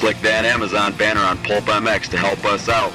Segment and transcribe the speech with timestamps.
[0.00, 2.94] Click that Amazon banner on Pulp MX to help us out.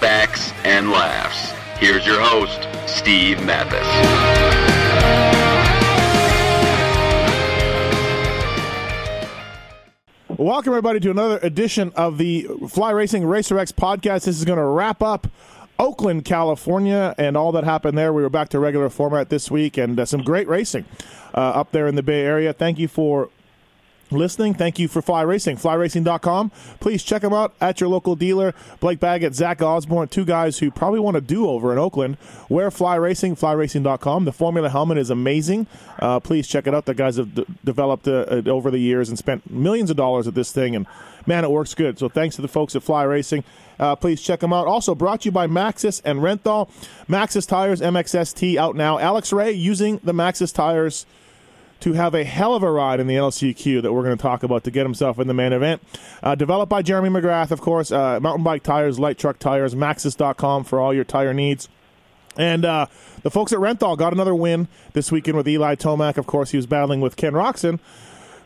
[0.00, 1.52] facts, and laughs.
[1.78, 3.86] Here's your host, Steve Matthes.
[10.38, 14.24] Welcome, everybody, to another edition of the Fly Racing Racer X podcast.
[14.24, 15.26] This is going to wrap up
[15.78, 18.14] Oakland, California, and all that happened there.
[18.14, 20.86] We were back to regular format this week and uh, some great racing
[21.34, 22.54] uh, up there in the Bay Area.
[22.54, 23.28] Thank you for
[24.10, 24.54] listening.
[24.54, 25.56] Thank you for Fly Racing.
[25.56, 26.50] FlyRacing.com.
[26.80, 28.54] Please check them out at your local dealer.
[28.80, 32.16] Blake Baggett, Zach Osborne, two guys who probably want to do over in Oakland.
[32.48, 34.24] Wear Fly Racing, FlyRacing.com.
[34.24, 35.66] The Formula helmet is amazing.
[35.98, 36.86] Uh, please check it out.
[36.86, 40.26] The guys have d- developed uh, it over the years and spent millions of dollars
[40.26, 40.86] at this thing, and
[41.26, 41.98] man, it works good.
[41.98, 43.44] So thanks to the folks at Fly Racing.
[43.78, 44.66] Uh, please check them out.
[44.66, 46.68] Also brought to you by Maxxis and Renthal.
[47.08, 48.98] Maxxis Tires, MXST out now.
[48.98, 51.06] Alex Ray using the Maxxis Tires
[51.80, 54.42] to have a hell of a ride in the LCQ that we're going to talk
[54.42, 55.82] about to get himself in the main event.
[56.22, 57.90] Uh, developed by Jeremy McGrath, of course.
[57.90, 61.68] Uh, mountain bike tires, light truck tires, maxxis.com for all your tire needs.
[62.36, 62.86] And uh,
[63.22, 66.16] the folks at Renthal got another win this weekend with Eli Tomac.
[66.16, 67.80] Of course, he was battling with Ken Roczen,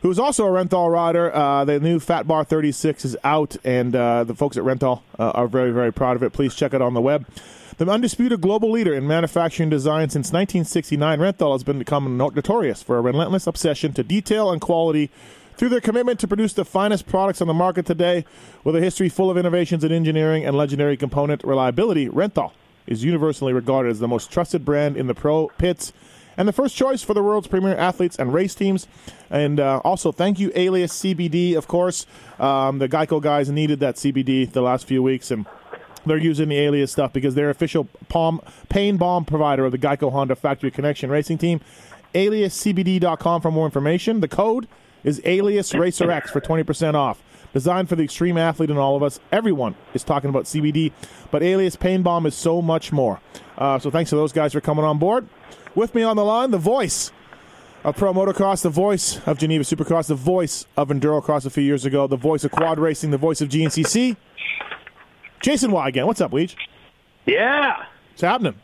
[0.02, 1.34] who's also a Renthal rider.
[1.34, 5.30] Uh, the new Fat Bar 36 is out, and uh, the folks at Renthal uh,
[5.30, 6.32] are very, very proud of it.
[6.32, 7.26] Please check it on the web.
[7.76, 12.98] The undisputed global leader in manufacturing design since 1969, Renthal has been become notorious for
[12.98, 15.10] a relentless obsession to detail and quality
[15.56, 18.24] through their commitment to produce the finest products on the market today.
[18.62, 22.52] With a history full of innovations in engineering and legendary component reliability, Renthal
[22.86, 25.92] is universally regarded as the most trusted brand in the pro pits
[26.36, 28.86] and the first choice for the world's premier athletes and race teams.
[29.30, 32.06] And uh, also, thank you, Alias CBD, of course.
[32.38, 35.46] Um, the Geico guys needed that CBD the last few weeks, and
[36.06, 40.12] they're using the Alias stuff because they're official palm, pain bomb provider of the Geico
[40.12, 41.60] Honda Factory Connection Racing Team.
[42.14, 44.20] AliasCBD.com for more information.
[44.20, 44.68] The code
[45.02, 47.22] is Alias Racer X for 20% off.
[47.52, 49.20] Designed for the extreme athlete and all of us.
[49.30, 50.92] Everyone is talking about CBD,
[51.30, 53.20] but Alias Pain Bomb is so much more.
[53.56, 55.28] Uh, so thanks to those guys for coming on board.
[55.74, 57.12] With me on the line, the voice
[57.84, 61.84] of Pro Motocross, the voice of Geneva Supercross, the voice of Endurocross a few years
[61.84, 64.16] ago, the voice of quad racing, the voice of GNCC.
[65.44, 66.06] Jason Weigandt.
[66.06, 66.56] What's up, Weege?
[67.26, 67.84] Yeah.
[68.10, 68.54] What's happening?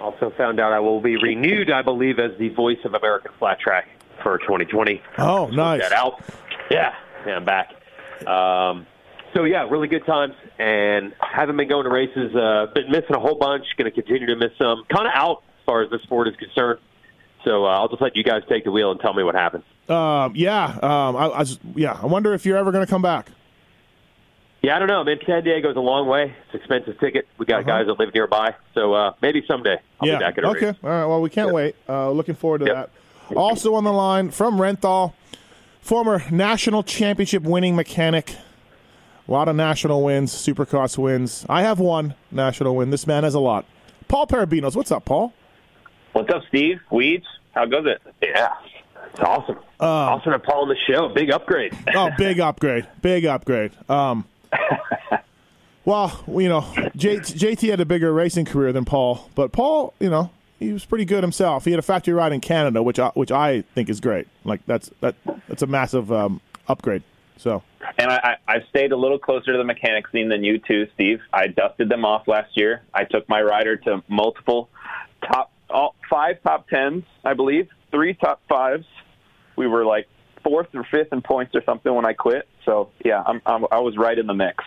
[0.00, 3.58] Also found out I will be renewed, I believe, as the voice of American Flat
[3.58, 3.88] Track
[4.22, 5.02] for 2020.
[5.18, 5.80] Oh, Just nice.
[5.80, 6.22] That out.
[6.70, 6.94] Yeah.
[7.26, 7.72] Yeah, I'm back.
[8.24, 8.86] Um,
[9.34, 12.34] so yeah, really good times, and haven't been going to races.
[12.36, 13.64] Uh, been missing a whole bunch.
[13.76, 14.84] Going to continue to miss some.
[14.94, 16.78] Kind of out as far as the sport is concerned.
[17.44, 19.64] So uh, I'll just let you guys take the wheel and tell me what happened.
[19.88, 21.98] Um, yeah, um, I, I just, yeah.
[22.00, 23.30] I wonder if you're ever going to come back.
[24.62, 25.04] Yeah, I don't know.
[25.04, 26.34] Man, San Diego's a long way.
[26.46, 27.28] It's an expensive ticket.
[27.38, 30.18] We got guys that live nearby, so uh, maybe someday I'll yeah.
[30.18, 30.66] be back at a okay.
[30.66, 30.76] race.
[30.82, 31.04] All right.
[31.06, 31.54] Well, we can't Yep.
[31.54, 31.76] wait.
[31.88, 32.90] Uh, looking forward to Yep.
[33.28, 33.36] that.
[33.36, 35.12] Also on the line from Renthal,
[35.80, 38.34] former national championship winning mechanic.
[39.28, 41.44] A lot of national wins, Supercross wins.
[41.48, 42.90] I have one national win.
[42.90, 43.64] This man has a lot.
[44.08, 44.74] Paul Perebijnos.
[44.74, 45.34] What's up, Paul?
[46.14, 46.80] What's up, Steve?
[46.90, 47.26] Weeds?
[47.54, 48.00] How goes it?
[48.22, 48.54] Yeah,
[49.12, 49.58] it's awesome.
[49.78, 51.10] awesome to Paul on the show.
[51.10, 51.76] Big upgrade.
[51.94, 52.86] Oh, big upgrade.
[53.02, 53.72] Big upgrade.
[53.90, 54.24] Um,
[55.84, 60.30] well, you know, JT had a bigger racing career than Paul, but Paul, you know,
[60.58, 61.64] he was pretty good himself.
[61.64, 64.26] He had a factory ride in Canada, which I, which I think is great.
[64.44, 65.14] Like that's that
[65.46, 67.02] that's a massive um, upgrade.
[67.36, 67.62] So
[67.98, 70.88] And I, I, I've stayed a little closer to the mechanic scene than you too,
[70.94, 71.20] Steve.
[71.32, 72.82] I dusted them off last year.
[72.92, 74.68] I took my rider to multiple
[75.24, 78.86] top, all, five top tens, I believe, three top fives.
[79.56, 80.08] We were like
[80.42, 82.48] fourth or fifth in points or something when I quit.
[82.68, 84.62] So yeah, I'm, I'm, I was right in the mix.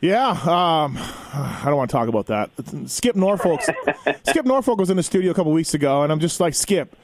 [0.00, 2.50] yeah, um, I don't want to talk about that.
[2.88, 3.60] Skip Norfolk.
[4.28, 6.96] Skip Norfolk was in the studio a couple weeks ago, and I'm just like, Skip,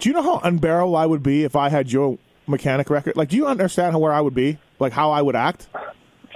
[0.00, 2.18] do you know how unbearable I would be if I had your
[2.48, 3.16] mechanic record?
[3.16, 4.58] Like, do you understand how, where I would be?
[4.80, 5.68] Like how I would act?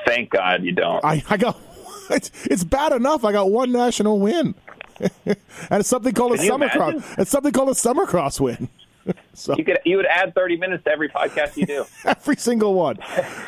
[0.06, 1.04] Thank God you don't.
[1.04, 1.56] I, I go,
[2.10, 3.24] it's, it's bad enough.
[3.24, 4.54] I got one national win,
[5.00, 5.36] and
[5.72, 7.00] it's something called Can a summer imagine?
[7.00, 7.18] cross.
[7.18, 8.68] It's something called a summer cross win.
[9.34, 11.84] so You could you would add 30 minutes to every podcast you do.
[12.04, 12.98] every single one.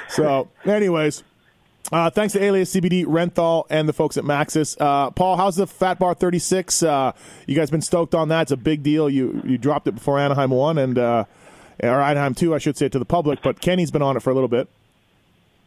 [0.08, 1.22] So, anyways,
[1.92, 4.76] uh, thanks to Alias CBD, Renthal, and the folks at Maxxis.
[4.80, 6.82] Uh, Paul, how's the Fat Bar 36?
[6.82, 7.12] Uh,
[7.46, 8.42] you guys been stoked on that?
[8.42, 9.10] It's a big deal.
[9.10, 11.24] You you dropped it before Anaheim won, and uh,
[11.82, 13.42] or Anaheim two, I should say, it to the public.
[13.42, 14.68] But Kenny's been on it for a little bit.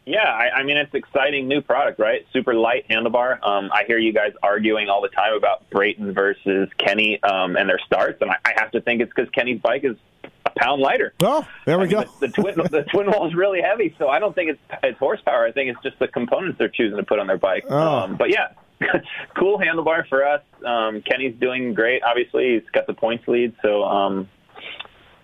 [0.06, 2.26] Yeah, I, I mean it's exciting new product, right?
[2.32, 3.42] Super light handlebar.
[3.42, 7.68] Um, I hear you guys arguing all the time about Brayton versus Kenny um, and
[7.68, 9.96] their starts, and I, I have to think it's because Kenny's bike is
[10.44, 11.14] a pound lighter.
[11.22, 12.10] Oh, there we I mean, go.
[12.20, 14.98] The, the twin the twin wall is really heavy, so I don't think it's it's
[14.98, 15.46] horsepower.
[15.46, 17.64] I think it's just the components they're choosing to put on their bike.
[17.70, 17.78] Oh.
[17.78, 18.48] Um, but yeah,
[19.38, 20.42] cool handlebar for us.
[20.64, 22.02] Um, Kenny's doing great.
[22.02, 23.54] Obviously, he's got the points lead.
[23.62, 24.28] So um,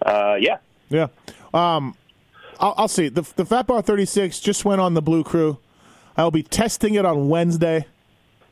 [0.05, 1.09] uh, yeah, Yeah.
[1.53, 1.95] Um,
[2.61, 3.09] I'll, I'll see.
[3.09, 5.59] The, the Fat Bar 36 just went on the Blue Crew.
[6.17, 7.87] I'll be testing it on Wednesday.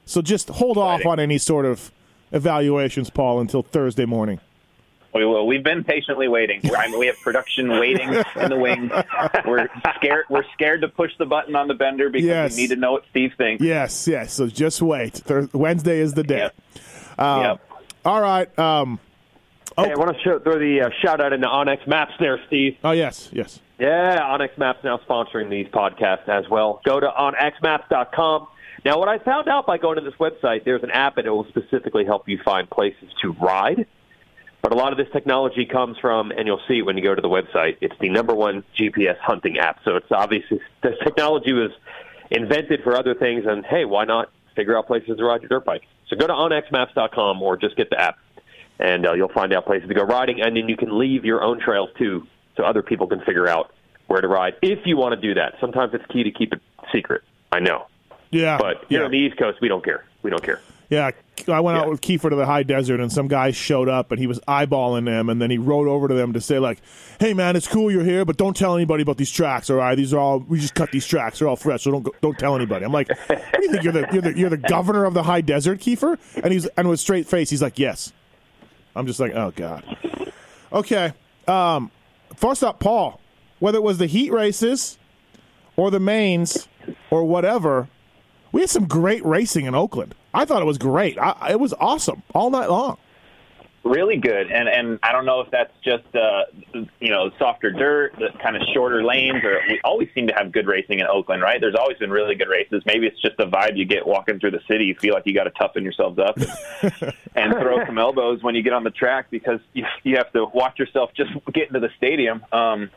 [0.06, 1.92] So just hold off on any sort of
[2.32, 4.40] evaluations, Paul, until Thursday morning.
[5.14, 5.46] we will.
[5.46, 6.60] We've been patiently waiting.
[6.64, 8.90] We're- I mean, we have production waiting in the wings.
[9.46, 10.24] We're scared.
[10.30, 12.56] We're scared to push the button on the bender because Yes.
[12.56, 13.62] we need to know what Steve thinks.
[13.62, 14.32] Yes, yes.
[14.32, 15.14] So just wait.
[15.14, 16.38] Thur- Wednesday is the day.
[16.38, 16.54] Yep.
[17.18, 17.80] Uh, Yep.
[18.06, 18.58] All right.
[18.58, 19.00] Um,
[19.76, 22.76] Hey, I want to show, throw the uh, shout out into onX Maps there, Steve.
[22.82, 23.60] oh, yes, yes.
[23.78, 26.80] Yeah, onX Maps now sponsoring these podcasts as well.
[26.84, 28.48] Go to onxmaps.com.
[28.84, 31.30] Now, what I found out by going to this website, there's an app and it
[31.30, 33.86] will specifically help you find places to ride.
[34.62, 37.14] But a lot of this technology comes from, and you'll see it when you go
[37.14, 39.78] to the website, it's the number one GPS hunting app.
[39.84, 41.70] So it's obviously, this technology was
[42.30, 45.64] invented for other things, and hey, why not figure out places to ride your dirt
[45.64, 45.82] bike?
[46.08, 48.18] So go to onxmaps.com or just get the app,
[48.80, 51.42] and uh, you'll find out places to go riding, and then you can leave your
[51.42, 52.26] own trails too,
[52.58, 53.72] so other people can figure out
[54.08, 55.54] where to ride if you want to do that.
[55.60, 56.60] Sometimes it's key to keep it
[56.92, 57.22] secret.
[57.50, 57.86] I know,
[58.30, 58.58] Yeah.
[58.58, 59.04] but here yeah.
[59.06, 60.04] on the East Coast, we don't care.
[60.22, 60.60] We don't care.
[60.90, 61.10] Yeah,
[61.48, 64.18] I went out with Keefer to the high desert, and some guy showed up, and
[64.18, 66.80] he was eyeballing them, and then he rode over to them to say, like,
[67.20, 69.68] "Hey, man, it's cool you're here, but don't tell anybody about these tracks.
[69.68, 71.40] All right, these are all we just cut these tracks.
[71.40, 73.82] They're all fresh, so don't go, don't tell anybody." I'm like, "What do you think
[73.84, 76.88] you're the you're the, you're the governor of the high desert, Keefer?" And he's and
[76.88, 78.14] with straight face, he's like, "Yes."
[78.96, 79.84] I'm just like, "Oh God."
[80.72, 81.12] Okay.
[81.46, 81.90] Um,
[82.36, 83.20] first up, Paul.
[83.58, 84.98] Whether it was the heat races
[85.76, 86.68] or the mains
[87.10, 87.88] or whatever,
[88.52, 90.14] we had some great racing in Oakland.
[90.32, 91.18] I thought it was great.
[91.18, 92.98] I, it was awesome all night long.
[93.84, 94.50] Really good.
[94.50, 96.44] And and I don't know if that's just uh,
[97.00, 100.52] you know softer dirt, the kind of shorter lanes, or we always seem to have
[100.52, 101.60] good racing in Oakland, right?
[101.60, 102.82] There's always been really good races.
[102.86, 104.84] Maybe it's just the vibe you get walking through the city.
[104.84, 108.54] You feel like you got to toughen yourselves up and, and throw some elbows when
[108.54, 111.80] you get on the track because you you have to watch yourself just get into
[111.80, 112.44] the stadium.
[112.52, 112.90] Um,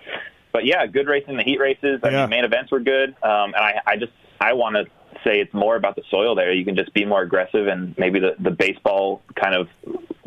[0.52, 1.38] but yeah, good racing.
[1.38, 2.02] The heat races.
[2.04, 2.22] I Yeah.
[2.22, 3.10] mean, main events were good.
[3.24, 4.86] Um, and I I just I want to
[5.24, 6.52] say it's more about the soil there.
[6.52, 9.68] You can just be more aggressive and maybe the the baseball kind of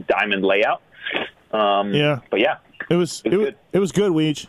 [0.09, 0.83] diamond layout.
[1.53, 2.21] Um, Yeah.
[2.31, 2.57] But yeah,
[2.91, 3.57] It was It it was was good.
[3.73, 4.47] it was good, Weege.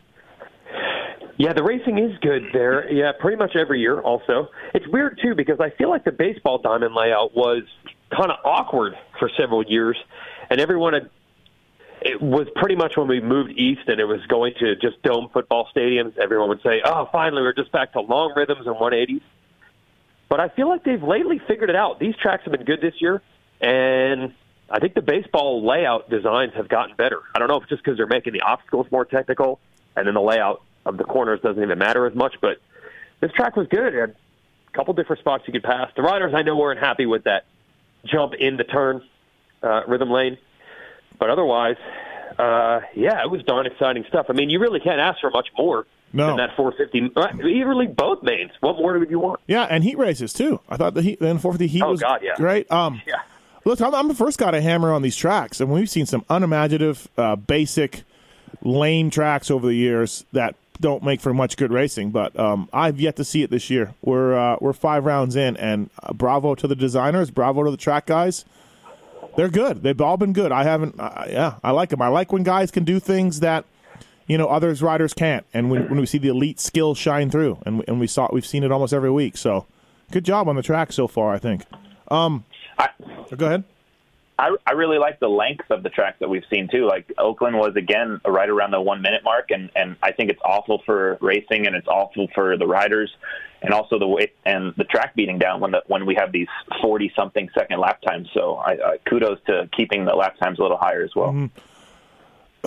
[1.38, 2.90] Yeah, the racing is good there.
[2.92, 4.00] Yeah, pretty much every year.
[4.00, 7.64] Also, it's weird too because I feel like the baseball diamond layout was
[8.16, 9.98] kind of awkward for several years,
[10.50, 11.10] and everyone had.
[12.02, 15.28] It was pretty much when we moved east and it was going to just dome
[15.34, 16.16] football stadiums.
[16.20, 19.22] Everyone would say, "Oh, finally, we're just back to long rhythms and 180s."
[20.30, 22.00] But I feel like they've lately figured it out.
[22.00, 23.22] These tracks have been good this year,
[23.62, 24.34] and
[24.70, 27.20] I think the baseball layout designs have gotten better.
[27.34, 29.60] I don't know if it's just because they're making the obstacles more technical,
[29.96, 32.36] and then the layout of the corners doesn't even matter as much.
[32.42, 32.58] But
[33.20, 33.94] this track was good.
[33.94, 34.16] Had
[34.68, 35.92] a couple different spots you could pass.
[35.96, 37.46] The riders I know weren't happy with that
[38.06, 39.04] jump in the turn
[39.62, 40.38] uh, rhythm lane,
[41.20, 41.78] but otherwise,
[42.38, 44.26] uh, yeah, it was darn exciting stuff.
[44.30, 46.28] I mean, you really can't ask for much more No.
[46.28, 47.12] than that 450.
[47.16, 48.52] uh, Really, both mains.
[48.62, 49.42] What more would you want?
[49.48, 50.62] Yeah, and heat races too.
[50.70, 52.36] I thought the heat the N450 heat Oh, was God, yeah.
[52.38, 52.72] great.
[52.72, 53.16] Um, Yeah.
[53.66, 56.24] Look, I'm, I'm the first guy to hammer on these tracks, and we've seen some
[56.30, 58.04] unimaginative, uh, basic
[58.62, 62.12] lane tracks over the years that don't make for much good racing.
[62.12, 63.96] But um, I've yet to see it this year.
[64.04, 67.78] We're uh, we're five rounds in, and uh, bravo to the designers, bravo to the
[67.78, 68.46] track guys.
[69.36, 69.82] They're good.
[69.84, 70.52] They've all been good.
[70.52, 71.00] I haven't.
[71.00, 72.02] Uh, yeah, I like them.
[72.02, 73.66] I like when guys can do things that
[74.28, 77.60] you know others riders can't, and when, when we see the elite skill shine through,
[77.66, 79.38] and and we saw we've seen it almost every week.
[79.38, 79.66] So,
[80.12, 81.34] good job on the track so far.
[81.34, 81.64] I think.
[82.10, 82.46] Um,
[82.78, 82.90] I,
[83.36, 83.64] go ahead.
[84.38, 86.86] I, I really like the length of the track that we've seen too.
[86.86, 90.42] Like Oakland was again right around the one minute mark, and and I think it's
[90.44, 93.16] awful for racing and it's awful for the riders,
[93.62, 96.50] and also the way and the track beating down when the when we have these
[96.82, 98.28] forty something second lap times.
[98.34, 101.32] So I, I kudos to keeping the lap times a little higher as well.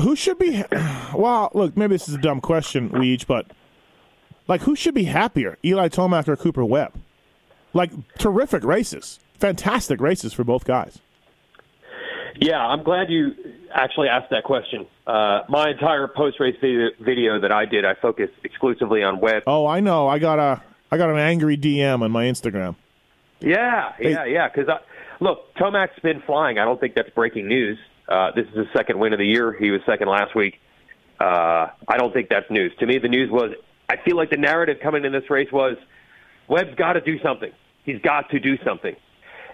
[0.03, 0.65] Who should be?
[1.15, 3.47] Well, look, maybe this is a dumb question, Weege, but
[4.47, 6.93] like, who should be happier, Eli Tomac or Cooper Webb?
[7.73, 10.99] like terrific races, fantastic races for both guys.
[12.41, 13.35] Yeah, I'm glad you
[13.73, 14.87] actually asked that question.
[15.07, 19.43] Uh, my entire post race video, video that I did, I focused exclusively on Webb.
[19.47, 20.07] Oh, I know.
[20.09, 22.77] I got a I got an angry DM on my Instagram.
[23.41, 24.49] Yeah, yeah, yeah.
[24.49, 24.69] Because
[25.21, 26.59] look, Tomac's been flying.
[26.59, 27.79] I don't think that's breaking news.
[28.09, 29.53] Uh, this is his second win of the year.
[29.53, 30.61] He was second last week.
[31.21, 32.73] Uh, I don't think that's news.
[32.81, 33.53] To me, the news was
[33.89, 35.77] I feel like the narrative coming in this race was
[36.49, 37.51] Webb's got to do something.
[37.85, 38.95] He's got to do something.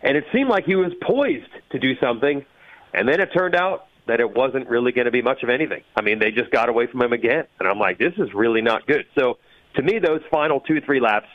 [0.02, 2.44] And it seemed like he was poised to do something.
[2.92, 5.82] And then it turned out that it wasn't really going to be much of anything.
[5.96, 7.46] I mean, they just got away from him again.
[7.58, 9.06] And I'm like, this is really not good.
[9.18, 9.38] So
[9.76, 11.28] to me, those final two, three laps,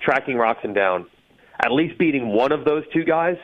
[0.00, 1.06] tracking Roczen down,
[1.58, 3.38] at least beating one of those two guys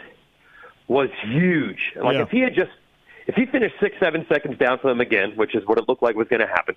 [0.87, 1.93] was huge.
[1.97, 2.23] Like Yeah.
[2.23, 2.71] if he had just
[3.29, 6.03] if he finished six, seven seconds down from them again, which is what it looked
[6.03, 6.75] like was going to happen.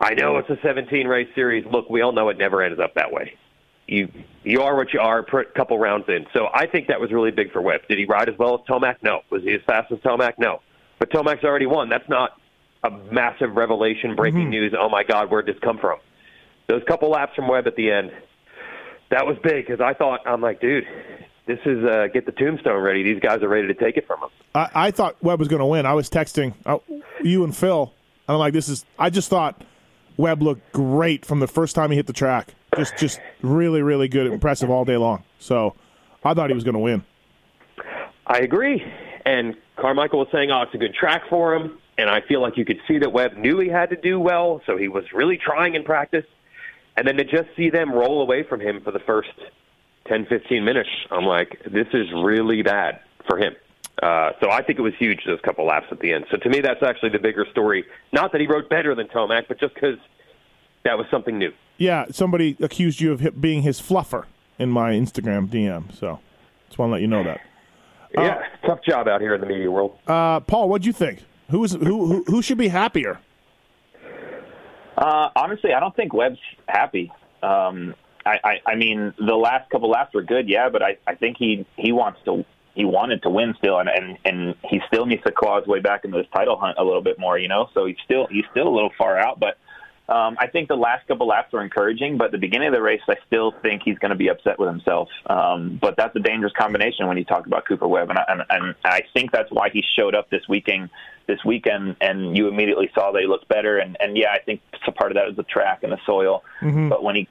[0.00, 1.64] I know it's a 17 race series.
[1.70, 3.34] Look, we all know it never ends up that way.
[3.86, 4.08] You
[4.42, 6.26] you are what you are a couple rounds in.
[6.32, 7.82] So I think that was really big for Webb.
[7.88, 8.96] Did he ride as well as Tomac?
[9.02, 9.20] No.
[9.30, 10.34] Was he as fast as Tomac?
[10.38, 10.62] No.
[10.98, 11.88] But Tomac's already won.
[11.88, 12.40] That's not
[12.82, 14.50] a massive revelation, breaking mm-hmm.
[14.50, 14.74] news.
[14.78, 15.98] Oh my God, where'd this come from?
[16.68, 18.12] Those couple laps from Webb at the end,
[19.10, 20.84] that was big because I thought I'm like, dude,
[21.46, 23.02] this is uh, get the tombstone ready.
[23.02, 24.28] These guys are ready to take it from him.
[24.54, 25.86] I, I thought Webb was going to win.
[25.86, 26.78] I was texting uh,
[27.22, 27.92] you and Phil.
[28.28, 28.84] I'm like, this is.
[28.98, 29.62] I just thought
[30.16, 32.54] Webb looked great from the first time he hit the track.
[32.76, 35.24] Just, just really, really good, impressive all day long.
[35.38, 35.74] So
[36.24, 37.04] I thought he was going to win.
[38.26, 38.82] I agree.
[39.26, 41.78] And Carmichael was saying, oh, it's a good track for him.
[41.98, 44.62] And I feel like you could see that Webb knew he had to do well,
[44.64, 46.24] so he was really trying in practice.
[46.96, 49.30] And then to just see them roll away from him for the first
[50.06, 53.54] 10, 15 minutes, I'm like, this is really bad for him.
[54.02, 56.26] Uh, so I think it was huge, those couple laps at the end.
[56.30, 57.84] So to me, that's actually the bigger story.
[58.12, 59.98] Not that he rode better than Tomac, but just because
[60.84, 61.52] that was something new.
[61.78, 64.24] Yeah, somebody accused you of being his fluffer
[64.58, 65.94] in my Instagram DM.
[65.96, 66.20] So
[66.68, 67.40] just want to let you know that.
[68.14, 69.96] Yeah, tough job out here in the media world.
[70.06, 71.22] Uh, Paul, what do you think?
[71.48, 72.24] Who is who, who?
[72.24, 73.18] Who should be happier?
[74.98, 77.10] Uh, honestly, I don't think Webb's happy.
[77.42, 77.94] Um,
[78.24, 81.36] I, I, I mean, the last couple laps were good, yeah, but I, I think
[81.38, 85.22] he he wants to he wanted to win still, and and and he still needs
[85.24, 87.68] to claw his way back into this title hunt a little bit more, you know.
[87.74, 89.58] So he's still he's still a little far out, but
[90.08, 93.00] um, I think the last couple laps were encouraging, but the beginning of the race,
[93.08, 95.08] I still think he's going to be upset with himself.
[95.26, 98.42] Um, but that's a dangerous combination when you talk about Cooper Webb, and I, and,
[98.50, 100.90] and I think that's why he showed up this weekend.
[101.28, 103.78] This weekend, and you immediately saw that he looked better.
[103.78, 104.60] And, and yeah, I think
[104.96, 106.42] part of that is the track and the soil.
[106.88, 107.28] But when he,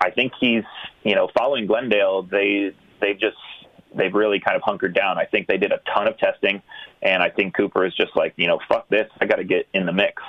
[0.00, 0.64] I think he's,
[1.04, 3.36] you know, following Glendale, they they've just
[3.94, 5.18] they've really kind of hunkered down.
[5.18, 6.62] I think they did a ton of testing,
[7.02, 9.66] and I think Cooper is just like, you know, fuck this, I got to get
[9.72, 10.22] in the mix.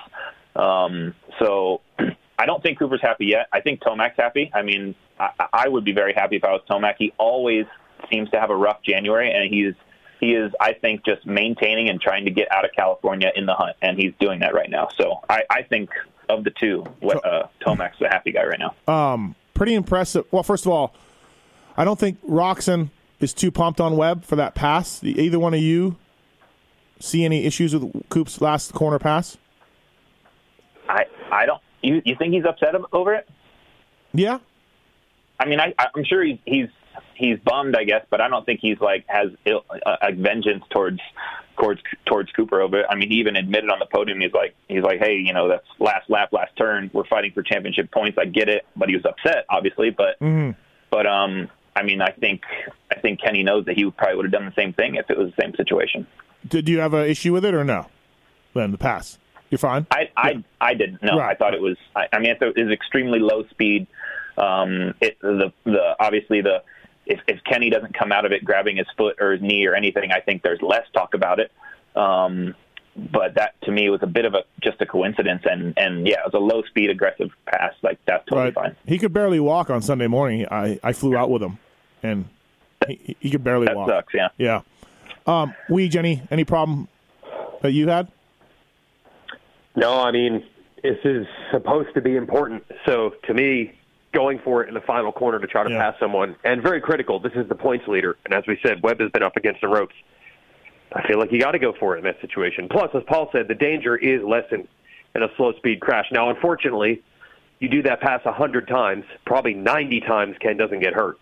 [0.55, 1.81] Um, so
[2.39, 3.47] I don't think Cooper's happy yet.
[3.51, 4.49] I think Tomac's happy.
[4.53, 6.95] I mean, I, I would be very happy if I was Tomac.
[6.97, 7.65] He always
[8.11, 9.73] seems to have a rough January, and he's
[10.19, 13.53] he is, I think, just maintaining and trying to get out of California in the
[13.53, 14.89] hunt, and he's doing that right now.
[14.99, 15.91] So I, I think
[16.27, 18.75] of the two, what, uh, Tomac's the happy guy right now.
[18.93, 20.23] Um, pretty impressive.
[20.31, 20.93] Well, first of all,
[21.75, 25.03] I don't think Roczen is too pumped on Webb for that pass.
[25.03, 25.97] Either one of you
[27.01, 29.37] see any issues with Coop's last corner pass?
[30.87, 31.61] I I don't.
[31.83, 33.27] You you think he's upset over it?
[34.13, 34.39] Yeah.
[35.41, 36.67] I mean, I, I'm sure he's he's
[37.15, 40.63] he's bummed, I guess, but I don't think he's like has Ill, uh, a vengeance
[40.69, 41.01] towards
[41.59, 42.85] towards towards Cooper over it.
[42.89, 45.47] I mean, he even admitted on the podium he's like he's like, hey, you know,
[45.47, 46.89] that's last lap, last turn.
[46.93, 48.17] We're fighting for championship points.
[48.17, 49.89] I get it, but he was upset, obviously.
[49.89, 50.15] But
[50.89, 52.43] but um, I mean, I think
[52.91, 55.17] I think Kenny knows that he probably would have done the same thing if it
[55.17, 56.07] was the same situation.
[56.47, 57.87] Did you have an issue with it or no?
[58.53, 59.17] Then the pass,
[59.49, 59.85] you're fine.
[59.91, 61.03] I I, I didn't.
[61.03, 61.31] No, Right.
[61.31, 61.77] I thought it was.
[61.95, 63.85] I, I mean, it was extremely low speed.
[64.37, 66.63] Um, it the the obviously the
[67.09, 69.75] if, if Kenny doesn't come out of it grabbing his foot or his knee or
[69.75, 71.51] anything, I think there's less talk about it.
[71.95, 72.55] Um,
[73.11, 76.19] but that to me was a bit of a just a coincidence, and and yeah,
[76.25, 77.73] it was a low speed aggressive pass.
[77.81, 78.53] Like that's totally Right.
[78.53, 78.75] fine.
[78.85, 80.45] He could barely walk on Sunday morning.
[80.51, 81.57] I, I flew out with him,
[82.03, 82.25] and
[82.87, 83.89] he, he could barely That walk.
[83.89, 84.13] sucks.
[84.13, 84.29] Yeah.
[84.37, 84.61] Yeah.
[85.25, 86.87] Um, we Jenny, any problem
[87.61, 88.09] that you had?
[89.75, 90.43] No, I mean,
[90.83, 92.63] this is supposed to be important.
[92.85, 93.78] So to me,
[94.13, 95.91] going for it in the final corner to try to Yeah.
[95.91, 98.17] pass someone, and very critical, this is the points leader.
[98.25, 99.95] And as we said, Webb has been up against the ropes.
[100.93, 102.67] I feel like you got to go for it in that situation.
[102.69, 104.67] Plus, as Paul said, the danger is lessened
[105.13, 106.05] in a slow speed crash.
[106.11, 107.03] Now, unfortunately,
[107.59, 111.17] you do that pass a 100 times, probably 90 times Ken doesn't get hurt.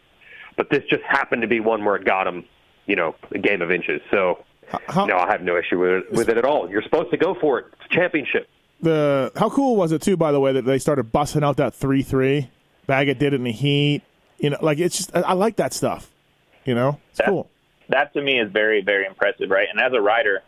[0.56, 2.46] But this just happened to be one where it got him,
[2.86, 4.02] you know, a game of inches.
[4.10, 4.44] So,
[4.88, 6.70] How, no, I have no issue with it, with it at all.
[6.70, 7.66] You're supposed to go for it.
[7.74, 8.48] It's a championship.
[8.82, 10.16] the how cool was it too?
[10.18, 12.50] By the way, that they started busting out that three three.
[12.88, 14.02] Baggett did it in the heat.
[14.40, 16.10] You know, like it's just I, I like that stuff.
[16.66, 17.50] You know, it's That- cool.
[17.90, 20.42] that to me is very very impressive right and as a rider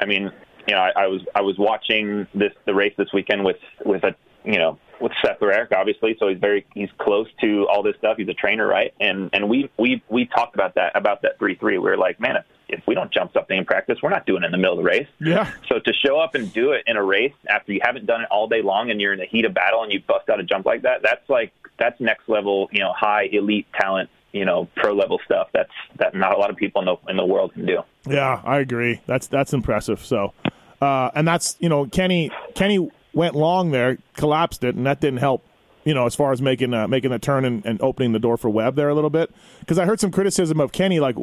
[0.00, 0.32] i mean
[0.66, 4.02] you know I, I was i was watching this the race this weekend with with
[4.04, 7.96] a you know with Seth Rarick, obviously, so he's very he's close to all this
[7.96, 8.18] stuff.
[8.18, 8.92] He's a trainer, right?
[9.00, 11.78] And and we we we talked about that about that three three.
[11.78, 14.42] We were like, man, if, if we don't jump something in practice, we're not doing
[14.42, 15.08] it in the middle of the race.
[15.20, 15.50] Yeah.
[15.68, 18.28] So to show up and do it in a race after you haven't done it
[18.30, 20.42] all day long and you're in the heat of battle and you bust out a
[20.42, 24.68] jump like that, that's like that's next level, you know, high elite talent, you know,
[24.76, 25.48] pro level stuff.
[25.52, 27.82] That's that not a lot of people in the in the world can do.
[28.06, 29.00] Yeah, I agree.
[29.06, 30.04] That's that's impressive.
[30.04, 30.32] So,
[30.80, 35.18] uh, and that's you know Kenny Kenny went long there, collapsed it, and that didn't
[35.18, 35.44] help.
[35.82, 38.36] You know, as far as making uh, making the turn and, and opening the door
[38.36, 41.16] for Webb there a little bit, because I heard some criticism of Kenny, like,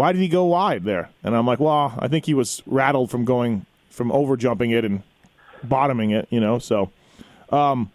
[0.00, 1.10] why did he go wide there?
[1.22, 4.82] And I'm like, well, I think he was rattled from going from over jumping it
[4.82, 5.02] and
[5.62, 6.26] bottoming it.
[6.30, 6.90] You know, so,
[7.52, 7.90] um,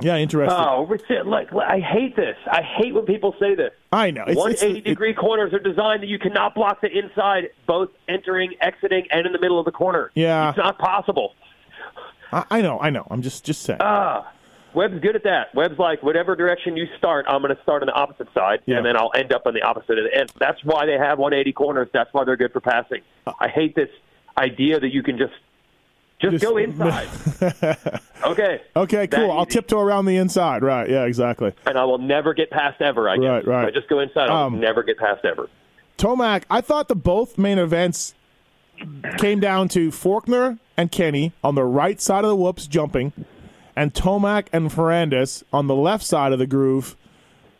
[0.00, 0.56] yeah, interesting.
[0.56, 2.36] Oh, Richard, like I hate this.
[2.46, 3.72] I hate when people say this.
[3.92, 4.22] I know.
[4.22, 7.88] It's, it's- 180 it- degree corners are designed that you cannot block the inside, both
[8.08, 10.12] entering, exiting, and in the middle of the corner.
[10.14, 10.50] Yeah.
[10.50, 11.34] it's not possible.
[12.32, 12.78] I, I know.
[12.78, 13.04] I know.
[13.10, 13.80] I'm just just saying.
[13.82, 14.30] Ah,
[14.76, 15.52] Webb's good at that.
[15.54, 18.76] Webb's like, whatever direction you start, I'm going to start on the opposite side, Yeah.
[18.76, 20.30] and then I'll end up on the opposite of the end.
[20.38, 21.88] That's why they have 180 corners.
[21.92, 23.00] That's why they're good for passing.
[23.40, 23.88] I hate this
[24.38, 25.32] idea that you can just
[26.20, 27.08] just, Just- go inside.
[28.24, 28.62] okay.
[28.74, 29.30] okay, cool.
[29.32, 30.62] I'll tiptoe around the inside.
[30.62, 30.88] Right.
[30.88, 31.04] Yeah.
[31.04, 31.52] Exactly.
[31.66, 33.08] And I will never get past ever.
[33.08, 33.24] I guess.
[33.24, 33.62] Right, right.
[33.64, 34.30] If I just go inside.
[34.30, 35.48] I'll Um, never get past ever.
[35.98, 38.14] Tomac, I thought the both main events
[39.18, 43.12] came down to Forkner and Kenny on the right side of the whoops jumping,
[43.76, 46.96] and Tomac and Ferrandis on the left side of the groove,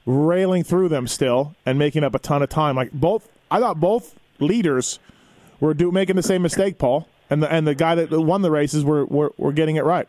[0.06, 2.74] railing through them still and making up a ton of time.
[2.74, 4.98] Like both, I thought both leaders
[5.60, 8.50] were do, making the same mistake, Paul, and the and the guy that won the
[8.50, 10.08] races were were, were getting it right.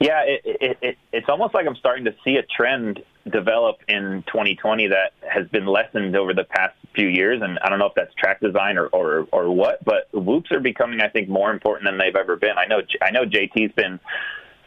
[0.00, 4.24] Yeah, it, it, it, it's almost like I'm starting to see a trend develop in
[4.26, 7.94] 2020 that has been lessened over the past few years, and I don't know if
[7.94, 11.88] that's track design or or, or what, but whoops are becoming, I think, more important
[11.88, 12.58] than they've ever been.
[12.58, 14.00] I know I know JT's been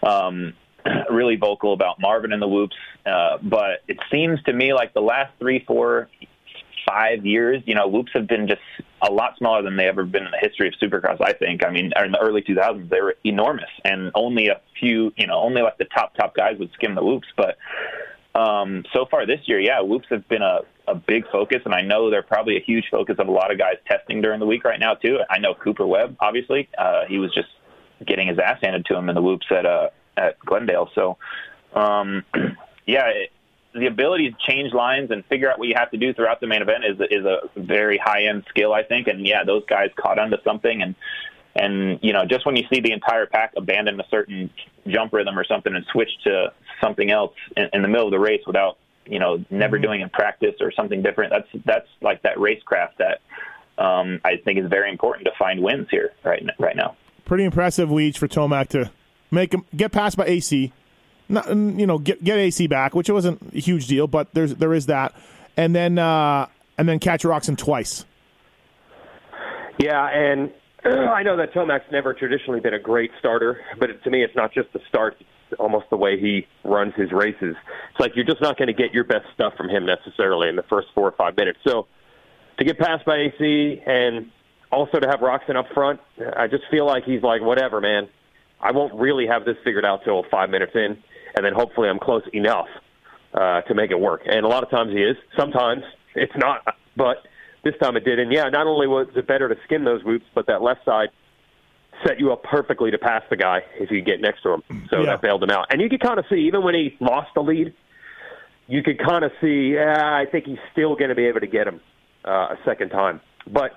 [0.04, 0.54] um,
[1.10, 5.02] really vocal about Marvin and the whoops, uh, but it seems to me like the
[5.02, 6.10] last three, four,
[6.88, 8.62] five years, you know, whoops have been just
[9.02, 11.20] a lot smaller than they ever been in the history of Supercross.
[11.22, 11.66] I think.
[11.66, 15.40] I mean, in the early 2000s, they were enormous, and only a few, you know,
[15.40, 17.28] only like the top top guys would skim the whoops.
[17.36, 17.58] But
[18.40, 21.82] um, so far this year, yeah, whoops have been a a big focus, and I
[21.82, 24.64] know they're probably a huge focus of a lot of guys testing during the week
[24.64, 25.20] right now too.
[25.30, 27.48] I know Cooper Webb, obviously, uh, he was just
[28.06, 30.90] getting his ass handed to him in the whoops at uh, at Glendale.
[30.96, 31.18] So,
[31.74, 32.24] um,
[32.86, 33.32] yeah, it,
[33.76, 36.48] the ability to change lines and figure out what you have to do throughout the
[36.48, 39.08] main event is is a very high end skill, I think.
[39.08, 40.96] And yeah, those guys caught onto something, and
[41.56, 44.50] and you know, just when you see the entire pack abandon a certain
[44.88, 48.20] jump rhythm or something and switch to something else in, in the middle of the
[48.20, 52.38] race without you know never doing in practice or something different, that's that's like that
[52.38, 53.22] racecraft that
[53.78, 56.96] um, I think is very important to find wins here right right now.
[57.26, 58.92] Pretty impressive Weege for Tomac to
[59.32, 60.72] make him get passed by AC.
[61.28, 64.74] Not, you know, get get AC back, which wasn't a huge deal, but there's there
[64.74, 65.16] is that,
[65.58, 68.06] and then uh, and then catch Roczen twice.
[69.80, 70.52] Yeah, and
[70.86, 74.54] I know that Tomac's never traditionally been a great starter, but to me, it's not
[74.54, 77.56] just the start; it's almost the way he runs his races.
[77.90, 80.56] It's like you're just not going to get your best stuff from him necessarily in
[80.56, 81.58] the first four or five minutes.
[81.66, 81.88] So
[82.60, 84.30] to get passed by AC and
[84.72, 86.00] also to have Roczen up front,
[86.38, 88.08] I just feel like he's like, whatever, man.
[88.62, 90.98] I won't really have this figured out till five minutes in,
[91.36, 92.68] and then hopefully I'm close enough
[93.34, 94.22] uh, to make it work.
[94.26, 95.18] And a lot of times he is.
[95.38, 95.84] Sometimes
[96.16, 96.64] it's not,
[96.96, 97.18] but
[97.64, 98.20] this time it did.
[98.20, 101.10] And yeah, not only was it better to skin those whoops, but that left side
[102.06, 104.64] set you up perfectly to pass the guy if you get next to him.
[104.90, 105.06] So Yeah.
[105.08, 105.68] that bailed him out.
[105.72, 107.74] And you could kind of see, even when he lost the lead,
[108.68, 111.48] you could kind of see, yeah, I think he's still going to be able to
[111.48, 111.80] get him
[112.26, 113.22] uh, a second time.
[113.48, 113.72] But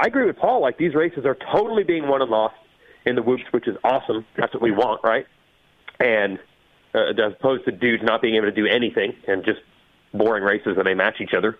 [0.00, 0.62] I agree with Paul.
[0.62, 2.54] Like these races are totally being won and lost
[3.04, 4.24] in the whoops, which is awesome.
[4.36, 5.26] That's what we want, right?
[5.98, 6.38] And
[6.94, 9.60] uh, as opposed to dudes not being able to do anything and just
[10.14, 11.58] boring races and they match each other.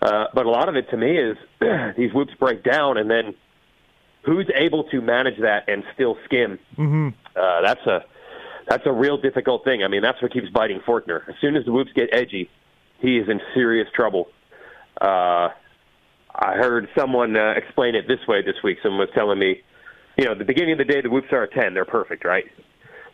[0.00, 1.36] Uh, but a lot of it to me is
[1.96, 3.34] these whoops break down, and then
[4.22, 6.58] who's able to manage that and still skim?
[6.76, 7.08] Mm-hmm.
[7.36, 8.04] Uh, that's a
[8.68, 9.82] that's a real difficult thing.
[9.82, 11.28] I mean, that's what keeps biting Forkner.
[11.28, 12.48] As soon as the whoops get edgy,
[13.00, 14.28] he is in serious trouble.
[15.00, 15.48] Uh,
[16.34, 18.78] I heard someone uh, explain it this way this week.
[18.82, 19.62] Someone was telling me,
[20.16, 21.74] you know, at the beginning of the day, the whoops are a 10.
[21.74, 22.44] They're perfect, right?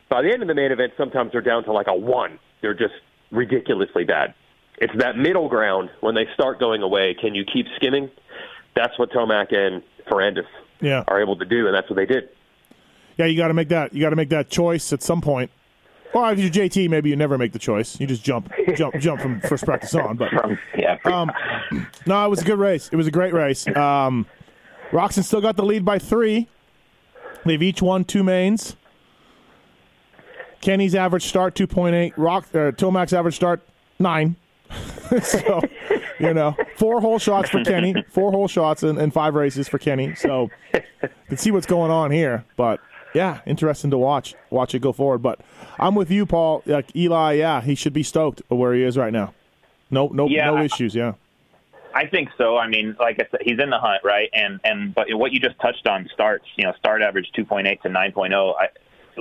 [0.08, 2.38] By the end of the main event, sometimes they're down to like a 1.
[2.62, 2.94] They're just
[3.30, 4.34] ridiculously bad.
[4.78, 7.14] It's that middle ground when they start going away.
[7.20, 8.10] Can you keep skimming?
[8.76, 10.46] That's what Tomac and Ferrandis
[10.80, 12.28] Yeah, are able to do, and that's what they did.
[13.16, 13.26] yeah.
[13.26, 13.92] You got to make that.
[13.92, 15.50] You got to make that choice at some point.
[16.14, 18.00] Well, if you're JT, maybe you never make the choice.
[18.00, 20.16] You just jump, jump, jump from first practice on.
[20.16, 20.32] But
[20.76, 21.30] yeah, um,
[22.06, 22.88] no, it was a good race.
[22.90, 23.66] It was a great race.
[23.68, 24.26] Um,
[24.90, 26.48] Roczen still got the lead by three.
[27.44, 28.76] They've each won two mains.
[30.60, 32.16] Kenny's average start two point eight.
[32.16, 33.60] Rock uh, Tomac's average start
[33.98, 34.36] nine.
[35.22, 35.60] so
[36.18, 39.78] you know, four hole shots for Kenny, four hole shots and, and five races for
[39.78, 40.14] Kenny.
[40.14, 42.44] So you can see what's going on here.
[42.56, 42.80] But
[43.14, 45.18] yeah, interesting to watch watch it go forward.
[45.18, 45.40] But
[45.78, 46.62] I'm with you, Paul.
[46.66, 49.34] Like Eli, yeah, he should be stoked where he is right now.
[49.90, 50.94] No, no, Yeah, no issues.
[50.94, 51.14] Yeah.
[51.94, 52.56] I think so.
[52.56, 54.28] I mean, like I said, he's in the hunt, right?
[54.32, 57.88] And and but what you just touched on starts, you know, start average 2.8 to
[57.88, 58.54] 9.0.
[58.56, 58.68] I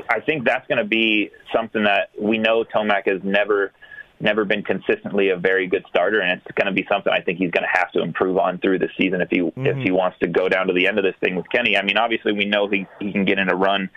[0.09, 3.71] I think that's going to be something that we know Tomac has never
[4.19, 7.37] never been consistently a very good starter, and it's going to be something I think
[7.37, 9.93] he's going to have to improve on through the season if he if he mm-hmm.
[9.93, 11.77] wants to go down to the end of this thing with Kenny.
[11.77, 13.89] I mean, obviously we know he he can get in a run,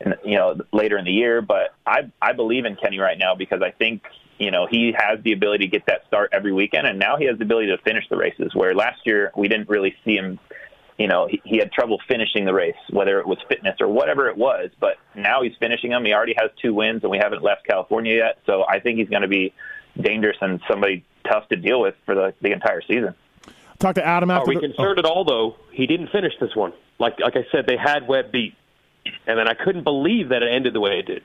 [0.00, 3.34] in, you know, later in the year, but I I believe in Kenny right now
[3.34, 4.02] because I think
[4.38, 7.26] you know he has the ability to get that start every weekend, and now he
[7.26, 8.54] has the ability to finish the races.
[8.54, 10.38] Where last year we didn't really see him.
[10.98, 14.28] You know, he, he had trouble finishing the race, whether it was fitness or whatever
[14.28, 14.70] it was.
[14.78, 16.04] But now he's finishing them.
[16.04, 18.38] He already has two wins, and we haven't left California yet.
[18.46, 19.52] So I think he's going to be
[20.00, 23.14] dangerous and somebody tough to deal with for the, the entire season.
[23.80, 24.38] Talk to Adam after.
[24.38, 24.48] Are after.
[24.50, 25.56] we the, concerned at all, though?
[25.72, 26.72] He didn't finish this one.
[27.00, 28.54] Like like I said, they had Webb beat,
[29.26, 31.24] and then I couldn't believe that it ended the way it did.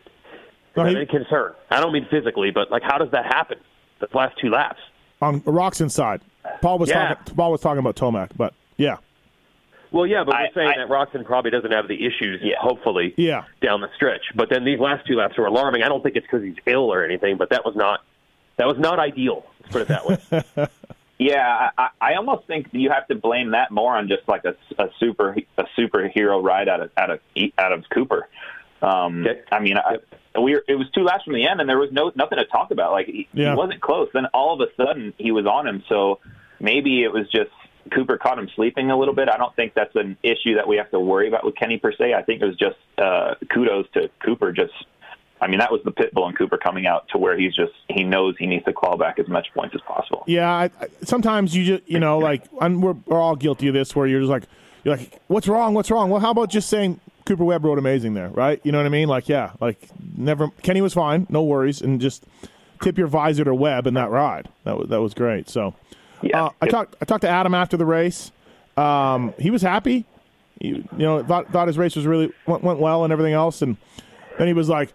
[0.75, 1.53] No, I'm he- concern.
[1.69, 3.60] I don't mean physically, but like, how does that happen?
[3.99, 4.79] The last two laps.
[5.21, 6.21] on Roczen's side.
[6.62, 7.13] Paul was Yeah.
[7.13, 7.36] talking.
[7.36, 8.97] Paul was talking about Tomac, but yeah,
[9.91, 12.56] Well, yeah, but we're I- saying I- that Roczen probably doesn't have the issues, Yeah.
[12.60, 14.21] hopefully, yeah, down the stretch.
[14.36, 15.84] But then these last two laps were alarming.
[15.84, 18.02] I don't think it's because he's ill or anything, but that was not
[18.58, 19.45] that was not ideal.
[19.62, 20.67] Let's put it that way.
[21.21, 24.56] Yeah, I, I almost think you have to blame that more on just like a,
[24.82, 27.19] a super a superhero ride out of out of
[27.58, 28.30] out of Cooper.
[28.82, 29.41] Um, Okay.
[29.52, 29.97] I mean, I,
[30.39, 32.45] we were, it was two laps from the end, and there was no nothing to
[32.45, 32.93] talk about.
[32.93, 33.49] Like he, Yeah.
[33.52, 34.08] he wasn't close.
[34.13, 35.84] Then all of a sudden he was on him.
[35.89, 36.19] So
[36.62, 37.52] maybe it was just
[37.89, 39.30] Cooper caught him sleeping a little bit.
[39.30, 41.91] I don't think that's an issue that we have to worry about with Kenny per
[41.91, 42.13] se.
[42.13, 44.52] I think it was just uh, kudos to Cooper.
[44.52, 44.73] Just,
[45.41, 47.73] I mean, that was the pit bull in Cooper coming out to where he's just
[47.89, 50.23] he knows he needs to claw back as much points as possible.
[50.28, 50.49] yeah.
[50.52, 53.95] I, I, sometimes you just you know like and we're, we're all guilty of this,
[53.95, 54.43] where you're just like
[54.84, 55.73] you're like, what's wrong?
[55.73, 56.10] What's wrong?
[56.10, 58.60] Well, how about just saying Cooper Webb rode amazing there, right?
[58.63, 59.08] You know what I mean?
[59.08, 62.25] Like yeah, like never Kenny was fine, no worries, and just
[62.82, 64.49] tip your visor to Webb in that ride.
[64.63, 65.49] That was that was great.
[65.49, 65.73] So.
[66.21, 66.95] Yeah, Uh, I talked.
[67.01, 68.32] I talked to Adam after the race.
[68.77, 70.05] Um, he was happy.
[70.60, 73.62] He, you know, thought thought his race was really went, went well and everything else.
[73.62, 73.77] And
[74.38, 74.93] then he was like,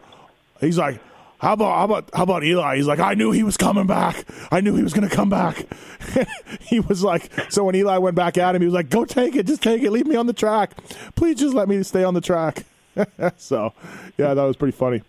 [0.60, 1.00] he's like,
[1.38, 2.76] how about how about how about Eli?
[2.76, 4.24] He's like, I knew he was coming back.
[4.50, 5.66] I knew he was going to come back.
[6.60, 9.36] he was like, so when Eli went back at him, he was like, go take
[9.36, 10.72] it, just take it, leave me on the track,
[11.14, 12.64] please, just let me stay on the track.
[13.36, 13.72] so,
[14.18, 15.02] yeah, that was pretty funny.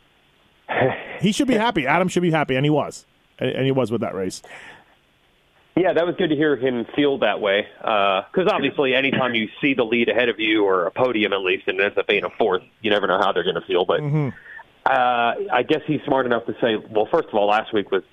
[1.21, 1.87] He should be happy.
[1.87, 3.05] Adam should be happy, and he was,
[3.39, 4.41] and, and he was with that race.
[5.77, 7.67] Yeah, that was good to hear him feel that way.
[7.79, 11.67] Because obviously, anytime you see the lead ahead of you, or a podium at least,
[11.67, 13.83] and it ends up being a fourth, you never know how they're going to feel.
[13.85, 14.29] But Mm-hmm.
[14.85, 18.03] uh, I guess he's smart enough to say, well, first of all, last week was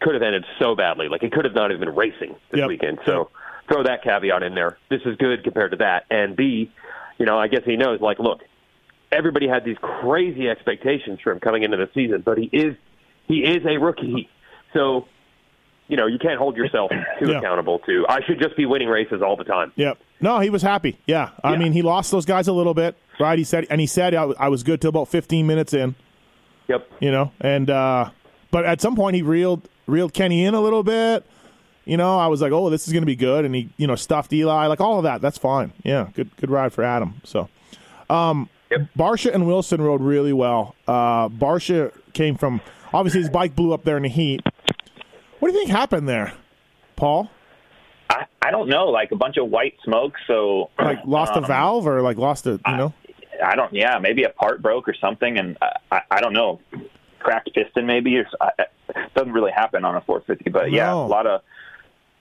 [0.00, 1.08] could have ended so badly.
[1.08, 2.68] Like, he could have not even been racing this Yep.
[2.68, 2.98] weekend.
[3.06, 3.30] So
[3.68, 4.76] throw that caveat in there.
[4.90, 6.04] This is good compared to that.
[6.10, 6.70] And B,
[7.18, 8.42] you know, I guess he knows, like, look,
[9.10, 12.76] everybody had these crazy expectations for him coming into the season, but he is
[13.26, 14.28] he is a rookie.
[14.74, 15.06] So
[15.88, 17.38] you know, you can't hold yourself too Yeah.
[17.38, 18.04] accountable to.
[18.08, 19.72] I should just be winning races all the time.
[19.76, 19.98] Yep.
[20.20, 20.98] No, he was happy.
[21.06, 21.30] Yeah.
[21.42, 21.58] I Yeah.
[21.58, 23.38] mean, he lost those guys a little bit, right?
[23.38, 25.94] He said, and he said I, was good till about 15 minutes in,
[26.68, 26.90] Yep.
[27.00, 28.10] you know, and uh,
[28.50, 31.24] but at some point he reeled reeled Kenny in a little bit.
[31.84, 33.86] You know, I was like, oh, this is going to be good, and he, you
[33.86, 35.20] know, stuffed Eli, like all of that.
[35.20, 35.70] That's fine.
[35.82, 37.20] Yeah, good, good ride for Adam.
[37.24, 37.50] So,
[38.08, 38.48] um,
[38.96, 40.74] Barcia and Wilson rode really well.
[40.88, 42.62] Uh, Barcia came from
[42.94, 44.40] obviously his bike blew up there in the heat.
[45.44, 46.32] What do you think happened there,
[46.96, 47.30] Paul?
[48.08, 50.14] I, I don't know, like a bunch of white smoke.
[50.26, 52.94] So Like lost a um, valve or like lost a, you know?
[53.44, 53.70] I don't.
[53.70, 56.60] Yeah, maybe a part broke or something, and I, I, I don't know,
[57.20, 58.16] cracked piston maybe.
[58.16, 58.70] Or, I, it
[59.14, 61.04] doesn't really happen on a 450, but yeah, No.
[61.04, 61.42] a lot of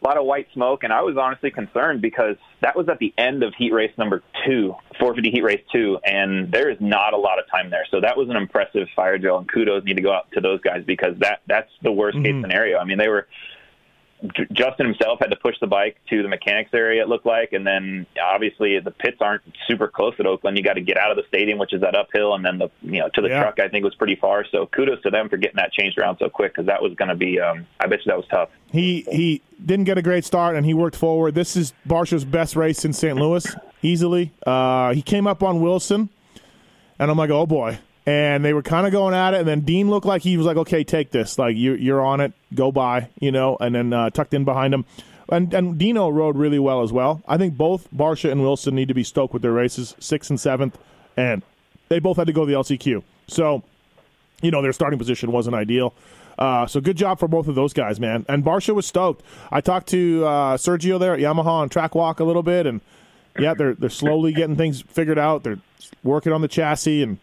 [0.04, 3.14] a lot of white smoke, and I was honestly concerned because that was at the
[3.18, 7.18] end of heat race number two, 450 heat race two, and there is not a
[7.18, 7.86] lot of time there.
[7.90, 10.60] So that was an impressive fire drill, and kudos need to go out to those
[10.62, 12.42] guys because that that's the worst case mm-hmm.
[12.42, 12.80] scenario.
[12.80, 13.28] I mean, they were
[14.36, 17.02] J- Justin himself had to push the bike to the mechanics area.
[17.04, 20.58] It looked like, and then obviously the pits aren't super close at Oakland.
[20.58, 22.70] You got to get out of the stadium, which is that uphill, and then the
[22.82, 23.42] you know to the Yeah.
[23.42, 23.60] truck.
[23.60, 24.46] I think was pretty far.
[24.52, 27.10] So kudos to them for getting that changed around so quick because that was going
[27.10, 27.40] to be.
[27.40, 28.50] Um, I bet you that was tough.
[28.72, 31.36] He he didn't get a great start, and he worked forward.
[31.36, 33.18] This is Barcia's best race in St.
[33.18, 33.46] Louis,
[33.82, 34.32] easily.
[34.48, 36.10] Uh, he came up on Wilson,
[36.98, 39.40] and I'm like, oh boy, and they were kind of going at it.
[39.40, 41.38] And then Dean looked like he was like, "Okay, take this.
[41.38, 42.34] Like you, you're on it.
[42.54, 44.86] Go by." You know, and then uh, tucked in behind him.
[45.30, 47.24] And, and Dino rode really well as well.
[47.28, 50.40] I think both Barcia and Wilson need to be stoked with their races, sixth and
[50.40, 50.78] seventh,
[51.16, 51.42] and
[51.90, 53.04] they both had to go to the LCQ.
[53.28, 53.64] So,
[54.42, 55.94] you know, their starting position wasn't ideal.
[56.38, 58.26] Uh, so good job for both of those guys, man.
[58.28, 59.24] And Barcia was stoked.
[59.52, 62.82] I talked to uh, Sergio there at Yamaha on track walk a little bit, and
[63.40, 65.44] yeah, they're they're slowly getting things figured out.
[65.44, 65.60] They're
[66.04, 67.18] working on the chassis and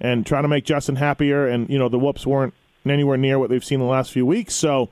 [0.00, 1.46] and trying to make Justin happier.
[1.46, 2.54] And you know, the whoops weren't
[2.86, 4.90] anywhere near what they've seen the last few weeks, so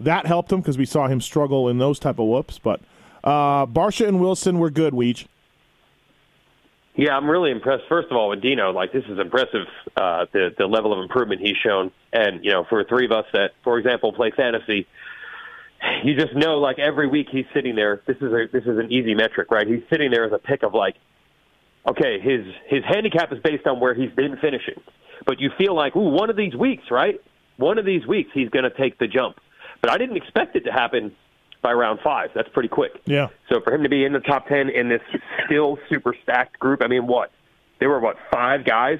[0.00, 2.58] that helped him because we saw him struggle in those type of whoops.
[2.58, 2.80] But
[3.24, 4.92] uh, Barcia and Wilson were good.
[4.92, 5.26] Weech.
[6.96, 7.84] Yeah, I'm really impressed.
[7.90, 9.66] First of all, with Dino, like this is impressive.
[9.94, 13.26] Uh, the the level of improvement he's shown, and you know, for three of us
[13.34, 14.86] that, for example, play fantasy,
[16.04, 18.00] you just know like every week he's sitting there.
[18.06, 19.66] This is a this is an easy metric, right?
[19.66, 20.96] He's sitting there as a pick of like,
[21.86, 24.80] okay, his his handicap is based on where he's been finishing,
[25.26, 27.20] but you feel like, ooh, one of these weeks, right?
[27.56, 29.38] One of these weeks he's going to take the jump.
[29.80, 31.14] But I didn't expect it to happen
[31.62, 32.30] by round five.
[32.34, 32.92] That's pretty quick.
[33.06, 33.28] Yeah.
[33.48, 35.00] So for him to be in the top ten in this
[35.46, 37.30] still super stacked group, I mean, what?
[37.78, 38.98] There were what five guys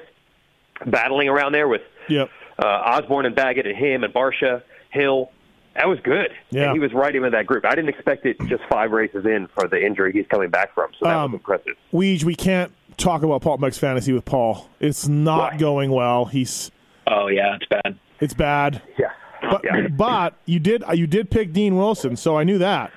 [0.85, 2.29] battling around there with Yep.
[2.59, 5.31] uh, Osborne and Baggett and him and Barcia Hill.
[5.77, 6.31] That was good.
[6.51, 6.65] Yeah.
[6.65, 7.65] And he was right in with that group.
[7.65, 10.91] I didn't expect it just five races in for the injury he's coming back from.
[10.99, 11.75] So that Um, was impressive.
[11.93, 14.69] Weege, we can't talk about Pulp MX fantasy with Paul.
[14.81, 15.59] It's not Why?
[15.59, 16.25] going well.
[16.27, 16.71] He's
[17.07, 17.99] Oh yeah, it's bad.
[18.21, 18.83] it's bad.
[18.99, 19.11] Yeah.
[19.43, 19.87] But yeah.
[19.97, 22.91] but you did you did pick Dean Wilson, so I knew that.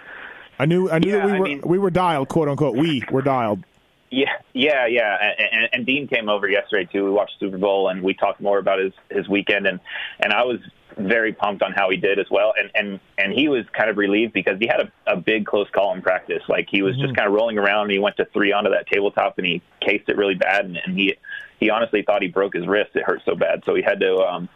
[0.58, 2.76] I knew I knew Yeah, that we I were mean- we were dialed, quote unquote.
[2.76, 3.64] We were dialed.
[4.12, 5.18] Yeah, yeah, yeah.
[5.38, 7.06] And, and, and Dean came over yesterday too.
[7.06, 9.80] We watched Super Bowl and we talked more about his his weekend and
[10.22, 10.60] and I was
[10.98, 12.54] very pumped on how he did as well.
[12.58, 15.70] And and and he was kind of relieved because he had a, a big close
[15.72, 16.44] call in practice.
[16.48, 18.88] Like he was just kind of rolling around and he went to three onto that
[18.88, 21.16] tabletop and he cased it really bad and, and he
[21.60, 22.92] he honestly thought he broke his wrist.
[22.96, 24.18] It hurt so bad, so he had to.
[24.18, 24.50] um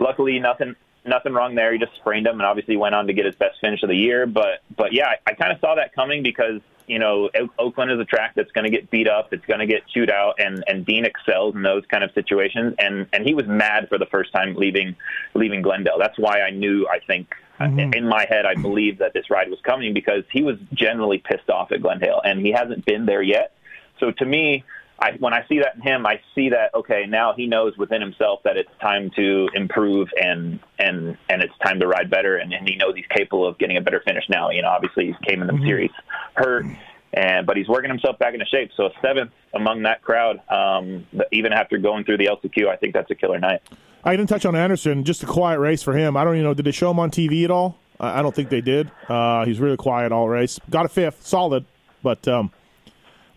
[0.00, 1.72] Luckily, nothing nothing wrong there.
[1.72, 3.96] He just sprained him and obviously went on to get his best finish of the
[3.96, 4.26] year.
[4.26, 8.00] But but yeah, I, I kind of saw that coming because you know Oakland is
[8.00, 10.64] a track that's going to get beat up, it's going to get chewed out, and
[10.66, 12.74] and Dean excels in those kind of situations.
[12.78, 14.96] And and he was mad for the first time leaving
[15.34, 15.98] leaving Glendale.
[15.98, 16.86] That's why I knew.
[16.88, 17.34] I think.
[17.60, 17.92] Mm-hmm.
[17.92, 21.50] In my head, I believed that this ride was coming because he was generally pissed
[21.50, 23.52] off at Glendale, and he hasn't been there yet.
[23.98, 24.62] So to me,
[25.00, 28.00] I, when I see that in him, I see that okay, now he knows within
[28.00, 32.52] himself that it's time to improve and and and it's time to ride better, and,
[32.52, 34.50] and he knows he's capable of getting a better finish now.
[34.50, 35.92] You know, obviously he came in the series
[36.34, 36.66] hurt,
[37.12, 38.70] and but he's working himself back into shape.
[38.76, 42.92] So a seventh among that crowd, um, even after going through the LCQ, I think
[42.92, 43.62] that's a killer night.
[44.02, 45.04] I didn't touch on Anderson.
[45.04, 46.16] Just a quiet race for him.
[46.16, 46.54] I don't even know.
[46.54, 47.78] Did they show him on TV at all?
[48.00, 48.90] I I don't think they did.
[49.08, 50.58] Uh, he's really quiet all race.
[50.70, 51.64] Got a fifth, solid,
[52.02, 52.50] but um,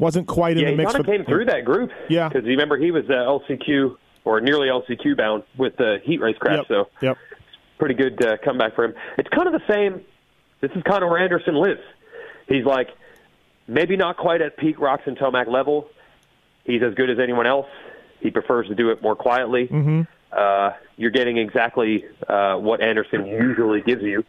[0.01, 0.91] wasn't quite in Yeah, the he mix.
[0.91, 1.91] kind of came through that group.
[2.09, 2.27] Yeah.
[2.27, 6.35] Because you remember he was uh, LCQ or nearly LCQ bound with the heat race
[6.39, 6.57] crash.
[6.57, 6.65] Yep.
[6.67, 7.17] So Yep.
[7.77, 8.93] pretty good uh, comeback for him.
[9.17, 10.01] It's kind of the same.
[10.59, 11.81] This is kind of where Anderson lives.
[12.47, 12.89] He's like
[13.67, 15.87] maybe not quite at peak Roczen Tomac level.
[16.65, 17.67] He's as good as anyone else.
[18.19, 19.67] He prefers to do it more quietly.
[19.67, 20.01] Mm-hmm.
[20.31, 24.23] Uh, you're getting exactly uh, what Anderson usually gives you.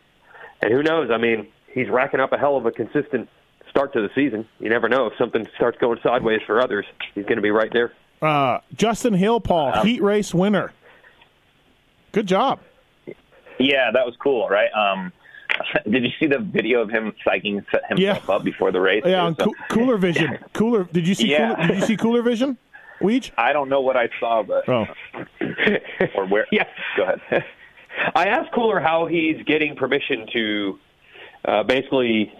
[0.63, 1.11] And who knows?
[1.11, 3.29] I mean, he's racking up a hell of a consistent
[3.73, 4.47] start to the season.
[4.61, 6.87] You never know if something starts going sideways for others.
[7.15, 7.93] He's going to be right there.
[8.21, 10.73] Uh, Justin Hill, Paul, heat race winner.
[12.13, 12.61] Good job.
[13.59, 14.69] Yeah, that was cool, right?
[14.73, 15.13] Um,
[15.91, 18.21] did you see the video of him psyching himself Yeah.
[18.29, 19.03] up before the race?
[19.05, 20.39] Yeah, on was coo- Cooler Vision.
[20.53, 20.85] Cooler.
[20.85, 21.29] Did you see?
[21.29, 21.55] Yeah.
[21.55, 22.57] Cooler, did you see Cooler Vision?
[23.01, 23.33] Weege?
[23.37, 24.87] I don't know what I saw, but Oh,
[26.15, 26.47] or where?
[26.53, 26.65] Yeah.
[26.97, 27.45] Go ahead.
[28.15, 30.79] I asked Cooler how he's getting permission to
[31.45, 32.33] uh, basically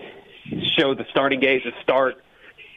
[0.77, 2.23] show the starting gate, the start.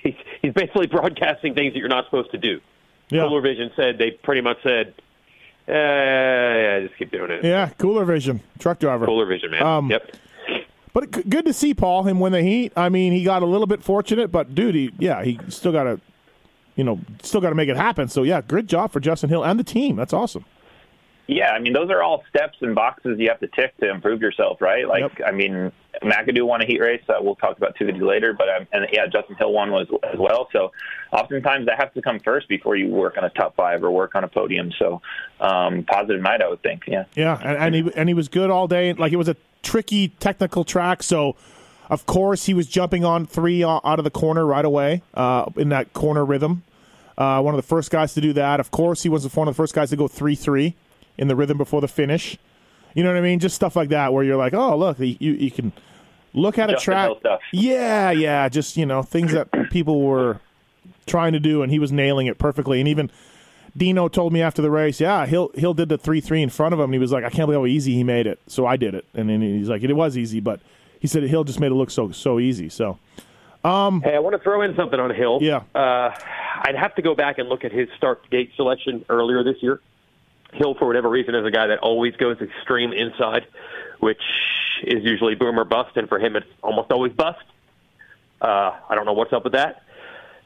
[0.04, 2.62] He's, he's basically broadcasting things that you're not supposed to do.
[3.10, 3.24] yeah.
[3.24, 4.94] Cooler Vision said they pretty much said,
[5.68, 7.44] uh, yeah, I just keep doing it.
[7.44, 8.42] Yeah, Cooler Vision.
[8.60, 9.06] Truck driver.
[9.06, 9.64] Cooler Vision, man.
[9.64, 10.12] Um, yep.
[10.94, 12.72] But good to see Paul him win the heat.
[12.78, 15.84] I mean, he got a little bit fortunate, but dude, he, yeah, he still got
[15.84, 16.00] to,
[16.76, 18.08] you know, still got to make it happen.
[18.08, 19.96] So yeah, great job for Justin Hill and the team.
[19.98, 20.46] That's awesome.
[21.28, 24.22] Yeah, I mean, those are all steps and boxes you have to tick to improve
[24.22, 24.88] yourself, right?
[24.88, 25.28] Like, Yep.
[25.28, 25.72] I mean,
[26.04, 27.02] McAdoo won a heat race.
[27.10, 30.20] Uh, we'll talk about Tootie later, but um, and yeah, Justin Hill won was as
[30.20, 30.50] well.
[30.52, 30.72] So,
[31.12, 34.14] oftentimes that has to come first before you work on a top five or work
[34.14, 34.72] on a podium.
[34.78, 35.02] So,
[35.40, 36.84] um, positive night, I would think.
[36.88, 37.06] Yeah.
[37.16, 38.94] Yeah, and, and he and he was good all day.
[38.94, 41.36] Like it was a tricky technical track, so
[41.90, 45.70] of course he was jumping on three out of the corner right away uh, in
[45.70, 46.64] that corner rhythm.
[47.18, 48.60] Uh, one of the first guys to do that.
[48.60, 50.76] Of course, he was one of the first guys to go three three
[51.18, 52.38] in the rhythm before the finish.
[52.94, 53.40] You know what I mean?
[53.40, 55.74] Just stuff like that, where you're like, oh look, you you can
[56.34, 57.12] look at a track.
[57.52, 60.40] Yeah, yeah, just you know things that people were
[61.06, 62.80] trying to do, and he was nailing it perfectly.
[62.80, 63.12] And even
[63.76, 66.74] Dino told me after the race, yeah, Hill Hill did the three three in front
[66.74, 68.40] of him, and he was like, I can't believe how easy he made it.
[68.48, 70.62] So I did it, and then he's like, it was easy, but
[71.00, 72.70] he said Hill just made it look so so easy.
[72.70, 72.98] So
[73.66, 75.40] Um, Hey, I want to throw in something on Hill.
[75.42, 75.64] Yeah.
[75.76, 76.16] Uh,
[76.62, 79.82] I'd have to go back and look at his start gate selection earlier this year.
[80.56, 83.46] Hill, for whatever reason, is a guy that always goes extreme inside,
[84.00, 84.22] which
[84.84, 87.44] is usually boom or bust, and for him, it's almost always bust.
[88.42, 89.84] Uh, I don't know what's up with that.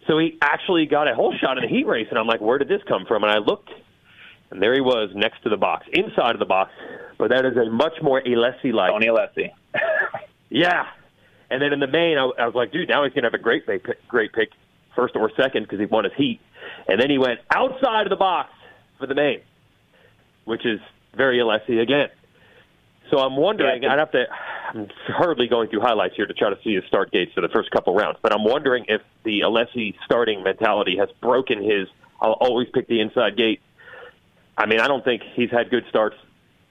[0.07, 2.57] So he actually got a whole shot in the heat race, and I'm like, where
[2.57, 3.23] did this come from?
[3.23, 3.69] And I looked,
[4.49, 6.71] and there he was next to the box, inside of the box.
[7.17, 8.91] But that is a much more Alessi like.
[8.91, 9.51] Tony Alessi.
[10.49, 10.87] Yeah.
[11.51, 13.39] And then in the main, I, I was like, dude, now he's going to have
[13.39, 14.49] a great pick, great pick,
[14.95, 16.39] first or second, because he won his heat.
[16.87, 18.51] And then he went outside of the box
[18.97, 19.41] for the main,
[20.49, 20.79] which is
[21.15, 22.09] very Alessi again.
[23.11, 24.25] So I'm wondering, Yeah, I'd have to,
[24.73, 27.49] I'm hardly going through highlights here to try to see his start gates for the
[27.49, 31.87] first couple rounds, but I'm wondering if the Alessi starting mentality has broken his,
[32.19, 33.61] I'll always pick the inside gate.
[34.57, 36.15] I mean, I don't think he's had good starts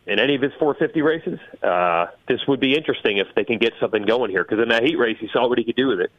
[0.06, 1.38] in any of his 450 races.
[1.62, 4.82] Uh, this would be interesting if they can get something going here because in that
[4.82, 6.10] heat race, he saw what he could do with it.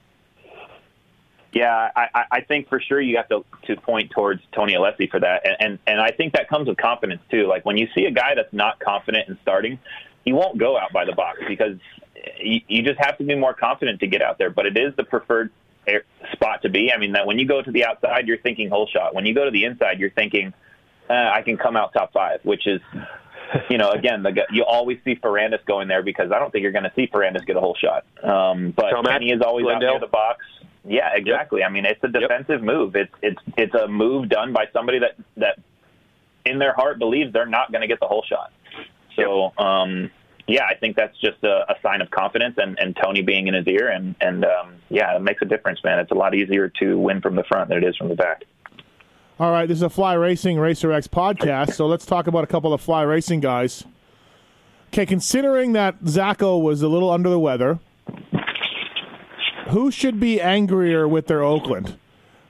[1.51, 5.19] Yeah, I, I- think for sure you have to to point towards Tony Alessi for
[5.19, 7.47] that, and, and and I think that comes with confidence too.
[7.47, 9.79] Like when you see a guy that's not confident in starting,
[10.25, 11.77] he won't go out by the box because
[12.39, 14.49] you, you just have to be more confident to get out there.
[14.49, 15.51] But it is the preferred
[16.33, 16.91] spot to be.
[16.91, 19.15] I mean, that when you go to the outside, you're thinking whole shot.
[19.15, 20.53] When you go to the inside, you're thinking
[21.09, 22.81] uh, I can come out top five, which is.
[23.67, 26.71] You know, again, the, you always see Ferrandis going there because I don't think you're
[26.71, 28.05] going to see Ferrandis get a whole shot.
[28.23, 29.89] Um, but Kenny is always Glendale.
[29.89, 30.45] out near the box.
[30.85, 31.63] Yeah, exactly.
[31.63, 32.95] I mean, it's a defensive move.
[32.95, 35.59] It's it's it's a move done by somebody that that
[36.45, 38.51] in their heart believes they're not going to get the whole shot.
[39.15, 40.09] So, um,
[40.47, 43.53] yeah, I think that's just a, a sign of confidence and, and Tony being in
[43.53, 45.99] his ear, and and um, yeah, it makes a difference, man.
[45.99, 48.43] It's a lot easier to win from the front than it is from the back.
[49.39, 52.47] All right, this is a Fly Racing Racer X podcast, so let's talk about a
[52.47, 53.85] couple of Fly Racing guys.
[54.87, 57.79] Okay, considering that Zacho was a little under the weather,
[59.69, 61.97] who should be angrier with their Oakland?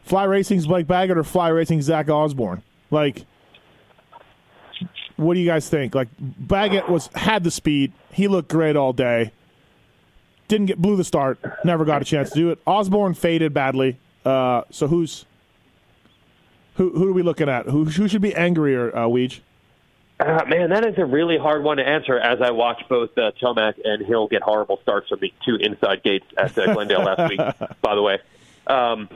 [0.03, 2.63] Fly Racing's Blake Baggett or Fly Racing Zach Osborne?
[2.91, 3.25] Like,
[5.17, 5.93] what do you guys think?
[5.93, 9.31] Like, Baggett was had the speed, he looked great all day.
[10.47, 12.59] Didn't get blew the start, never got a chance to do it.
[12.65, 13.99] Osborne faded badly.
[14.25, 15.25] Uh, so who's
[16.75, 17.65] who who are we looking at?
[17.65, 19.41] Who who should be angrier, uh, Weege?
[20.19, 23.31] Uh, man, that is a really hard one to answer as I watch both uh,
[23.41, 27.29] Tomac and Hill get horrible starts from the two inside gates at uh, Glendale last
[27.29, 27.39] week,
[27.81, 28.19] by the way.
[28.67, 29.07] Um,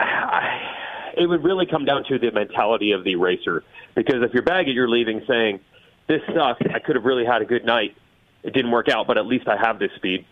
[0.00, 3.62] I, it would really come down to the mentality of the racer.
[3.94, 5.60] Because if you're Baggett, you're leaving saying,
[6.06, 6.62] this sucks.
[6.74, 7.94] I could have really had a good night.
[8.42, 10.24] It didn't work out, but at least I have this speed.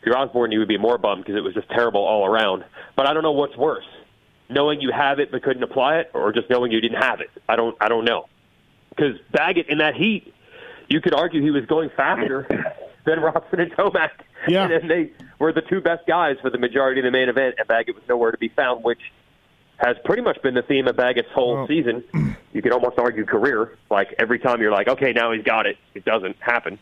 [0.00, 2.62] If you're Osborne, you would be more bummed because it was just terrible all around.
[2.94, 3.86] But I don't know what's worse.
[4.50, 7.30] Knowing you have it but couldn't apply it, or just knowing you didn't have it.
[7.48, 7.76] I don't.
[7.80, 8.26] I don't know
[8.96, 10.32] because Baggett in that heat,
[10.88, 12.46] you could argue he was going faster
[13.04, 14.10] than Roczen and Tomac.
[14.48, 14.68] Yeah.
[14.70, 17.66] And they were the two best guys for the majority of the main event, and
[17.68, 19.00] Baggett was nowhere to be found, which
[19.78, 22.04] has pretty much been the theme of Baggett's whole Well- season.
[22.52, 23.76] You could almost argue career.
[23.90, 26.78] Like every time you're like, okay, now he's got it, it doesn't happen.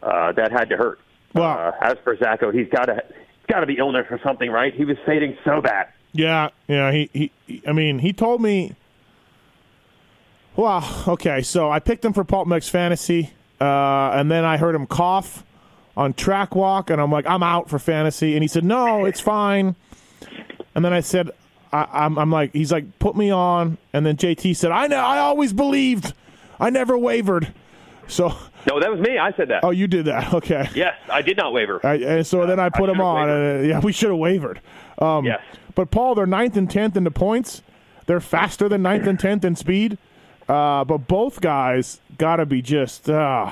[0.00, 1.00] Uh, that had to hurt.
[1.32, 4.48] Well- uh, as for Zacho, he's got to he's got to be illness or something,
[4.52, 4.72] right?
[4.72, 5.88] He was fading so bad.
[6.12, 6.92] Yeah, yeah.
[6.92, 7.10] He,
[7.46, 8.76] he- I mean, he told me.
[10.56, 11.42] Well, okay.
[11.42, 15.44] So I picked him for Pulp MX Fantasy, uh, and then I heard him cough
[15.96, 18.34] on track walk, and I'm like, I'm out for fantasy.
[18.34, 19.74] And he said, No, it's fine.
[20.74, 21.30] And then I said,
[21.72, 23.78] I, I'm, I'm like, he's like, put me on.
[23.92, 26.12] And then JT said, I know, I always believed,
[26.58, 27.52] I never wavered.
[28.06, 28.28] So,
[28.68, 29.18] No, that was me.
[29.18, 29.64] I said that.
[29.64, 30.34] oh, you did that.
[30.34, 30.68] Okay.
[30.74, 31.80] Yes, I did not waver.
[31.84, 33.28] I, and so then I put him on.
[33.30, 34.60] And, uh, yeah, we should have wavered.
[34.98, 35.40] Um, Yes.
[35.74, 37.62] But Paul, they're ninth and tenth in the points.
[38.06, 39.98] They're faster than ninth and tenth in speed.
[40.48, 43.50] Uh, but both guys got to be just uh,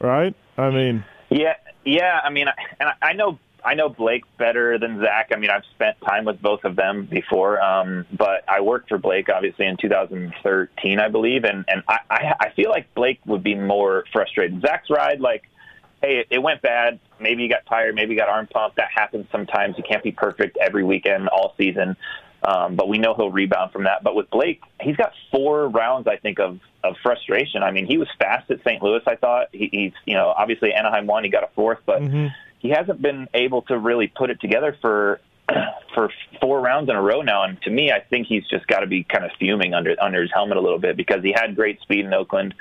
[0.00, 0.34] right.
[0.58, 2.20] I mean, Yeah, yeah.
[2.22, 5.30] I mean, I- and I- know I know Blake better than Zach.
[5.32, 8.96] I mean, I've spent time with both of them before, um, but I worked for
[8.98, 13.42] Blake obviously in 2013, I believe, and and I I I feel like Blake would
[13.42, 14.60] be more frustrated.
[14.60, 15.48] Zach's ride, like,
[16.00, 17.00] hey, it, went bad.
[17.18, 17.94] Maybe you got tired.
[17.96, 18.76] Maybe you got arm pump.
[18.76, 19.76] That happens sometimes.
[19.78, 21.96] You can't be perfect every weekend, all season.
[22.46, 24.04] Um, but we know he'll rebound from that.
[24.04, 27.64] But with Blake, he's got four rounds, I think, of, of frustration.
[27.64, 28.80] I mean, he was fast at St.
[28.80, 29.00] Louis.
[29.04, 32.02] I thought he, he's, you know, obviously Anaheim One, he got a fourth, but
[32.60, 35.20] he hasn't been able to really put it together for
[35.94, 37.42] for four rounds in a row now.
[37.42, 40.22] And to me, I think he's just got to be kind of fuming under under
[40.22, 42.54] his helmet a little bit because he had great speed in Oakland.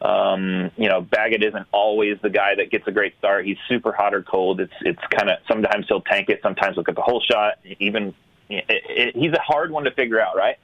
[0.00, 3.46] Um, you know, Baggett isn't always the guy that gets a great start.
[3.46, 4.60] He's super hot or cold.
[4.60, 7.54] It's it's kind of sometimes he'll tank it, sometimes look at the whole shot.
[7.80, 8.14] Even
[8.48, 10.56] it, it, he's a hard one to figure out, right?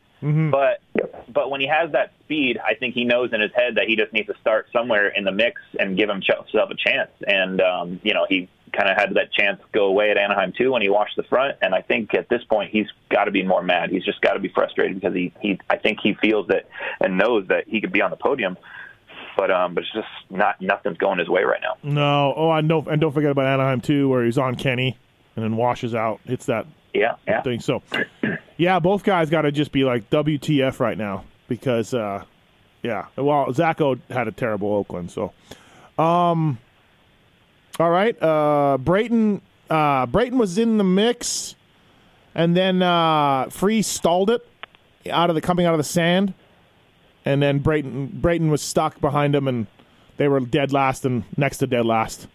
[0.50, 0.80] But
[1.28, 3.96] but when he has that speed, I think he knows in his head that he
[3.96, 7.10] just needs to start somewhere in the mix and give himself a chance.
[7.26, 10.72] And um, you know, he kind of had that chance go away at Anaheim too
[10.72, 11.58] when he washed the front.
[11.60, 13.90] And I think at this point he's got to be more mad.
[13.90, 16.68] He's just got to be frustrated because he he I think he feels that
[17.00, 18.56] and knows that he could be on the podium.
[19.36, 21.76] But um, but it's just not nothing's going his way right now.
[21.82, 22.32] No.
[22.34, 22.82] Oh, I know.
[22.88, 24.96] And don't forget about Anaheim too, where he's on Kenny
[25.36, 26.20] and then washes out.
[26.24, 27.42] Hits that Yeah, yeah.
[27.42, 27.60] thing.
[27.60, 27.82] So,
[28.56, 32.24] yeah, both guys got to just be like WTF right now because, uh,
[32.82, 33.06] yeah.
[33.16, 35.10] Well, Zacho had a terrible Oakland.
[35.10, 35.32] So,
[35.98, 36.58] um,
[37.80, 38.16] all right.
[38.22, 41.56] Uh, Brayton, uh, Brayton was in the mix,
[42.34, 44.46] and then uh, Friese stalled it
[45.10, 46.32] out of the coming out of the sand,
[47.24, 49.66] and then Brayton Brayton was stuck behind him, and
[50.16, 52.28] they were dead last and next to dead last.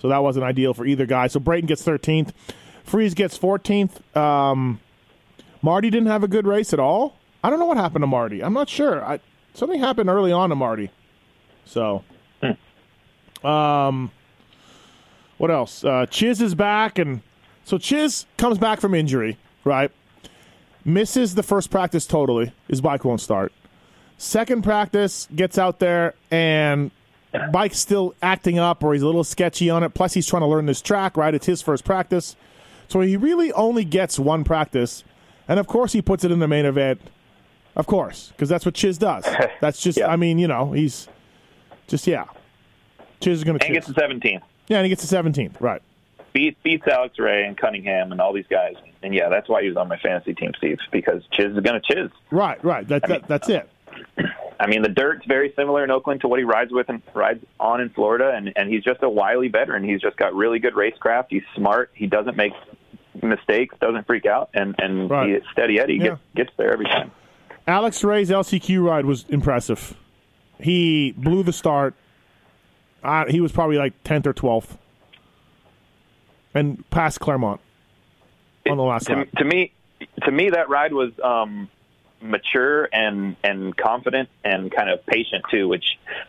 [0.00, 1.28] So that wasn't ideal for either guy.
[1.28, 2.32] So Brayton gets 13th.
[2.84, 4.16] Friese gets 14th.
[4.16, 4.80] Um,
[5.62, 7.16] Marty didn't have a good race at all.
[7.44, 8.42] I don't know what happened to Marty.
[8.42, 9.04] I'm not sure.
[9.04, 9.20] I,
[9.54, 10.90] something happened early on to Marty.
[11.64, 12.04] So,
[13.44, 14.10] um,
[15.38, 15.84] what else?
[15.84, 17.22] Uh, Chiz is back, and
[17.64, 19.90] so Chiz comes back from injury, right?
[20.84, 22.52] Misses the first practice totally.
[22.68, 23.52] His bike won't start.
[24.18, 26.90] Second practice, gets out there, and
[27.50, 29.94] bike's still acting up, or he's a little sketchy on it.
[29.94, 31.34] Plus, he's trying to learn this track, right?
[31.34, 32.36] It's his first practice.
[32.92, 35.02] So he really only gets one practice.
[35.48, 37.00] And of course, he puts it in the main event.
[37.74, 39.24] Of course, because that's what Chiz does.
[39.62, 40.08] That's just, Yeah.
[40.08, 41.08] I mean, you know, he's
[41.86, 42.26] just, yeah.
[43.22, 44.42] Chiz is going to And gets to 17th.
[44.68, 45.80] Yeah, and he gets to 17th, right.
[46.34, 48.74] Beat, beats Alex Ray and Cunningham and all these guys.
[49.02, 51.80] And yeah, that's why he was on my fantasy team, Steve, because Chiz is going
[51.80, 52.10] to Chiz.
[52.30, 52.86] Right, right.
[52.86, 53.70] That, that, that's it.
[54.60, 57.42] I mean, the dirt's very similar in Oakland to what he rides with and rides
[57.58, 59.82] on in Florida, and, and he's just a wily veteran.
[59.82, 61.26] He's just got really good racecraft.
[61.30, 61.90] He's smart.
[61.94, 62.52] He doesn't make
[63.22, 65.28] mistakes, doesn't freak out, and and Right.
[65.42, 66.02] he, steady Eddie Yeah.
[66.04, 67.10] gets gets there every time.
[67.66, 69.96] Alex Ray's LCQ ride was impressive.
[70.60, 71.94] He blew the start.
[73.04, 74.76] Uh, he was probably like 10th or 12th.
[76.54, 77.60] And passed Claremont
[78.68, 79.28] on the last to, lap.
[79.38, 79.72] to me,
[80.24, 81.68] to me, that ride was um,
[82.20, 85.84] mature and and confident and kind of patient too, which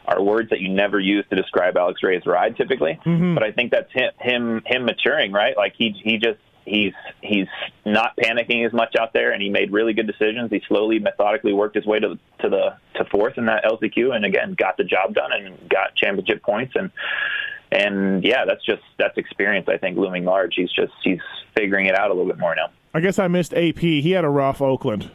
[0.08, 2.98] are words that you never use to describe Alex Ray's ride typically.
[3.06, 3.34] Mm-hmm.
[3.34, 5.58] But I think that's him him him maturing, right?
[5.58, 7.47] Like he he just he's he's
[7.86, 10.51] not panicking as much out there, and he made really good decisions.
[10.51, 14.26] He slowly, methodically worked his way to to the to fourth in that LCQ, and
[14.26, 16.91] again got the job done and got championship points and.
[17.76, 19.68] And yeah, that's just that's experience.
[19.68, 20.53] I think looming large.
[20.55, 21.18] He's just he's
[21.55, 22.70] figuring it out a little bit more now.
[22.93, 23.80] I guess I missed AP.
[23.80, 25.09] He had a rough Oakland.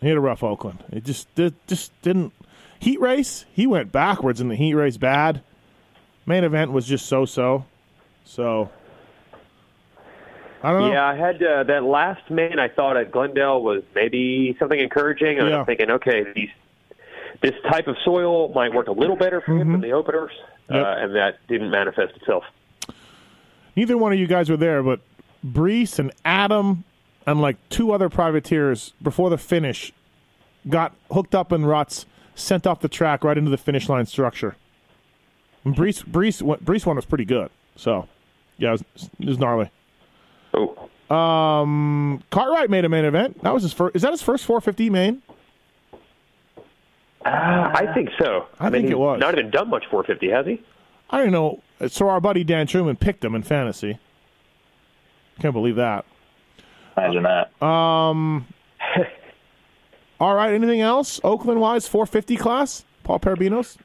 [0.00, 0.82] He had a rough Oakland.
[0.90, 2.32] It just it just didn't
[2.80, 3.44] heat race.
[3.52, 5.42] He went backwards in the heat race bad.
[6.26, 7.64] Main event was just so so.
[8.24, 8.70] So
[10.74, 10.92] I.
[10.92, 12.58] Yeah, I had uh, that last main.
[12.58, 15.38] I thought at Glendale was maybe something encouraging.
[15.38, 15.58] And Yeah.
[15.60, 16.48] I'm thinking, okay, these
[17.42, 20.30] this type of soil might work a little better for him than the openers,
[20.70, 20.74] Mm-hmm.
[20.74, 20.84] Yep.
[20.86, 22.44] uh, and that didn't manifest itself.
[23.76, 25.00] Neither one of you guys were there, but
[25.46, 26.84] Breece and Adam
[27.26, 29.92] and like two other privateers before the finish
[30.68, 34.56] got hooked up in ruts, sent off the track right into the finish line structure.
[35.64, 37.50] And Breece, Breece, Breece one was pretty good.
[37.76, 38.08] So,
[38.58, 39.70] yeah, it was, it was gnarly.
[40.56, 43.42] Oh, Um, Cartwright made a main event.
[43.42, 43.94] That was his first.
[43.94, 45.22] Is that his first 450 main?
[47.24, 48.46] I think so.
[48.60, 49.18] I mean, think he's it was.
[49.20, 50.62] Not even done much 450, has he?
[51.10, 51.60] I don't know.
[51.88, 53.98] So our buddy Dan Truman picked him in fantasy.
[55.40, 56.04] Can't believe that.
[56.96, 57.50] Imagine that.
[57.60, 58.14] All
[60.34, 60.54] right.
[60.54, 61.20] Anything else?
[61.22, 62.84] Oakland wise, 450 class.
[63.02, 63.76] Paul Perebijnos.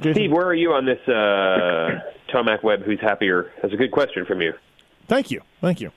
[0.00, 2.00] Jason, Steve, where are you on this uh,
[2.32, 2.82] Tomac Webb?
[2.82, 3.50] Who's happier?
[3.62, 4.52] That's a good question from you.
[5.10, 5.90] Thank you, thank you.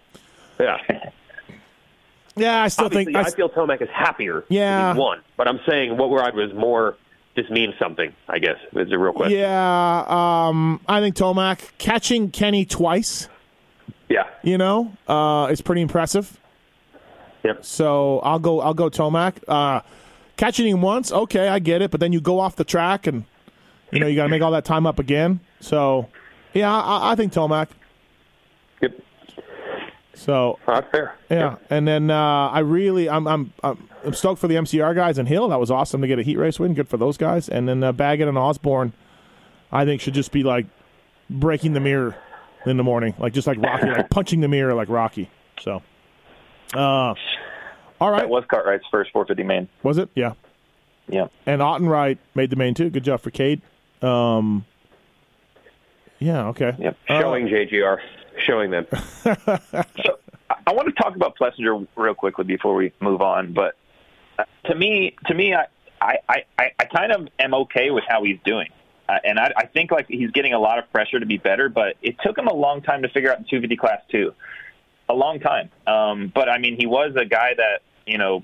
[0.59, 0.77] Yeah,
[2.35, 4.43] Yeah, I still obviously, think I, feel Tomac is happier.
[4.49, 4.95] Yeah.
[4.95, 6.97] won, but I'm saying what ride was more.
[7.35, 8.13] This means something.
[8.27, 9.37] I guess is a real question.
[9.39, 10.05] yeah.
[10.07, 13.27] Um, I think Tomac catching Kenny twice.
[14.09, 14.23] Yeah.
[14.43, 16.39] You know, uh, is pretty impressive.
[17.43, 17.65] Yep.
[17.65, 18.61] So I'll go.
[18.61, 19.35] I'll go Tomac.
[19.47, 19.81] Uh,
[20.37, 21.91] catching him once, okay, I get it.
[21.91, 23.25] But then you go off the track, and
[23.91, 25.39] you know you got to make all that time up again.
[25.59, 26.09] So,
[26.53, 27.67] yeah, I, I think Tomac.
[28.83, 28.99] Yep.
[30.15, 31.15] So right, fair.
[31.31, 35.17] yeah, and then uh, I really, I'm, I'm, I'm, I'm stoked for the MCR guys
[35.17, 35.47] and Hill.
[35.49, 36.75] That was awesome to get a heat race win.
[36.75, 37.49] Good for those guys.
[37.49, 38.93] And then uh, Baggett and Osborne,
[39.71, 40.67] I think should just be like
[41.31, 42.15] breaking the mirror
[42.67, 45.31] in the morning, like just like Rocky, like punching the mirror like Rocky.
[45.59, 45.81] So,
[46.75, 46.79] uh,
[47.99, 49.67] all right, That was Cartwright's first 450 main.
[49.81, 50.09] was it?
[50.15, 50.33] Yeah.
[51.07, 51.27] Yeah.
[51.47, 52.89] And Autenrieth made the main too.
[52.91, 53.61] Good job for Cade.
[54.03, 54.63] Um,
[56.19, 56.47] yeah.
[56.49, 56.73] Okay.
[56.77, 56.97] Yep.
[57.09, 57.97] Showing JGR,
[58.39, 58.87] showing them.
[60.03, 60.19] So
[60.67, 63.75] I- want to talk about Plessinger real quickly before we move on, but
[64.65, 65.65] to me, to me, I,
[66.01, 68.69] I, I, I kind of am okay with how he's doing.
[69.07, 71.69] Uh, and I, I think like he's getting a lot of pressure to be better,
[71.69, 74.33] but it took him a long time to figure out the 250 class too,
[75.09, 75.69] a long time.
[75.85, 78.43] Um, but I mean, he was a guy that you know,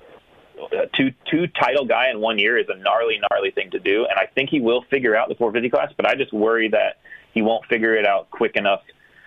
[0.72, 4.06] a two two title guy in one year is a gnarly, gnarly thing to do,
[4.06, 5.92] and I think he will figure out the 450 class.
[5.96, 6.98] But I just worry that
[7.32, 8.82] he won't figure it out quick enough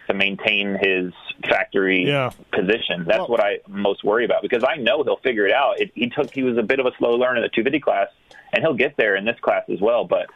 [0.07, 1.13] to maintain his
[1.49, 2.31] factory Yeah.
[2.51, 3.05] position.
[3.05, 5.79] That's Well- what I most worry about because I know he'll figure it out.
[5.79, 8.07] It, he took he was a bit of a slow learner in the 250 class,
[8.53, 10.03] and he'll get there in this class as well.
[10.05, 10.27] But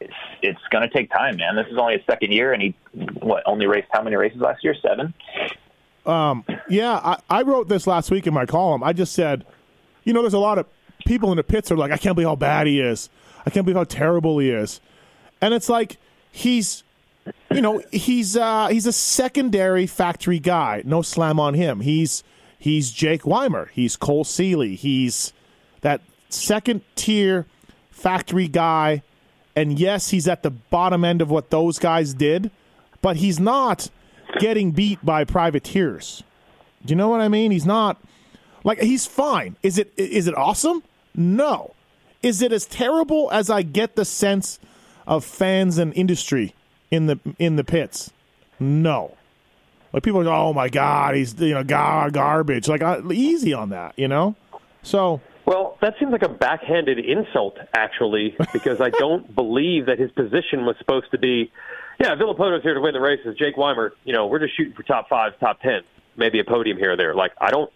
[0.00, 0.12] it's
[0.42, 1.54] it's going to take time, man.
[1.56, 2.74] This is only his second year, and he
[3.20, 4.74] what only raced how many races last year?
[4.82, 5.14] Seven.
[6.04, 8.82] Um, yeah, I, I wrote this last week in my column.
[8.82, 9.44] I just said,
[10.04, 10.66] you know, there's a lot of
[11.06, 13.08] people in the pits are like, I can't believe how bad he is.
[13.46, 14.80] I can't believe how terrible he is.
[15.40, 15.98] And it's like
[16.32, 16.82] he's,
[17.50, 20.82] you know, he's uh, he's a secondary factory guy.
[20.84, 21.80] No slam on him.
[21.80, 22.24] He's
[22.58, 23.70] he's Jake Weimer.
[23.72, 24.74] He's Cole Seeley.
[24.74, 25.32] He's
[25.82, 27.46] that second tier
[27.90, 29.02] factory guy.
[29.54, 32.50] And yes, he's at the bottom end of what those guys did,
[33.02, 33.90] but he's not
[34.38, 36.22] getting beat by privateers.
[36.84, 37.50] Do you know what I mean?
[37.50, 38.00] He's not
[38.64, 39.56] like he's fine.
[39.62, 40.82] Is it is it awesome?
[41.14, 41.74] No.
[42.22, 44.58] Is it as terrible as I get the sense
[45.06, 46.54] of fans and industry
[46.92, 48.12] in the in the pits?
[48.60, 49.16] No.
[49.92, 52.68] Like people are, oh my god, he's you know gar- garbage.
[52.68, 54.36] Like easy on that, you know.
[54.82, 60.10] So Well, that seems like a backhanded insult, actually, because I don't believe that his
[60.12, 61.50] position was supposed to be,
[61.98, 63.36] yeah, Villopoto's here to win the races.
[63.38, 65.80] Jake Weimer, you know, we're just shooting for top five, top ten,
[66.16, 67.14] maybe a podium here or there.
[67.14, 67.70] Like, I don't,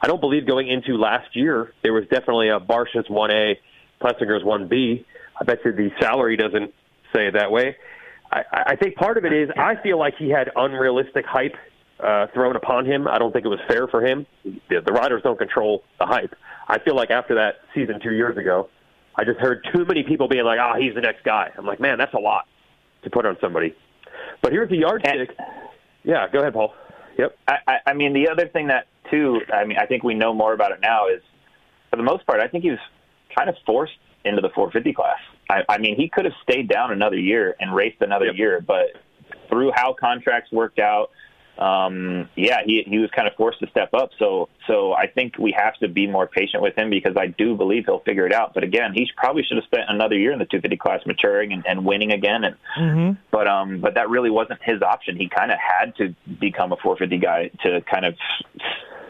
[0.00, 3.58] I don't believe going into last year there was definitely a Barcia's one A,
[4.00, 5.04] Plessinger's one B.
[5.40, 6.72] I bet you the salary doesn't
[7.14, 7.76] say it that way.
[8.30, 11.54] I, I think part of it is I feel like he had unrealistic hype
[12.00, 13.08] uh, thrown upon him.
[13.08, 14.26] I don't think it was fair for him.
[14.44, 16.34] The, the riders don't control the hype.
[16.68, 18.68] I feel like after that season two years ago,
[19.16, 21.80] I just heard too many people being like, "Ah, he's the next guy." I'm like,
[21.80, 22.46] man, that's a lot
[23.02, 23.74] to put on somebody.
[24.42, 25.30] But here's the yardstick.
[26.04, 26.74] Yeah, go ahead, Paul.
[27.18, 27.36] Yep.
[27.48, 30.32] I, I, I mean, the other thing that too, I mean, I think we know
[30.32, 31.22] more about it now is,
[31.90, 32.78] for the most part, I think he was
[33.36, 35.18] kind of forced into the 450 class.
[35.50, 38.36] I, I mean, he could have stayed down another year and raced another Yep.
[38.36, 38.86] year, but
[39.48, 41.10] through how contracts worked out,
[41.58, 44.10] um, yeah, he he was kind of forced to step up.
[44.20, 47.56] So so I think we have to be more patient with him because I do
[47.56, 48.54] believe he'll figure it out.
[48.54, 51.66] But again, he probably should have spent another year in the 250 class maturing and,
[51.66, 52.44] and winning again.
[52.44, 55.16] And but um, but that really wasn't his option.
[55.16, 58.14] He kind of had to become a 450 guy to kind of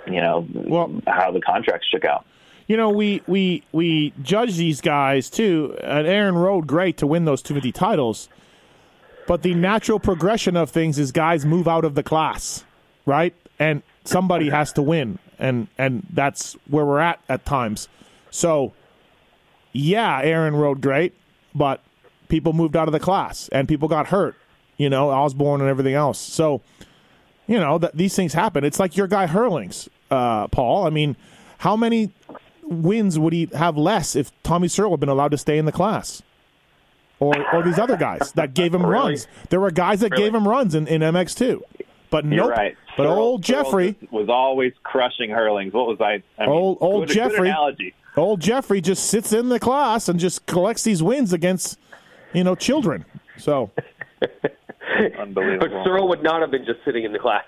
[0.06, 2.24] you know Well- how the contracts shook out.
[2.68, 5.74] You know we we we judge these guys too.
[5.82, 8.28] And Aaron rode great to win those 250 titles,
[9.26, 12.64] but the natural progression of things is guys move out of the class,
[13.06, 13.34] right?
[13.58, 17.88] And somebody has to win, and and that's where we're at at times.
[18.30, 18.74] So,
[19.72, 21.14] yeah, Aaron rode great,
[21.54, 21.82] but
[22.28, 24.36] people moved out of the class and people got hurt.
[24.76, 26.18] You know, Osborne and everything else.
[26.18, 26.60] So,
[27.46, 28.62] you know that these things happen.
[28.62, 30.86] It's like your guy Herlings, uh, Paul.
[30.86, 31.16] I mean,
[31.58, 32.12] how many
[32.68, 35.72] wins would he have less if Tommy Searle had been allowed to stay in the
[35.72, 36.22] class?
[37.20, 39.12] Or, or these other guys that gave him Really?
[39.12, 39.26] runs.
[39.50, 41.60] There were guys that gave him runs in, in MX2.
[42.10, 42.50] But You're nope.
[42.50, 42.76] right.
[42.96, 45.72] But Searle- old Jeffrey, just was always crushing Herlings.
[45.72, 46.22] What was I?
[46.38, 47.36] I mean, Old- old good, Jeffrey.
[47.38, 47.94] Good analogy.
[48.16, 51.78] old Jeffrey just sits in the class and just collects these wins against,
[52.32, 53.04] you know, children.
[53.36, 53.70] So
[54.20, 54.54] But
[55.20, 55.82] Unbelievable.
[55.84, 57.44] Searle would not have been just sitting in the class.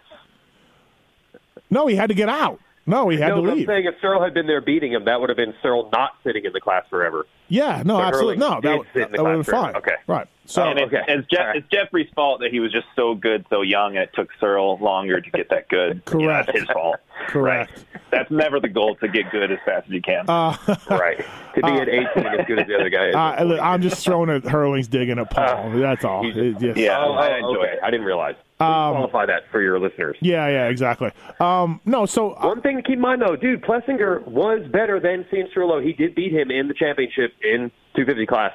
[1.70, 2.60] no, he had to get out.
[2.90, 5.04] No, he had no, to but I'm saying if Searle had been there beating him,
[5.04, 7.26] that would have been Searle not sitting in the class forever.
[7.48, 8.36] Yeah, no, But absolutely.
[8.36, 9.76] Herlings No, did that, would- sit in the that would have been class fine.
[9.76, 9.94] Okay.
[10.06, 10.28] Right.
[10.46, 11.04] So and it's, okay.
[11.06, 11.56] it's, Je- All right.
[11.56, 14.78] it's Jeffrey's fault that he was just so good, so young, and it took Searle
[14.78, 16.04] longer to get that good.
[16.04, 16.48] Correct.
[16.48, 16.96] Yeah, that's his fault.
[17.28, 17.70] Correct.
[17.70, 18.02] Right.
[18.10, 20.24] That's never the goal to get good as fast as you can.
[20.28, 20.56] Uh,
[20.90, 21.24] right.
[21.54, 23.14] To be at 18 as good as the other guy is.
[23.16, 25.70] I, look, I'm just throwing a Herlings dig digging at Paul.
[25.70, 26.28] That's all.
[26.28, 27.72] just- yeah, oh, I enjoy okay.
[27.74, 27.78] it.
[27.84, 28.34] I didn't realize.
[28.60, 30.16] Please qualify that for your listeners.
[30.20, 31.10] Yeah, yeah, exactly.
[31.40, 35.00] Um, no, so uh, One thing to keep in mind, though, dude, Plessinger was better
[35.00, 35.82] than Cianciarulo.
[35.82, 38.52] He did beat him in the championship in 250 class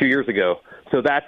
[0.00, 0.60] two years ago.
[0.90, 1.26] So that's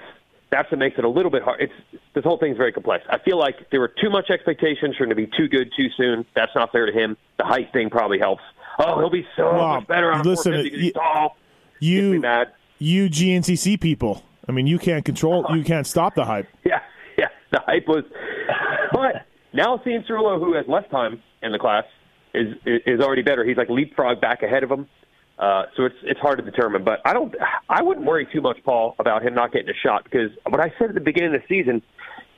[0.51, 1.61] that's what makes it a little bit hard.
[1.61, 1.73] It's
[2.15, 3.05] this whole thing's very complex.
[3.11, 5.89] I feel like there were too much expectations for him to be too good too
[5.97, 6.25] soon.
[6.35, 7.17] That's not fair to him.
[7.39, 8.43] The height thing probably helps.
[8.79, 11.37] Oh, he'll be so Well, much better on listen, 450 because you- tall.
[11.81, 12.23] You,
[12.79, 14.23] you GNCC people.
[14.49, 15.45] I mean, you can't control.
[15.55, 16.47] You can't stop the hype.
[16.65, 16.76] Yeah.
[17.53, 18.03] The hype was,
[18.93, 21.85] but now seeing Cirillo, who has less time in the class,
[22.35, 23.45] is is already better.
[23.45, 24.89] He's like leapfrog back ahead of him.
[25.39, 26.83] Uh, so it's it's hard to determine.
[26.83, 27.33] But I don't.
[27.69, 30.73] I wouldn't worry too much, Paul, about him not getting a shot because what I
[30.79, 31.83] said at the beginning of the season,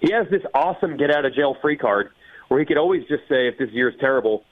[0.00, 2.10] he has this awesome get out of jail free card
[2.48, 4.44] where he could always just say, if this year's terrible,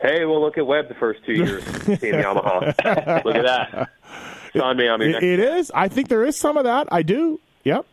[0.00, 1.64] Hey, we'll look at Webb the first two years
[2.00, 3.24] seeing Yamaha.
[3.24, 3.88] look at that.
[4.54, 5.14] Sign me on me.
[5.14, 5.70] It, it is.
[5.74, 6.88] I think there is some of that.
[6.92, 7.40] I do.
[7.64, 7.86] Yep,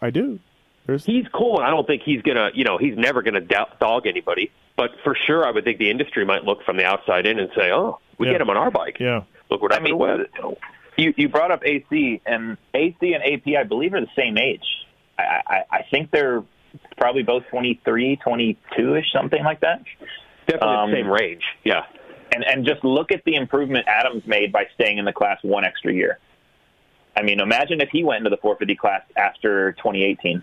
[0.00, 0.38] I do.
[0.90, 2.50] There's he's cool, and I don't think he's gonna.
[2.52, 4.50] You know, he's never gonna dog anybody.
[4.76, 7.48] But for sure, I would think the industry might look from the outside in and
[7.56, 8.32] say, "Oh, we Yeah.
[8.32, 8.96] get him on our bike.
[8.98, 9.22] yeah.
[9.50, 10.56] Look what I happened mean, to Webb."
[10.96, 14.64] You you brought up AC, and AC and AP, I believe, are the same age.
[15.16, 16.42] I I, I think they're
[16.96, 19.82] probably both 23, 22 ish, something like that.
[20.48, 21.44] Definitely Um, the same range.
[21.62, 21.84] Yeah.
[22.34, 25.64] And and just look at the improvement Adams made by staying in the class one
[25.64, 26.18] extra year.
[27.16, 30.42] I mean, imagine if he went into the 450 class after 2018.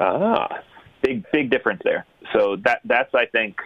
[0.00, 0.62] Ah.
[1.02, 2.06] Big big difference there.
[2.32, 3.60] So that that's I think.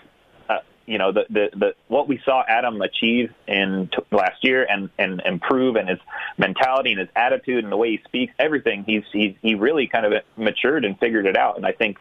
[0.49, 0.57] Uh,
[0.87, 4.89] you know the, the the what we saw Adam achieve in t- last year and
[4.99, 5.99] and improve and his
[6.39, 10.07] mentality and his attitude and the way he speaks everything he's he's he really kind
[10.07, 11.99] of matured and figured it out and I think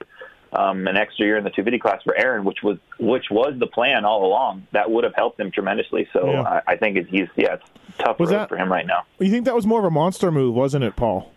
[0.53, 3.67] um, an extra year in the 250 class for Aaron which was which was the
[3.67, 6.41] plan all along that would have helped him tremendously so Yeah.
[6.43, 7.65] I, I think it's, he's yeah it's
[7.99, 9.91] tough Was road that- for him right now You think that was more of a
[9.91, 11.33] monster move, wasn't it, Paul?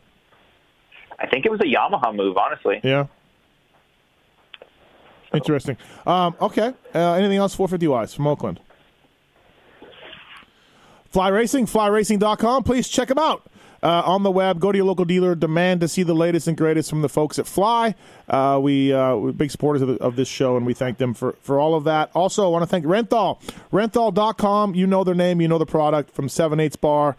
[1.21, 3.07] I think it was a Yamaha move honestly Yeah.
[5.33, 5.77] Interesting.
[6.07, 6.73] Um, okay.
[6.93, 8.59] Uh, anything else 450 wise from Oakland?
[11.11, 12.65] Fly Racing, flyracing.com.
[12.65, 13.49] Please check them out.
[13.83, 15.35] Uh, on the web, go to your local dealer.
[15.35, 17.95] Demand to see the latest and greatest from the folks at Fly.
[18.29, 21.15] Uh, we uh, we're big supporters of, the, of this show, and we thank them
[21.15, 22.11] for, for all of that.
[22.15, 23.41] Also, I want to thank Renthal.
[23.73, 24.75] Renthal.com.
[24.75, 27.17] You know their name, you know the product from 7 8 Bar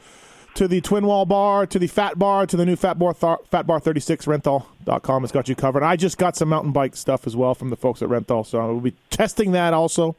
[0.56, 3.68] to the Twin Wall Bar to the Fat Bar to the new Fat Bar, Fat
[3.68, 4.26] Bar 36.
[4.26, 5.84] Renthal.com has got you covered.
[5.84, 8.66] I just got some mountain bike stuff as well from the folks at Renthal, so
[8.72, 10.16] we'll be testing that also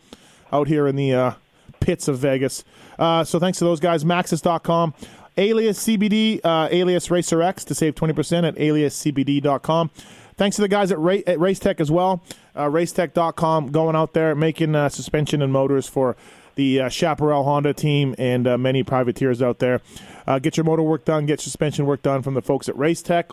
[0.53, 1.33] out here in the uh,
[1.81, 2.65] pits of Vegas.
[2.99, 4.05] Uh, so thanks to those guys.
[4.05, 4.95] Maxxis.com.
[5.39, 9.91] Alias CBD, uh, Alias Racer X to save 20% at aliascbd.com.
[10.37, 12.23] Thanks to the guys at, Ra- at Racetech as well.
[12.55, 16.17] Uh, racetech.com going out there making uh, suspension and motors for
[16.55, 19.81] the uh, Chaparral Honda team and uh, many privateers out there.
[20.27, 23.31] Uh, get your motor work done, get suspension work done from the folks at Racetech.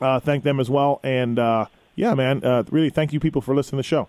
[0.00, 1.00] Uh, thank them as well.
[1.02, 4.08] And uh, yeah, man, uh, really thank you people for listening to the show.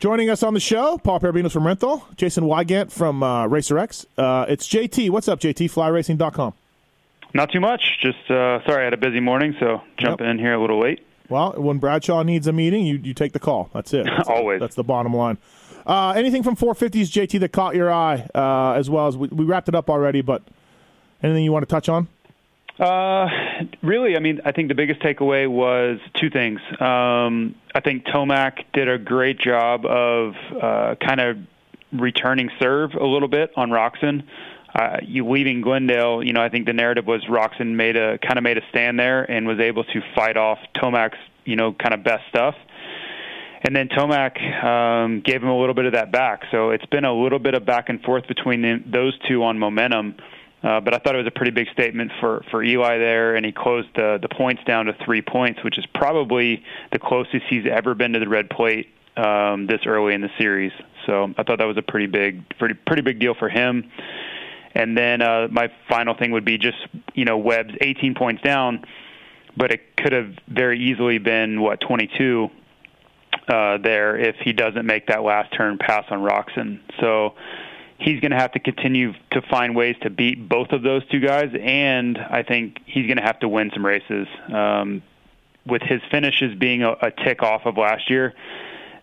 [0.00, 4.06] Joining us on the show, Paul Perebijnos from Renthal, Jason Weigandt from uh, Racer X.
[4.16, 5.10] Uh, it's JT.
[5.10, 5.70] What's up, JT?
[5.70, 6.54] FlyRacing.com.
[7.34, 7.98] Not too much.
[8.00, 11.06] Just uh, sorry, I had a busy morning, so jumping in here a little late.
[11.28, 13.70] Well, when Bradshaw needs a meeting, you, you take the call.
[13.72, 14.04] That's it.
[14.06, 14.58] That's, Always.
[14.58, 15.38] That's the bottom line.
[15.90, 19.44] Uh, anything from 450s, JT, that caught your eye, uh, as well as we, we
[19.44, 20.40] wrapped it up already, but
[21.20, 22.06] anything you want to touch on?
[22.78, 23.26] Uh,
[23.82, 26.60] really, I mean, I think the biggest takeaway was two things.
[26.78, 31.38] Um, I think Tomac did a great job of uh, kind of
[31.92, 34.22] returning serve a little bit on Roczen.
[34.72, 38.38] Uh, you leaving Glendale, you know, I think the narrative was Roczen made a kind
[38.38, 41.94] of made a stand there and was able to fight off Tomac's, you know, kind
[41.94, 42.54] of best stuff.
[43.62, 46.42] And then Tomac um, gave him a little bit of that back.
[46.50, 50.16] So it's been a little bit of back and forth between those two on momentum.
[50.62, 53.46] Uh, but I thought it was a pretty big statement for, for Eli there, and
[53.46, 57.64] he closed the, the points down to three points, which is probably the closest he's
[57.70, 60.72] ever been to the red plate um, this early in the series.
[61.06, 63.90] So I thought that was a pretty big, pretty pretty big deal for him.
[64.74, 66.78] And then uh, my final thing would be just
[67.14, 68.84] you know Webb's 18 points down,
[69.56, 72.50] but it could have very easily been what 22
[73.48, 76.80] uh, there if he doesn't make that last turn pass on Roczen.
[77.00, 77.34] So
[77.98, 81.20] he's going to have to continue to find ways to beat both of those two
[81.20, 84.26] guys, and I think he's going to have to win some races.
[84.52, 85.02] Um,
[85.66, 88.34] with his finishes being a, a tick off of last year,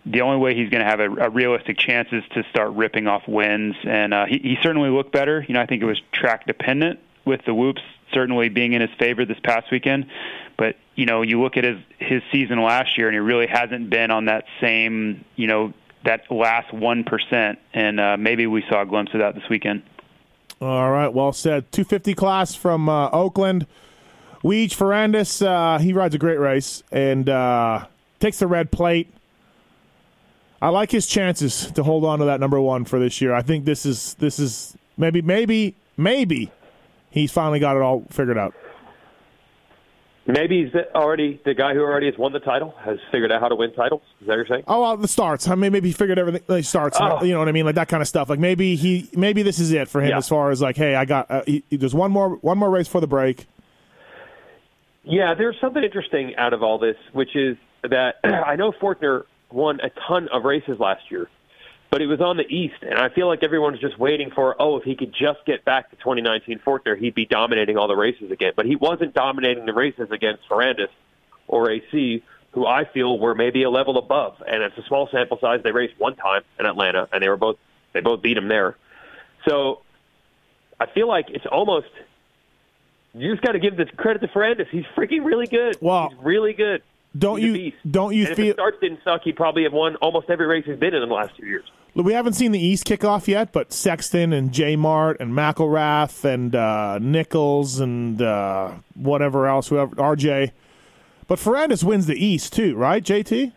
[0.05, 3.07] the only way he's going to have a, a realistic chance is to start ripping
[3.07, 3.75] off wins.
[3.83, 5.45] And uh, he, he certainly looked better.
[5.47, 7.81] You know, I think it was track dependent with the whoops
[8.13, 10.07] certainly being in his favor this past weekend.
[10.57, 13.89] But you know, you look at his his season last year, and he really hasn't
[13.89, 17.59] been on that same you know that last one percent.
[17.73, 19.83] And uh, maybe we saw a glimpse of that this weekend.
[20.59, 21.71] All right, well said.
[21.71, 23.67] 250 class from uh, Oakland.
[24.43, 27.85] Weege Ferrandis, uh, he rides a great race and uh,
[28.19, 29.11] takes the red plate.
[30.61, 33.33] I like his chances to hold on to that number one for this year.
[33.33, 36.51] I think this is this is maybe maybe maybe
[37.11, 38.55] he's finally got it all figured out.
[40.27, 43.47] Maybe he's already the guy who already has won the title has figured out how
[43.47, 44.01] to win titles.
[44.19, 44.63] Is that what you're saying?
[44.67, 45.47] Oh, well, the starts.
[45.47, 46.43] I mean, maybe he figured everything.
[46.47, 46.97] Like starts.
[46.99, 47.23] Oh.
[47.23, 47.65] You know what I mean?
[47.65, 48.29] Like that kind of stuff.
[48.29, 50.17] Like maybe he, maybe this is it for him Yeah.
[50.17, 51.31] as far as like, hey, I got.
[51.31, 53.45] Uh, he, there's one more, one more race for the break.
[55.03, 57.55] Yeah, there's something interesting out of all this, which is
[57.89, 61.29] that I know Fortner won a ton of races last year,
[61.89, 64.77] but it was on the East, and I feel like everyone's just waiting for, oh,
[64.77, 68.31] if he could just get back to 2019 Forkner, he'd be dominating all the races
[68.31, 68.53] again.
[68.55, 70.89] But he wasn't dominating the races against Ferrandis
[71.47, 72.23] or AC
[72.57, 74.41] who I feel were maybe a level above.
[74.45, 75.61] And it's a small sample size.
[75.63, 77.57] They raced one time in Atlanta, and they were both
[77.93, 78.75] they both beat him there.
[79.47, 79.81] So
[80.79, 81.87] I feel like it's almost
[83.13, 84.67] you just got to give the credit to Ferrandis.
[84.69, 85.77] He's freaking really good.
[85.81, 86.81] Well, he's really good.
[87.17, 87.77] Don't He's a you beast.
[87.91, 90.45] don't you and feel if the starts didn't suck, he'd probably have won almost every
[90.45, 91.63] race he's been in in the last two years.
[91.95, 96.23] we haven't seen the East kick off yet, but Sexton and J Mart and McElrath
[96.25, 100.51] and uh, Nichols and uh, whatever else, whoever RJ.
[101.27, 103.03] But Ferrandis wins the East too, right?
[103.03, 103.51] JT.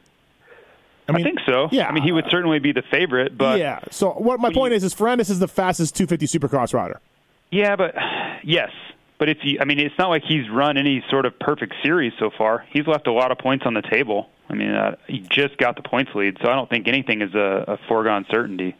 [1.09, 1.69] I, think so.
[1.73, 1.89] yeah.
[1.89, 3.81] I mean, he would certainly be the favorite, but yeah.
[3.91, 7.01] So what my point you- is is Ferrandis is the fastest 250 Supercross rider.
[7.51, 7.95] Yeah, but
[8.45, 8.71] yes,
[9.21, 12.13] but if you, I mean, it's not like he's run any sort of perfect series
[12.19, 12.65] so far.
[12.73, 14.29] He's left a lot of points on the table.
[14.49, 17.33] I mean, uh, he just got the points lead, so I don't think anything is
[17.35, 18.75] a, a foregone certainty.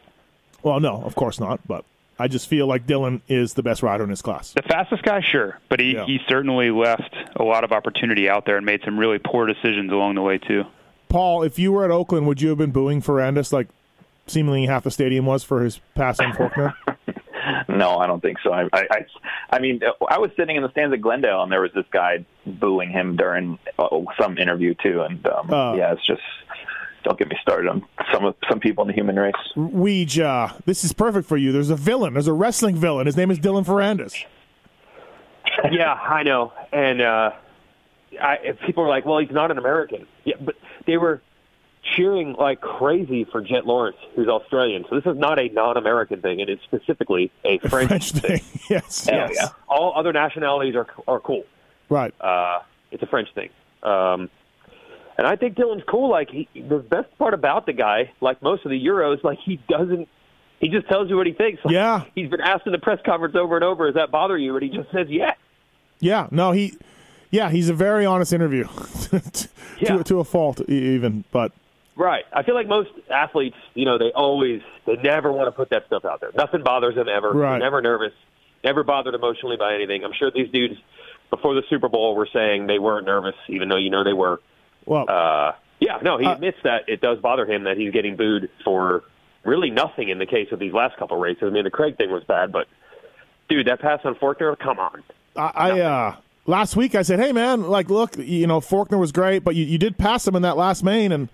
[0.63, 1.65] Well, no, of course not.
[1.65, 1.85] But
[2.19, 4.51] I just feel like Dylan is the best rider in his class.
[4.53, 6.05] The fastest guy, sure, but he, Yeah.
[6.05, 9.91] he certainly left a lot of opportunity out there and made some really poor decisions
[9.91, 10.63] along the way too.
[11.07, 13.67] Paul, if you were at Oakland, would you have been booing Ferrandis like
[14.27, 16.73] seemingly half the stadium was for his pass on Forkner?
[17.69, 18.51] No, I don't think so.
[18.53, 19.05] I, I, I,
[19.51, 22.25] I mean, I was sitting in the stands at Glendale, and there was this guy
[22.45, 23.87] booing him during uh,
[24.19, 25.01] some interview too.
[25.01, 25.75] And um, Oh.
[25.75, 26.21] yeah, it's just
[27.03, 27.83] don't get me started on
[28.13, 29.33] some some people in the human race.
[29.55, 31.51] Weege, this is perfect for you.
[31.51, 32.13] There's a villain.
[32.13, 33.05] There's a wrestling villain.
[33.07, 34.23] His name is Dylan Ferrandis.
[35.71, 36.53] yeah, I know.
[36.71, 37.31] And uh,
[38.21, 41.21] I, if people are like, "Well, he's not an American." Yeah, but they were
[41.83, 44.85] cheering like crazy for Jet Lawrence, who's Australian.
[44.89, 46.39] So this is not a non-American thing.
[46.39, 48.41] It is specifically a French, French thing.
[48.69, 49.05] yes.
[49.07, 49.37] Hell yes.
[49.41, 49.47] yeah.
[49.67, 51.43] All other nationalities are are cool.
[51.89, 52.13] Right.
[52.21, 52.59] Uh,
[52.91, 53.49] it's a French thing.
[53.83, 54.29] Um,
[55.17, 56.09] and I think Dylan's cool.
[56.09, 59.59] Like he, the best part about the guy, like most of the Euros, like he
[59.67, 60.07] doesn't.
[60.59, 61.63] He just tells you what he thinks.
[61.65, 62.03] Like, Yeah.
[62.13, 64.63] He's been asked in the press conference over and over, "Does that bother you?" And
[64.63, 65.33] he just says, "Yeah."
[65.99, 66.27] Yeah.
[66.31, 66.75] No, he.
[67.31, 68.65] Yeah, he's a very honest interview,
[69.11, 70.03] to, Yeah.
[70.03, 71.23] to a fault, even.
[71.31, 71.51] But
[71.95, 72.23] Right.
[72.31, 75.85] I feel like most athletes, you know, they always, they never want to put that
[75.87, 76.31] stuff out there.
[76.35, 77.31] Nothing bothers them ever.
[77.31, 77.51] Right.
[77.51, 78.13] They're never nervous.
[78.63, 80.03] Never bothered emotionally by anything.
[80.03, 80.75] I'm sure these dudes
[81.29, 84.39] before the Super Bowl were saying they weren't nervous, even though you know they were.
[84.85, 88.15] well, Uh, yeah, no, he Uh, admits that it does bother him that he's getting
[88.15, 89.03] booed for
[89.43, 91.43] really nothing in the case of these last couple races.
[91.43, 92.67] I mean, the Craig thing was bad, but
[93.49, 95.01] dude, that pass on Forkner, come on.
[95.35, 96.15] I, I uh,
[96.45, 99.65] last week I said, "Hey man, like look, you know, Forkner was great, but you,
[99.65, 101.29] you did pass him in that last main and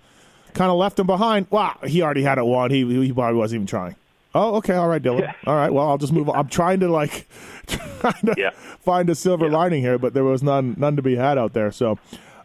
[0.58, 2.70] kind of left him behind." Wow, he already had it won.
[2.70, 3.96] He he probably wasn't even trying.
[4.34, 5.20] Oh, okay, all right, Dylan.
[5.20, 5.32] Yeah.
[5.46, 6.36] All right, well, I'll just move on.
[6.36, 7.26] I'm trying to like
[7.66, 8.50] trying to Yeah.
[8.80, 9.52] find a silver Yeah.
[9.56, 11.72] lining here, but there was none none to be had out there.
[11.72, 11.98] So,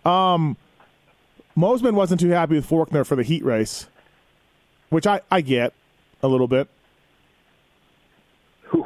[0.05, 0.55] um,
[1.57, 3.87] Mosiman wasn't too happy with Forkner for the heat race,
[4.89, 5.73] which I I get
[6.23, 6.69] a little bit.
[8.71, 8.85] Whew.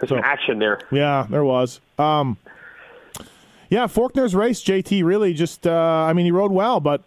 [0.00, 0.80] There's So- some action there.
[0.90, 1.80] Yeah, there was.
[1.98, 2.36] Um,
[3.70, 5.66] yeah, Forkner's race, JT really just.
[5.66, 5.72] Uh,
[6.08, 7.02] I mean, he rode well, but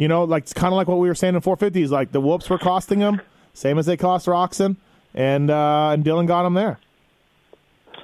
[0.00, 1.90] you know, like it's kind of like what we were saying in 450s.
[1.90, 3.20] Like the whoops were costing him,
[3.52, 4.76] same as they cost Roczen,
[5.12, 6.78] and uh, and Dylan got him there.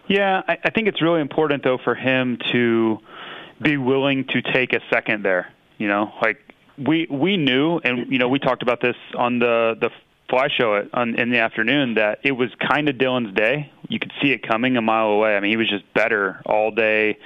[0.06, 2.98] Yeah, I, I think it's really important though for him to
[3.62, 5.50] be willing to take a second there.
[5.78, 6.38] You know, like
[6.76, 9.88] we we knew, and you know, we talked about this on the the
[10.28, 13.72] fly show at, on, in the afternoon that it was kind of Dylan's day.
[13.88, 15.34] You could see it coming a mile away.
[15.34, 17.16] I mean, he was just better all day,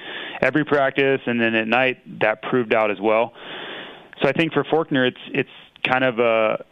[0.41, 3.33] every practice, and then at night that proved out as well.
[4.21, 5.49] So I think for Forkner, it's it's
[5.83, 6.65] kind of a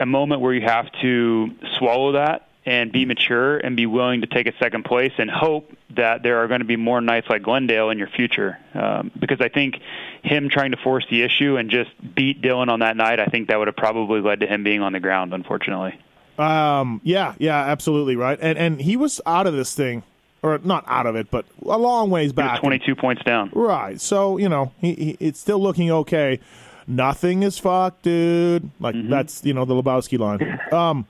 [0.00, 4.26] a moment where you have to swallow that and be mature and be willing to
[4.26, 7.42] take a second place and hope that there are going to be more nights like
[7.42, 8.58] Glendale in your future.
[8.72, 9.76] Um, because I think
[10.22, 13.48] him trying to force the issue and just beat Dylan on that night, I think
[13.48, 16.00] that would have probably led to him being on the ground, unfortunately.
[16.38, 18.38] Um, yeah, yeah, absolutely right.
[18.40, 20.02] And and he was out of this thing,
[20.42, 22.60] or not out of it, but a long ways back.
[22.60, 23.50] 22 points down.
[23.54, 24.00] Right.
[24.00, 26.40] So, you know, he, he it's still looking okay.
[26.86, 28.70] Nothing is fucked, dude.
[28.80, 30.60] Like that's, you know, the Lebowski line.
[30.72, 31.06] Um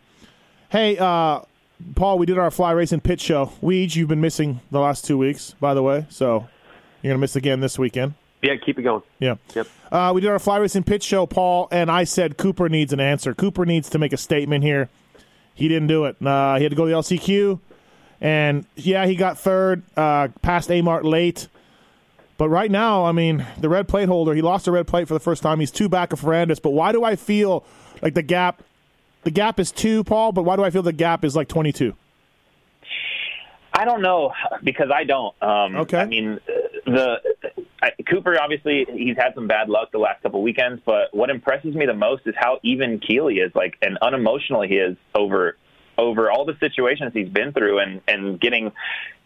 [0.70, 1.40] hey, uh
[1.96, 3.52] Paul, we did our fly racing pit show.
[3.62, 6.46] Weege, you've been missing the last two weeks, by the way, so
[7.02, 8.14] you're gonna miss again this weekend.
[8.42, 9.02] Yeah, keep it going.
[9.20, 9.36] Yeah.
[9.54, 9.66] Yep.
[9.90, 13.00] Uh, we did our fly racing pit show, Paul, and I said Cooper needs an
[13.00, 13.34] answer.
[13.34, 14.90] Cooper needs to make a statement here.
[15.54, 16.16] He didn't do it.
[16.24, 17.58] Uh, he had to go to the LCQ,
[18.20, 21.48] and yeah, he got third, uh, passed Amart late.
[22.36, 25.14] But right now, I mean, the red plate holder, he lost a red plate for
[25.14, 25.60] the first time.
[25.60, 26.60] He's two back of Ferrandis.
[26.60, 27.64] But why do I feel
[28.02, 28.62] like the gap?
[29.22, 30.32] The gap is two, Paul.
[30.32, 31.94] But why do I feel the gap is like twenty-two?
[33.76, 34.32] I don't know
[34.62, 35.34] because I don't.
[35.42, 35.98] Um, Okay.
[35.98, 36.38] I mean,
[36.86, 37.16] the
[37.82, 41.74] I, Cooper obviously he's had some bad luck the last couple weekends, but what impresses
[41.74, 45.56] me the most is how even keel he is, like and unemotional he is over
[45.98, 48.72] over all the situations he's been through and and getting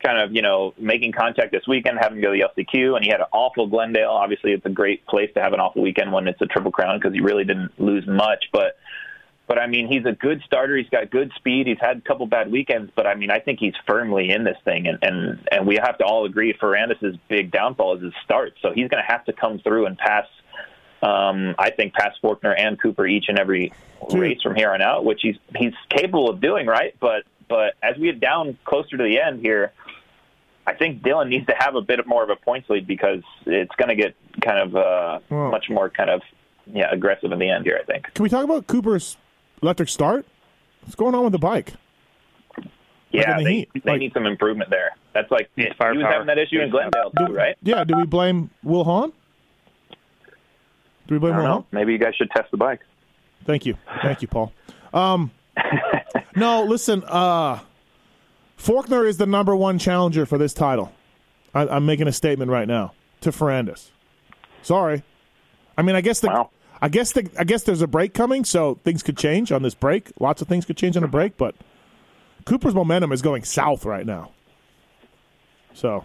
[0.02, 3.04] kind of you know making contact this weekend, having to go to the LCQ, and
[3.04, 4.10] he had an awful Glendale.
[4.10, 6.98] Obviously, it's a great place to have an awful weekend when it's a triple crown
[6.98, 8.76] because he really didn't lose much, but.
[9.46, 10.76] But I mean, he's a good starter.
[10.76, 11.68] He's got good speed.
[11.68, 14.58] He's had a couple bad weekends, but I mean, I think he's firmly in this
[14.62, 14.86] thing.
[14.86, 18.52] And and and we have to all agree, Ferrandis' big downfall is his start.
[18.60, 20.26] So he's going to have to come through and pass.
[21.02, 23.72] Um, I think pass Forkner and Cooper each and every
[24.12, 26.94] race from here on out, which he's he's capable of doing, right?
[27.00, 29.72] But but as we get down closer to the end here,
[30.66, 33.74] I think Dylan needs to have a bit more of a points lead because it's
[33.76, 36.22] going to get kind of uh, Well- much more kind of
[36.72, 37.78] yeah aggressive in the end here.
[37.80, 38.12] I think.
[38.14, 39.16] Can we talk about Cooper's
[39.62, 40.26] electric start?
[40.82, 41.74] What's going on with the bike?
[43.10, 44.90] Yeah, in the they, heat, they like- need some improvement there.
[45.14, 46.12] That's like he Needs was firepower.
[46.12, 47.56] having that issue in Glendale too, right?
[47.62, 49.12] Yeah, do we blame Will Hahn?
[51.08, 51.66] Do we blame I don't Will know.
[51.72, 52.80] Maybe you guys should test the bike.
[53.44, 53.76] Thank you.
[54.02, 54.52] Thank you, Paul.
[54.92, 55.30] Um,
[56.36, 57.60] no, listen, uh,
[58.58, 60.92] Forkner is the number one challenger for this title.
[61.54, 62.92] I, I'm making a statement right now
[63.22, 63.88] to Ferrandis.
[64.62, 65.02] Sorry.
[65.76, 66.50] I mean, I guess the, Wow.
[66.82, 69.74] I guess the, I guess there's a break coming, so things could change on this
[69.74, 70.12] break.
[70.20, 71.54] Lots of things could change on a break, but
[72.44, 74.32] Cooper's momentum is going south right now.
[75.74, 76.04] So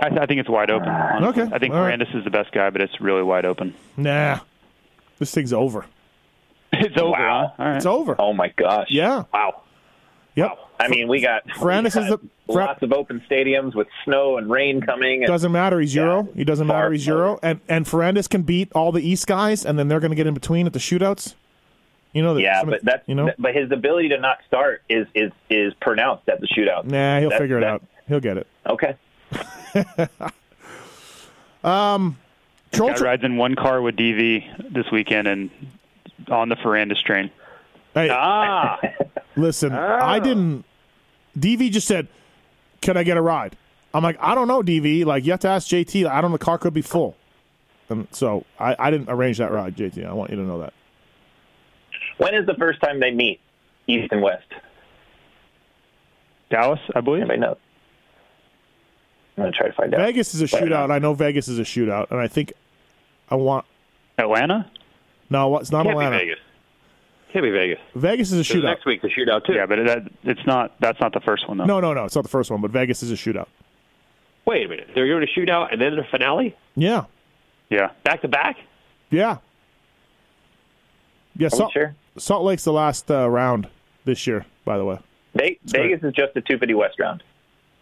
[0.00, 0.88] I, I think it's wide open.
[0.88, 1.42] Ah, honestly.
[1.42, 1.98] Okay, I think all right.
[1.98, 3.74] Ferrandis is the best guy, but it's really wide open.
[3.96, 4.40] nah,
[5.18, 5.84] this thing's over.
[6.72, 7.10] It's over.
[7.12, 7.52] Wow.
[7.56, 7.62] Huh?
[7.62, 7.76] All right.
[7.76, 8.16] It's over.
[8.18, 8.88] Oh my gosh!
[8.90, 9.24] Yeah.
[9.32, 9.62] Wow.
[10.36, 10.56] Yep.
[10.78, 13.88] I mean, we got, Ferrandis we is got the- Fer- lots of open stadiums with
[14.04, 15.22] snow and rain coming.
[15.24, 15.80] And, Doesn't matter.
[15.80, 16.28] He's Euro.
[16.36, 16.92] He doesn't Far matter.
[16.92, 17.40] He's Euro.
[17.42, 20.28] And and Ferrandis can beat all the East guys, and then they're going to get
[20.28, 21.34] in between at the shootouts.
[22.12, 22.34] You know.
[22.34, 23.32] that yeah, but that's you know.
[23.38, 26.84] but his ability to not start is is is pronounced at the shootout.
[26.84, 27.82] nah, he'll That- figure it that- out.
[28.06, 28.46] He'll get it.
[28.68, 28.94] Okay.
[29.72, 30.08] Troll
[31.62, 35.50] Guy tra- rides in one car with DV this weekend and
[36.28, 37.30] on the Ferrandis train.
[37.94, 38.78] hey, Ah,
[39.36, 39.72] listen.
[39.72, 40.64] I didn't.
[41.38, 42.08] DV just said,
[42.80, 43.56] "Can I get a ride?"
[43.94, 45.04] I'm like, I don't know, DV.
[45.06, 46.06] Like you have to ask JT.
[46.06, 46.36] I don't know.
[46.36, 47.16] The car could be full.
[47.88, 50.06] And so I, I didn't arrange that ride, JT.
[50.06, 50.74] I want you to know that.
[52.18, 53.40] When is the first time they meet,
[53.86, 54.44] East and West?
[56.50, 57.22] Dallas, I believe.
[57.22, 57.56] Anybody know?
[59.38, 60.00] I'm gonna try to find out.
[60.00, 60.90] Vegas is a But, uh, shootout.
[60.90, 62.52] I know Vegas is a shootout, and I think
[63.30, 63.64] I want.
[64.18, 64.68] Atlanta?
[65.30, 66.18] No, it's not can't be Atlanta.
[66.18, 66.38] Vegas.
[67.32, 67.78] Can't be Vegas.
[67.94, 68.62] Vegas is a shootout.
[68.64, 69.52] Next week's a shootout too.
[69.52, 70.72] Yeah, but that it's not.
[70.80, 71.66] That's not the first one though.
[71.66, 72.04] No, no, no.
[72.04, 73.46] It's not the first one, but Vegas is a shootout.
[74.44, 74.88] Wait a minute.
[74.94, 77.04] They're doing a shootout and then the finale Yeah,
[77.70, 77.90] Yeah.
[78.02, 78.56] back to back.
[79.10, 79.36] yeah,
[81.36, 81.48] yeah.
[81.48, 81.94] Salt, sure?
[82.16, 83.68] Salt Lake's the last uh, round
[84.04, 84.46] this year.
[84.64, 84.98] By the way,
[85.34, 87.22] Ve- Vegas is just the 250 West round.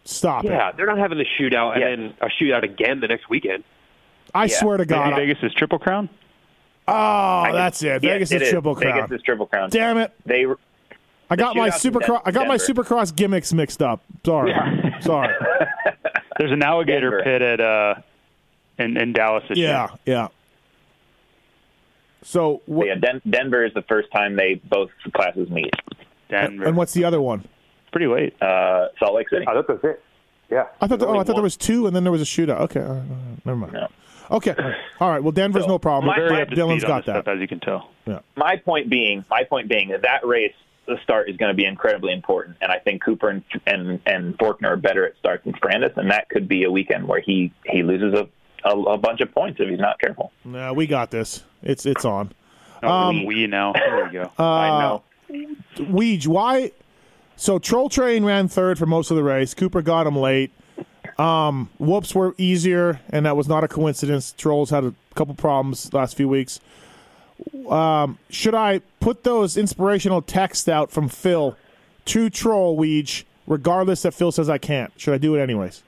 [0.07, 0.77] Stop Yeah, it.
[0.77, 1.97] they're not having the shootout and Yes.
[1.97, 3.63] then a shootout again the next weekend.
[4.33, 4.59] I Yeah.
[4.59, 5.15] swear to Maybe God.
[5.15, 6.09] Vegas is Triple Crown.
[6.87, 8.01] Oh, I- that's it.
[8.01, 8.93] Yes, Vegas it is triple crown.
[9.01, 9.69] Vegas is triple crown.
[9.69, 10.13] Damn it!
[10.25, 10.45] They
[11.29, 12.21] I got my shootout's in supercross.
[12.25, 12.83] I got my Denver.
[12.83, 14.01] supercross gimmicks mixed up.
[14.25, 14.53] Sorry,
[15.01, 15.33] sorry.
[16.37, 17.23] There's an alligator Denver.
[17.23, 17.95] pit at uh
[18.79, 20.27] in, in Dallas this Yeah, yeah.
[22.23, 22.87] So what?
[22.87, 25.65] yeah, Den- Denver is the first time they both classes meet.
[25.65, 26.41] year.
[26.41, 26.65] Denver.
[26.65, 27.43] And what's the other one?
[27.97, 28.39] Pretty late.
[28.41, 29.43] Uh, Salt Lake City.
[29.47, 30.03] Oh, that was it.
[30.51, 30.65] Yeah.
[30.79, 30.99] I thought.
[30.99, 32.59] There's oh, I only thought there was two, and then there was a shootout.
[32.61, 33.73] Okay, all right, all right, never mind.
[33.73, 33.87] No.
[34.29, 34.55] Okay,
[34.99, 35.23] all right.
[35.23, 36.05] Well, Denver's So, no problem.
[36.07, 37.23] my- Very my- up to Dylan's got that.
[37.23, 37.89] stuff, as you can tell.
[38.05, 38.19] Yeah.
[38.35, 40.53] my point being, my point being that that race,
[40.85, 44.37] the start is going to be incredibly important, and I think Cooper and and, and
[44.37, 47.51] Forkner are better at starts than Ferrandis, and that could be a weekend where he
[47.65, 48.27] he loses a,
[48.69, 50.31] a, a bunch of points if he's not careful.
[50.45, 51.43] Nah, we got this.
[51.63, 52.31] It's it's on.
[52.83, 53.73] Oh, Um, we now.
[53.73, 54.31] There we go.
[54.37, 55.03] I know.
[55.77, 56.71] Weege, why?
[57.37, 59.53] So Troll Train ran third for most of the race.
[59.53, 60.51] Cooper got him late.
[61.17, 64.33] Um, whoops were easier, and that was not a coincidence.
[64.37, 66.59] Trolls had a couple problems last few weeks.
[67.69, 71.55] Um, should I put those inspirational texts out from Phil
[72.05, 74.91] to Troll Weege, regardless that Phil says I can't?
[74.99, 75.83] Should I do it anyways?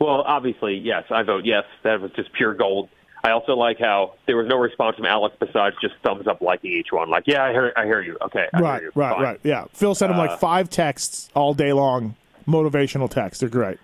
[0.00, 1.04] Well, obviously, yes.
[1.10, 1.64] I vote yes.
[1.84, 2.88] That was just pure gold.
[3.22, 6.72] I also like how there was no response from Alex besides just thumbs up liking
[6.72, 7.10] each one.
[7.10, 8.16] Like, yeah, I hear, I hear you.
[8.22, 8.92] Okay, I right, hear you.
[8.94, 9.22] right, Fine.
[9.22, 9.40] right.
[9.42, 12.16] Yeah, Phil sent him Uh, like five texts all day long,
[12.48, 13.40] motivational texts.
[13.40, 13.78] They're great.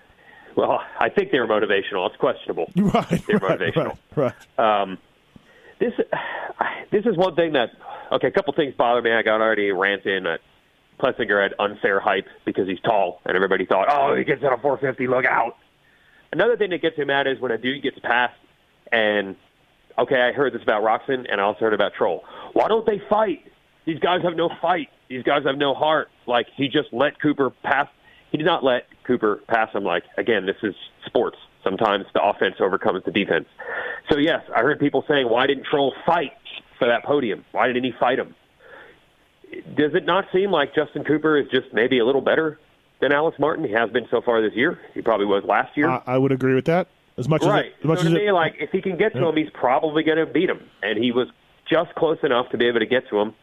[0.57, 2.09] Well, I think they were motivational.
[2.09, 2.71] It's questionable.
[2.77, 3.99] Right, They're right, motivational.
[4.17, 4.83] right, right.
[4.83, 4.99] Um,
[5.79, 5.93] this
[6.91, 7.71] this is one thing that
[8.13, 8.29] okay.
[8.29, 9.13] A couple things bother me.
[9.13, 10.41] I got already rant in that
[10.99, 14.57] Plessinger had unfair hype because he's tall, and everybody thought, oh, he gets on a
[14.57, 15.59] 450, look out.
[16.33, 18.33] Another thing that gets me mad is when a dude gets passed,
[18.93, 19.37] and
[19.99, 22.25] okay, I heard this about Roczen, and I also heard about Troll.
[22.53, 23.45] Why don't they fight?
[23.85, 24.89] These guys have no fight.
[25.09, 26.11] These guys have no heart.
[26.27, 27.89] Like he just let Cooper pass.
[28.31, 29.85] He did not let Cooper pass him.
[29.85, 30.75] Like again, this is
[31.05, 31.37] sports.
[31.63, 33.47] Sometimes the offense overcomes the defense.
[34.11, 36.33] So yes, I heard people saying, "Why didn't Troll fight
[36.79, 37.45] for that podium?
[37.53, 38.35] Why didn't he fight him?"
[39.77, 42.59] does it not seem like Justin Cooper is just maybe a little better
[43.01, 43.65] than Alex Martin?
[43.65, 44.79] He has been so far this year.
[44.95, 45.89] He probably was last year.
[45.89, 46.89] I, I would agree with that.
[47.19, 47.67] As much right.
[47.67, 49.21] as it, as much so to as me, it, like if he can get to
[49.21, 49.29] Yeah.
[49.31, 51.29] him, he's probably going to beat him, and he was
[51.71, 53.35] just close enough to be able to get to him.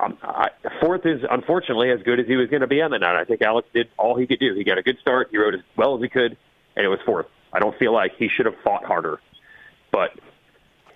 [0.00, 0.50] Um, I,
[0.80, 3.16] fourth is unfortunately as good as he was going to be on the night.
[3.20, 4.54] I think Alex did all he could do.
[4.54, 5.28] He got a good start.
[5.32, 6.36] He rode as well as he could,
[6.76, 7.26] and it was fourth.
[7.52, 9.20] I don't feel like he should have fought harder,
[9.90, 10.12] but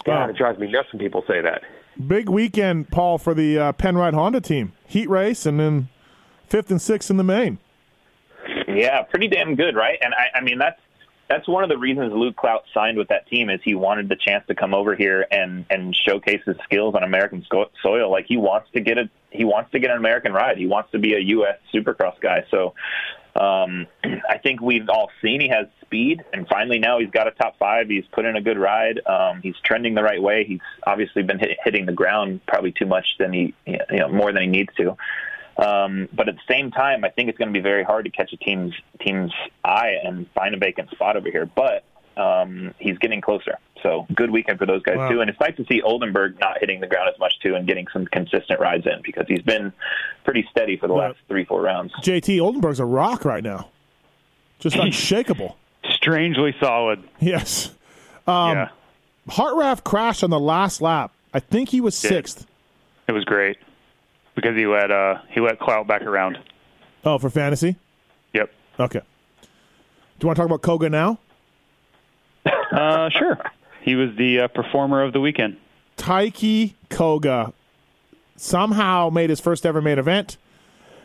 [0.05, 0.29] God, Wow.
[0.31, 1.63] it drives me nuts when people say that.
[2.07, 4.73] big weekend, Paul, for the uh, Penrite Honda team.
[4.87, 5.89] Heat race and then
[6.47, 7.59] fifth and sixth in the main.
[8.69, 9.99] Yeah, pretty damn good, right?
[10.01, 10.81] And I, I mean, that's
[11.29, 14.17] that's one of the reasons Luke Clout signed with that team is he wanted the
[14.17, 17.45] chance to come over here and and showcase his skills on American
[17.83, 18.11] soil.
[18.11, 20.59] Like he wants to get a he wants to get an American ride.
[20.59, 21.59] He wants to be a U.S.
[21.73, 22.45] Supercross guy.
[22.51, 22.75] So
[23.35, 23.87] um,
[24.29, 27.59] I think we've all seen he has speed, and finally now he's got a top
[27.59, 27.89] five.
[27.89, 29.01] He's put in a good ride.
[29.07, 30.45] Um, he's trending the right way.
[30.45, 34.33] He's obviously been hit, hitting the ground probably too much than he you know more
[34.33, 34.97] than he needs to.
[35.57, 38.11] Um, but at the same time, I think it's going to be very hard to
[38.11, 39.33] catch a team's team's
[39.65, 41.47] eye and find a vacant spot over here.
[41.47, 41.85] But
[42.21, 43.59] um, he's getting closer.
[43.83, 45.09] So good weekend for those guys Wow.
[45.11, 45.21] too.
[45.21, 47.87] And it's nice to see Oldenburg not hitting the ground as much too and getting
[47.93, 49.73] some consistent rides in because he's been
[50.25, 51.09] pretty steady for the Right.
[51.09, 51.93] last three four rounds.
[52.03, 53.69] JT Oldenburg's a rock right now,
[54.59, 55.57] just unshakable.
[55.91, 57.03] Strangely solid.
[57.21, 57.75] Yes.
[58.27, 58.69] Um, yeah,
[59.29, 61.13] Hartranft crashed on the last lap.
[61.35, 62.47] I think he was sixth.
[63.09, 63.57] it was great
[64.35, 66.39] because he let uh he let Clout back around.
[67.05, 67.77] Oh, for fantasy.
[68.33, 68.51] Yep.
[68.81, 69.01] Okay.
[69.41, 69.47] Do
[70.25, 71.19] you want to talk about Koga now?
[72.73, 73.39] Uh, sure.
[73.83, 75.59] He was the uh, performer of the weekend.
[75.99, 77.53] Taiki Koga
[78.37, 80.39] somehow made his first ever main event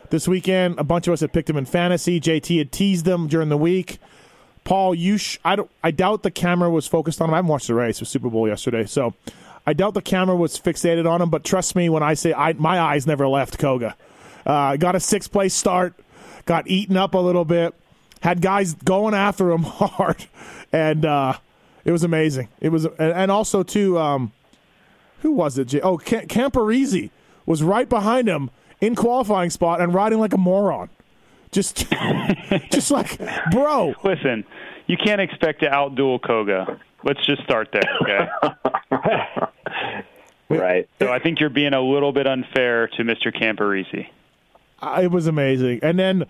[0.08, 0.78] this weekend.
[0.78, 2.20] A bunch of us had picked him in fantasy.
[2.20, 3.98] JT had teased him during the week.
[4.64, 7.34] Paul, you sh- I don't I doubt the camera was focused on him.
[7.34, 7.96] I haven't watched the race.
[7.96, 9.12] It was Super Bowl yesterday, so
[9.68, 11.28] I doubt the camera was fixated on him.
[11.28, 13.96] But trust me when I say I, my eyes never left Koga.
[14.46, 15.92] Uh, got a sixth place start,
[16.46, 17.74] got eaten up a little bit,
[18.22, 20.24] had guys going after him hard,
[20.72, 21.34] and uh,
[21.84, 22.48] it was amazing.
[22.62, 23.98] It was, and, also too.
[23.98, 24.32] Um,
[25.20, 25.74] who was it?
[25.82, 27.10] Oh, Cam- Camparisi
[27.44, 28.48] was right behind him
[28.80, 30.88] in qualifying spot and riding like a moron.
[31.52, 31.92] Just,
[32.70, 33.92] just like, bro.
[34.02, 34.44] Listen,
[34.86, 36.80] you can't expect to outduel Koga.
[37.04, 38.28] Let's just start there, okay?
[40.50, 40.88] Right.
[40.98, 43.30] so I think you're being a little bit unfair to Mr.
[43.34, 44.08] Camparisi.
[44.80, 45.80] Uh, It was amazing.
[45.82, 46.24] And then,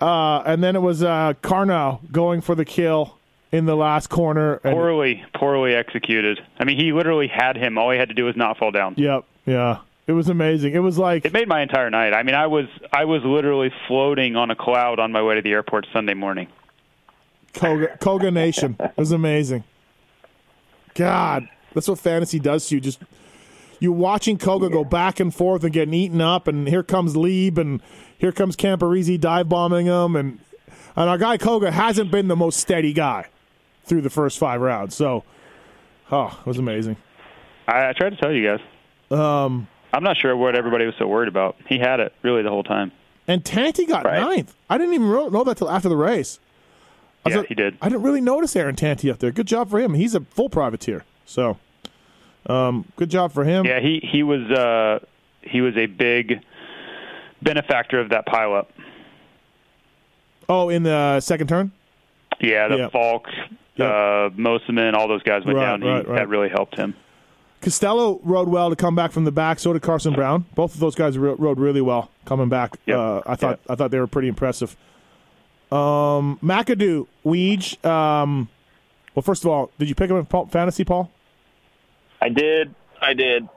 [0.00, 3.18] uh, and then it was uh, Carnell going for the kill
[3.50, 4.60] in the last corner.
[4.62, 6.40] And, Poorly, poorly executed.
[6.60, 7.76] I mean, he literally had him.
[7.76, 8.94] All he had to do was not fall down.
[8.96, 9.24] Yep.
[9.46, 9.78] Yeah.
[10.06, 10.72] It was amazing.
[10.74, 12.14] It was like It made my entire night.
[12.14, 15.42] I mean, I was I was literally floating on a cloud on my way to
[15.42, 16.46] the airport Sunday morning.
[17.52, 18.76] Koga, Koga Nation.
[18.78, 19.64] It was amazing.
[20.94, 22.80] God, that's what fantasy does to you.
[22.80, 23.00] Just
[23.78, 27.58] you watching Koga go back and forth and getting eaten up, and here comes Lieb,
[27.58, 27.80] and
[28.18, 30.38] here comes Camparisi dive bombing him, and
[30.96, 33.26] and our guy Koga hasn't been the most steady guy
[33.84, 34.94] through the first five rounds.
[34.94, 35.24] So,
[36.12, 36.96] oh, it was amazing.
[37.66, 38.60] I, I tried to tell you guys.
[39.10, 41.56] Um, I'm not sure what everybody was so worried about.
[41.68, 42.92] He had it really the whole time.
[43.26, 44.20] and Tanti got Right.
[44.20, 44.54] ninth.
[44.68, 46.38] I didn't even know that till after the race.
[47.24, 47.76] I Yeah, he did.
[47.82, 49.30] I didn't really notice Aaron Tanti up there.
[49.30, 49.94] Good job for him.
[49.94, 51.04] He's a full privateer.
[51.26, 51.58] So,
[52.46, 53.66] um, good job for him.
[53.66, 55.00] Yeah, he he was uh,
[55.42, 56.40] he was a big
[57.42, 58.66] benefactor of that pileup.
[60.48, 61.72] Oh, in the second turn?
[62.40, 62.88] Yeah, the Yeah.
[62.88, 63.28] Falk,
[63.76, 63.86] Yeah.
[63.86, 65.82] uh, Mosiman, all those guys went Right, down.
[65.82, 66.16] He, right, right.
[66.16, 66.94] That really helped him.
[67.60, 69.58] Costello rode well to come back from the back.
[69.60, 70.46] So did Carson Brown.
[70.54, 72.78] Both of those guys rode really well coming back.
[72.86, 72.96] Yep.
[72.98, 74.76] Uh, I thought I thought they were pretty impressive.
[75.72, 77.84] Um, McAdoo, Weege.
[77.84, 78.48] Um,
[79.14, 81.10] well, first of all, did you pick him in fantasy, Paul?
[82.20, 82.74] I did.
[83.00, 83.48] I did.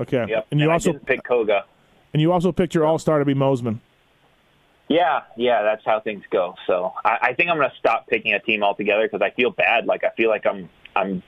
[0.00, 0.26] Okay.
[0.28, 0.46] Yep.
[0.50, 1.64] And you I also didn't Koga.
[2.12, 3.80] and you also picked your All Star to be Mosiman.
[4.88, 6.54] Yeah, yeah, that's how things go.
[6.66, 9.50] So I, I think I'm going to stop picking a team altogether because I feel
[9.50, 9.86] bad.
[9.86, 11.22] Like I feel like I'm I'm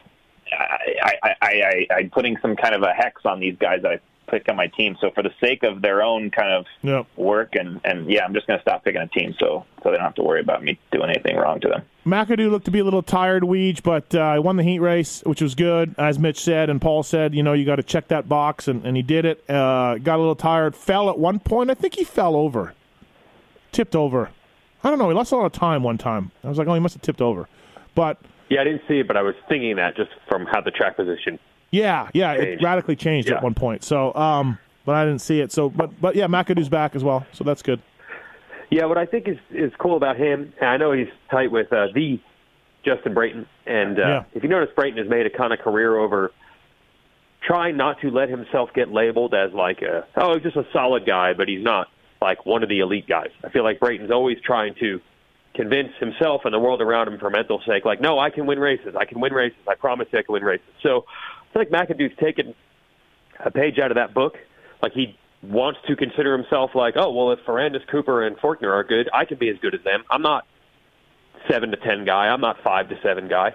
[0.53, 3.93] I, I, I, I, I'm putting some kind of a hex on these guys that
[3.93, 4.97] I pick on my team.
[5.01, 7.07] So for the sake of their own kind of Yep.
[7.17, 9.97] work and and yeah, I'm just going to stop picking a team so so they
[9.97, 11.83] don't have to worry about me doing anything wrong to them.
[12.07, 15.23] McAdoo looked to be a little tired, Weege, but uh, he won the heat race,
[15.25, 15.95] which was good.
[15.99, 18.85] As Mitch said and Paul said, you know, you got to check that box, and,
[18.85, 19.49] and he did it.
[19.49, 21.71] Uh, got a little tired, fell at one point.
[21.71, 22.75] I think he fell over,
[23.73, 24.31] tipped over.
[24.83, 25.09] I don't know.
[25.09, 26.31] He lost a lot of time one time.
[26.43, 27.49] I was like, oh, he must have tipped over.
[27.95, 28.19] But
[28.51, 30.97] Yeah, I didn't see it, but I was thinking that just from how the track
[30.97, 31.39] position.
[31.75, 33.37] Yeah, yeah, it radically changed Yeah.
[33.37, 33.83] at one point.
[33.85, 35.51] So, um, but I didn't see it.
[35.53, 37.81] So, but but yeah, McAdoo's back as well, so that's good.
[38.71, 41.73] Yeah, what I think is is cool about him, and I know he's tight with
[41.73, 42.21] uh, the
[42.85, 44.25] Justin Brayton, and uh, Yeah.
[44.35, 46.33] if you notice, Brayton has made a kind of career over
[47.47, 51.33] trying not to let himself get labeled as like a oh just a solid guy,
[51.35, 51.89] but he's not
[52.23, 53.31] like one of the elite guys.
[53.45, 55.01] I feel like Brayton's always trying to
[55.55, 58.59] convince himself and the world around him for mental sake, like, no, I can win
[58.59, 58.97] races.
[58.99, 59.59] I can win races.
[59.69, 60.67] I promise you I can win races.
[60.83, 61.05] So
[61.55, 62.55] feel like McAdoo's taken
[63.45, 64.37] a page out of that book.
[64.83, 68.85] Like he wants to consider himself like, oh, well, if Ferrandis, Cooper, and Forkner are
[68.85, 70.05] good, I can be as good as them.
[70.11, 70.47] I'm not
[71.49, 72.29] seven to ten guy.
[72.29, 73.55] I'm not five to seven guy.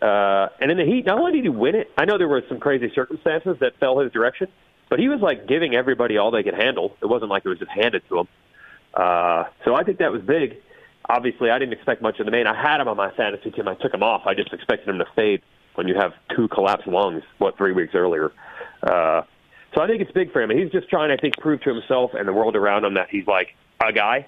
[0.00, 2.42] Uh, and in the heat, not only did he win it, I know there were
[2.48, 4.48] some crazy circumstances that fell his direction,
[4.88, 6.96] but he was like giving everybody all they could handle.
[7.02, 8.28] It wasn't like it was just handed to him.
[8.94, 10.56] Uh, so I think that was big.
[11.08, 12.46] Obviously, I didn't expect much in the main.
[12.46, 13.68] I had him on my fantasy team.
[13.68, 14.22] I took him off.
[14.26, 15.42] I just expected him to fade
[15.74, 18.32] when you have two collapsed lungs, what, three weeks earlier.
[18.82, 19.22] Uh,
[19.74, 20.50] so I think it's big for him.
[20.50, 23.08] And he's just trying, I think, prove to himself and the world around him that
[23.10, 23.54] he's like
[23.84, 24.26] a guy.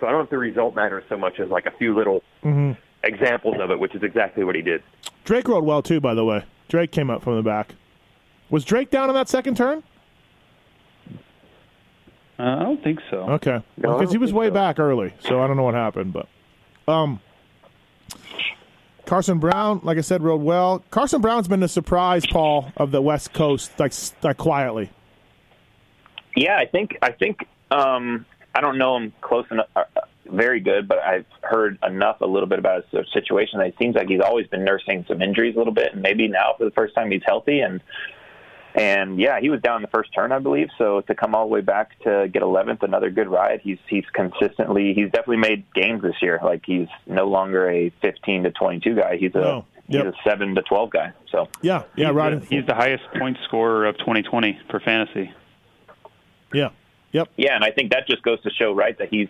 [0.00, 2.22] So I don't know if the result matters so much as like a few little
[2.42, 2.72] Mm-hmm.
[3.04, 4.82] examples of it, which is exactly what he did.
[5.24, 6.42] Drake rode well too, by the way.
[6.68, 7.74] Drake came up from the back.
[8.48, 9.82] Was Drake down on that second turn?
[12.38, 13.18] Uh, I don't think so.
[13.32, 14.54] Okay, No, I because he was way so.
[14.54, 16.14] back early, so I don't know what happened.
[16.14, 16.26] But
[16.88, 17.20] um,
[19.10, 20.84] Carson Brown, like I said, rode well.
[20.92, 23.92] Carson Brown's been the surprise, Paul, of the West Coast, like
[24.22, 24.88] like quietly.
[26.36, 27.40] Yeah, I think I think
[27.72, 29.82] um, I don't know him close enough, uh,
[30.26, 33.96] very good, but I've heard enough a little bit about his situation that it seems
[33.96, 36.70] like he's always been nursing some injuries a little bit, and maybe now for the
[36.70, 37.82] first time he's healthy and.
[38.74, 40.68] And yeah, he was down in the first turn, I believe.
[40.78, 43.60] So to come all the way back to get 11th, another good ride.
[43.62, 46.38] He's he's consistently he's definitely made gains this year.
[46.42, 49.16] Like he's no longer a 15 to 22 guy.
[49.16, 49.64] He's a No.
[49.88, 51.12] he's a seven to 12 guy.
[51.32, 52.40] So Yeah, yeah, he's, riding.
[52.40, 55.32] the, he's the highest point scorer of 2020 for fantasy.
[56.52, 56.68] yeah,
[57.12, 57.28] yep.
[57.36, 59.28] Yeah, and I think that just goes to show, right, that he's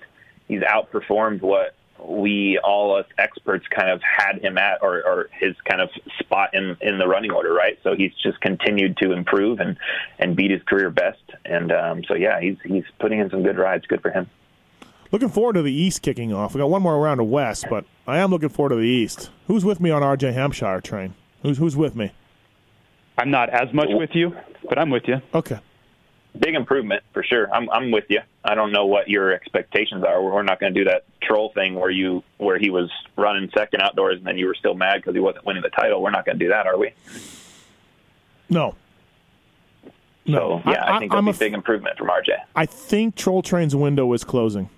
[0.49, 1.75] he's outperformed what
[2.05, 6.51] we all us experts kind of had him at, or, or his kind of spot
[6.55, 7.79] in in the running order, right?
[7.83, 9.77] So he's just continued to improve and
[10.19, 13.59] and beat his career best, and um, so yeah, he's he's putting in some good
[13.59, 13.87] rides.
[13.87, 14.29] Good for him.
[15.13, 16.55] Looking forward to the East kicking off.
[16.55, 19.31] We got one more round of West, but I am looking forward to the East.
[19.49, 21.15] Who's with me on RJ Hampshire train?
[21.43, 22.13] Who's who's with me?
[23.19, 24.35] I'm not as much with you,
[24.69, 25.21] but I'm with you.
[25.35, 25.59] Okay.
[26.39, 27.53] Big improvement for sure.
[27.53, 28.21] I'm I'm with you.
[28.45, 30.23] I don't know what your expectations are.
[30.23, 33.83] We're not going to do that troll thing where you where he was running second
[33.83, 36.03] outdoors and then you were still mad because he wasn't winning the title.
[36.03, 36.93] We're not going to do that, are we?
[38.49, 38.75] No.
[40.27, 40.63] No.
[40.65, 42.39] So yeah, I, think I'm it'll a be a big improvement from RJ.
[42.57, 44.71] I think Troll Train's window is closing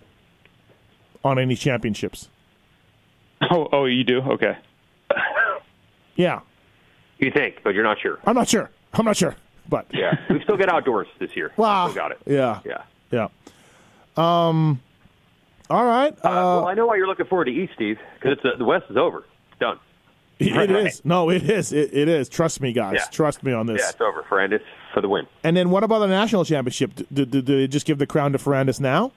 [1.24, 2.28] on any championships.
[3.50, 4.20] Oh, oh, you do?
[4.20, 4.56] Okay.
[6.14, 6.40] Yeah,
[7.18, 8.18] You think, but you're not sure.
[8.26, 8.70] I'm not sure.
[8.92, 9.34] I'm not sure,
[9.68, 11.52] but Yeah, we've still got outdoors this year.
[11.56, 11.88] Wow.
[11.88, 12.18] Still got it.
[12.26, 12.82] yeah, Yeah.
[13.12, 13.28] Yeah.
[14.16, 14.80] Um,
[15.70, 16.12] all right.
[16.24, 18.58] Uh, Uh, well, I know why you're looking forward to East, Steve, because it's uh,
[18.58, 19.18] the West is over.
[19.18, 19.78] It's done.
[20.38, 20.70] it right.
[20.70, 21.04] is.
[21.04, 21.72] No, it is.
[21.72, 22.28] It, it is.
[22.28, 22.96] Trust me, guys.
[22.96, 23.04] Yeah.
[23.10, 23.80] Trust me on this.
[23.80, 24.22] Yeah, it's over.
[24.28, 25.26] Ferrandis for the win.
[25.44, 26.94] And then what about the national championship?
[26.94, 29.12] Did, did, did they just give the crown to Ferrandis now?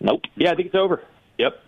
[0.00, 0.22] Nope.
[0.36, 1.02] Yeah, I think it's over.
[1.38, 1.62] Yep.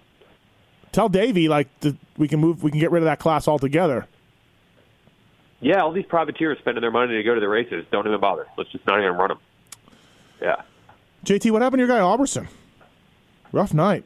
[0.90, 2.62] Tell Davey like the, we can move.
[2.62, 4.06] We can get rid of that class altogether.
[5.60, 7.86] Yeah, all these privateers spending their money to go to the races.
[7.90, 8.46] Don't even bother.
[8.58, 9.38] Let's just not even run them.
[10.42, 10.62] Yeah.
[11.24, 12.48] JT, what happened to your guy Alberson?
[13.52, 14.04] Rough night.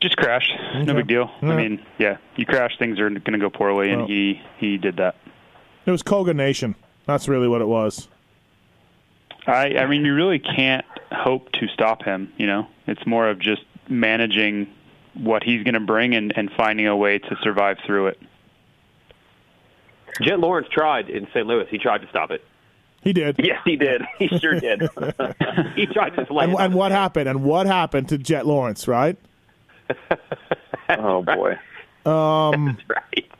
[0.00, 0.52] Just crashed.
[0.84, 1.30] No big deal.
[1.42, 1.50] Yeah.
[1.50, 4.08] I mean, yeah, you crash, things are going to go poorly, and Well.
[4.08, 5.16] he he did that.
[5.86, 6.74] It was Koga Nation.
[7.06, 8.08] That's really what it was.
[9.46, 12.32] I I mean, you really can't hope to stop him.
[12.36, 14.68] You know, it's more of just managing
[15.14, 18.20] what he's going to bring and and finding a way to survive through it.
[20.20, 21.46] Jett Lawrence tried in St.
[21.46, 21.66] Louis.
[21.70, 22.44] He tried to stop it.
[23.02, 23.36] He did.
[23.38, 24.02] Yes, he did.
[24.18, 24.82] He sure did.
[25.76, 27.28] He tried to just land And, and what happened?
[27.28, 28.88] And what happened to Jett Lawrence?
[28.88, 29.16] Right?
[30.90, 31.58] oh boy.
[32.04, 32.66] Um.
[32.66, 33.30] That's right.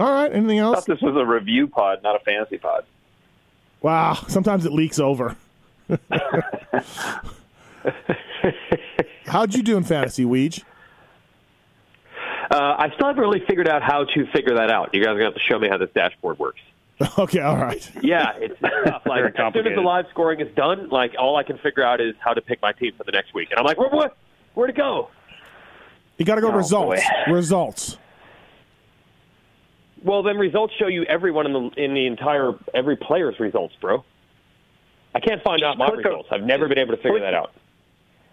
[0.00, 0.32] All right.
[0.32, 0.78] Anything else?
[0.78, 2.84] I thought this was a review pod, not a fantasy pod.
[3.82, 4.14] Wow.
[4.28, 5.36] Sometimes it leaks over.
[9.26, 10.62] How'd you do in fantasy, Weege?
[12.50, 14.94] Uh, I still haven't really figured out how to figure that out.
[14.94, 16.60] You guys are going to have to show me how this dashboard works.
[17.18, 17.40] Okay.
[17.40, 17.90] All right.
[18.02, 19.02] Yeah, it's tough.
[19.06, 22.00] Like, as soon as the live scoring is done, like all I can figure out
[22.00, 23.48] is how to pick my team for the next week.
[23.50, 24.10] And I'm like, where, where,
[24.54, 25.10] where to go?
[26.18, 27.02] You got to go Oh, results.
[27.26, 27.32] boy.
[27.32, 27.98] Results.
[30.04, 34.04] Well, then results show you everyone in the in the entire every player's results, bro.
[35.14, 36.28] I can't find out my results.
[36.30, 37.52] I've never been able to figure click- that out.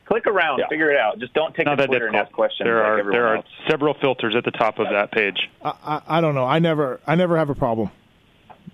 [0.05, 0.67] Click around, Yeah.
[0.67, 1.19] figure it out.
[1.19, 3.27] Just don't take Not to that Twitter and ask questions There like are everyone there
[3.37, 5.49] are several filters at the top of that page.
[5.63, 6.43] I, I, I don't know.
[6.45, 6.99] I never.
[7.07, 7.91] I never have a problem.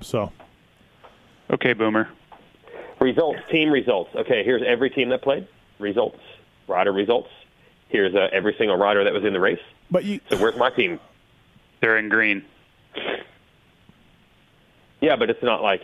[0.01, 0.31] So.
[1.51, 2.09] Okay, Boomer.
[2.99, 4.09] Results, team results.
[4.15, 5.47] Okay, here's every team that played.
[5.79, 6.19] Results,
[6.67, 7.29] rider results.
[7.89, 9.59] Here's uh, every single rider that was in the race.
[9.91, 10.19] But you.
[10.29, 10.99] So where's my team?
[11.79, 12.43] They're in green.
[14.99, 15.81] Yeah, but it's not like.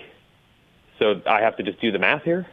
[1.00, 2.48] So I have to just do the math here.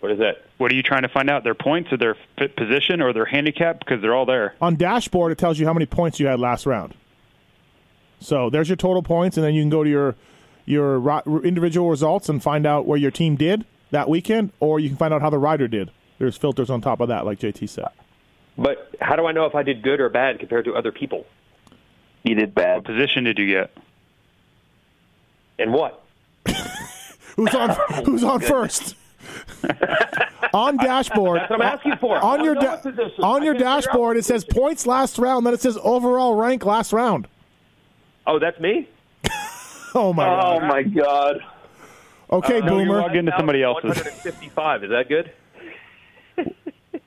[0.00, 0.44] What is that?
[0.58, 1.42] What are you trying to find out?
[1.42, 3.80] Their points or their fit position or their handicap?
[3.80, 4.54] Because they're all there.
[4.60, 6.94] On dashboard, it tells you how many points you had last round.
[8.20, 10.14] So there's your total points, and then you can go to your
[10.68, 14.98] your individual results and find out where your team did that weekend, or you can
[14.98, 15.90] find out how the rider did.
[16.18, 17.88] There's filters on top of that, like JT said.
[18.56, 21.26] But how do I know if I did good or bad compared to other people?
[22.22, 22.76] You did bad.
[22.76, 23.70] What position did you get?
[25.58, 26.04] And what?
[27.36, 27.70] Who's on?
[28.04, 28.96] Who's on first?
[30.52, 31.40] on dashboard.
[31.40, 32.18] That's what I'm asking for.
[32.18, 32.80] On your da-
[33.22, 35.46] on your can't figure out dashboard, it says points last round.
[35.46, 37.28] Then it says overall rank last round.
[38.26, 38.88] Oh, that's me.
[40.02, 40.68] Oh my Oh god.
[40.68, 41.36] my god.
[42.30, 43.00] Okay, uh, no, you're boomer.
[43.00, 43.84] logged into somebody else's.
[43.96, 44.84] 155.
[44.84, 45.32] Is that good?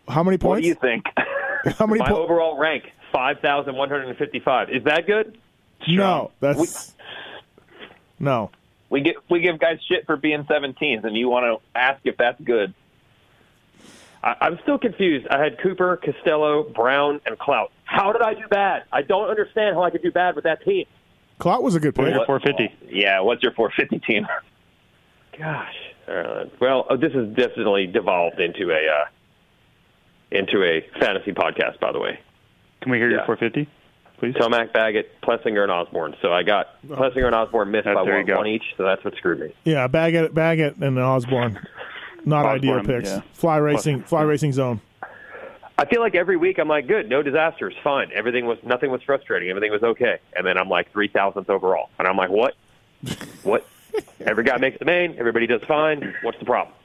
[0.08, 0.64] How many What points?
[0.64, 1.06] do you think?
[1.78, 2.20] How many My points?
[2.20, 4.70] overall rank 5,155.
[4.72, 5.38] Is that good?
[5.88, 6.94] No, that's
[8.20, 8.52] no.
[8.90, 12.18] we get we give guys shit for being 17s, and you want to ask if
[12.18, 12.74] that's good.
[14.24, 15.28] I, I'm still confused.
[15.28, 17.72] I had Cooper, Costello, Brown, and Clout.
[17.86, 18.84] How did I do bad?
[18.92, 20.86] I don't understand how I could do bad with that team.
[21.42, 22.16] Clout was a good What pick.
[22.16, 22.96] your 450?
[22.96, 24.28] Yeah, what's your 450 team?
[25.38, 25.76] Gosh.
[26.08, 29.06] Uh, well, uh, this has definitely devolved into a uh,
[30.32, 31.80] into a fantasy podcast.
[31.80, 32.20] By the way,
[32.82, 33.70] Can we hear your 450,
[34.20, 34.36] please?
[34.36, 36.16] Tomac, Baggett, Plessinger, and Osborne.
[36.22, 38.38] So I got Plessinger and Osborne missed That's- by you one, go.
[38.38, 38.64] one each.
[38.78, 39.54] So that's what screwed me.
[39.64, 41.60] Yeah, Baggett, Baggett, and Osborne.
[42.24, 43.10] Not ideal picks.
[43.10, 43.22] yeah.
[43.34, 44.80] Fly racing, fly racing zone.
[45.78, 48.12] I feel like every week I'm like, good, no disasters, fine.
[48.14, 51.90] Everything was nothing was frustrating, everything was okay, and then I'm like three thousandth overall,
[51.98, 52.56] and I'm like, what?
[53.44, 53.68] what?
[54.20, 56.16] Every guy makes the main, everybody does fine.
[56.22, 56.76] What's the problem?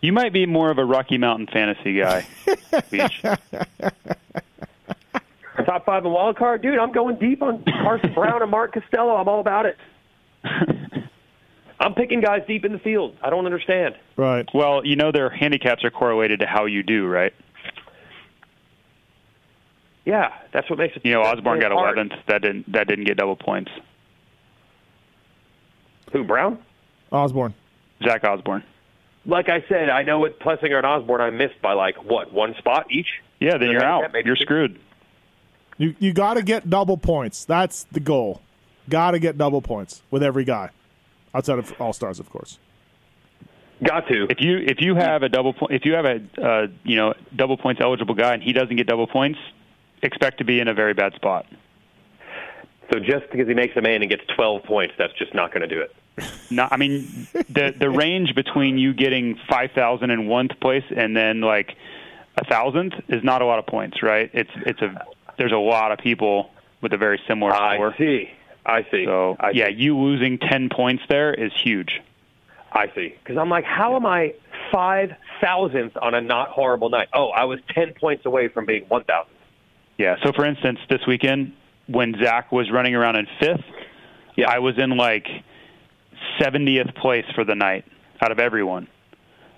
[0.00, 2.26] You might be more of a Rocky Mountain fantasy guy.
[2.90, 3.22] Beach.
[5.66, 6.78] Top five in wild card, dude.
[6.78, 9.14] I'm going deep on Carson Brown and Mark Costello.
[9.16, 9.76] I'm all about it.
[11.80, 13.16] I'm picking guys deep in the field.
[13.22, 13.94] I don't understand.
[14.16, 14.46] Right.
[14.52, 17.32] well, you know their handicaps are correlated to how you do, right?
[20.04, 21.04] Yeah, that's what makes it.
[21.04, 21.98] You know, Osborne got makes it hard.
[21.98, 22.26] 11th.
[22.26, 23.70] That didn't that didn't get double points.
[26.12, 26.58] Who Brown?
[27.12, 27.54] Osborne.
[28.04, 28.64] Zach Osborne.
[29.26, 32.54] Like I said, I know with Plessinger and Osborne, I missed by like what one
[32.58, 33.06] spot each.
[33.38, 34.12] Yeah, then Yeah, you're out.
[34.12, 34.44] that You're sense.
[34.46, 34.80] screwed.
[35.78, 37.44] You you got to get double points.
[37.44, 38.40] That's the goal.
[38.88, 40.70] Got to get double points with every guy,
[41.34, 42.58] outside of all stars, of course.
[43.82, 44.26] Got to.
[44.28, 47.14] If you if you have a double point, if you have a uh, you know
[47.34, 49.38] double points eligible guy and he doesn't get double points,
[50.02, 51.46] expect to be in a very bad spot.
[52.92, 55.66] So just because he makes a main and gets 12 points, that's just not going
[55.66, 55.94] to do it.
[56.50, 61.16] No, I mean the the range between you getting five thousand in one place and
[61.16, 61.76] then like
[62.36, 64.28] a thousandth is not a lot of points, right?
[64.34, 65.06] It's it's a
[65.38, 66.50] there's a lot of people
[66.82, 67.94] with a very similar score.
[67.94, 68.30] I see.
[68.66, 69.04] I see.
[69.06, 69.74] So I yeah, see.
[69.74, 72.00] you losing ten points there is huge.
[72.72, 73.14] I see.
[73.22, 74.34] Because I'm like, how am I
[74.72, 77.08] five thousandth on a not horrible night?
[77.12, 79.26] Oh, I was 10 points away from being 1,000.
[79.98, 80.16] Yeah.
[80.22, 81.52] So for instance, this weekend
[81.88, 83.64] when Zach was running around in fifth,
[84.36, 84.48] Yeah.
[84.50, 85.26] I was in like
[86.38, 87.84] seventieth place for the night
[88.20, 88.86] out of everyone.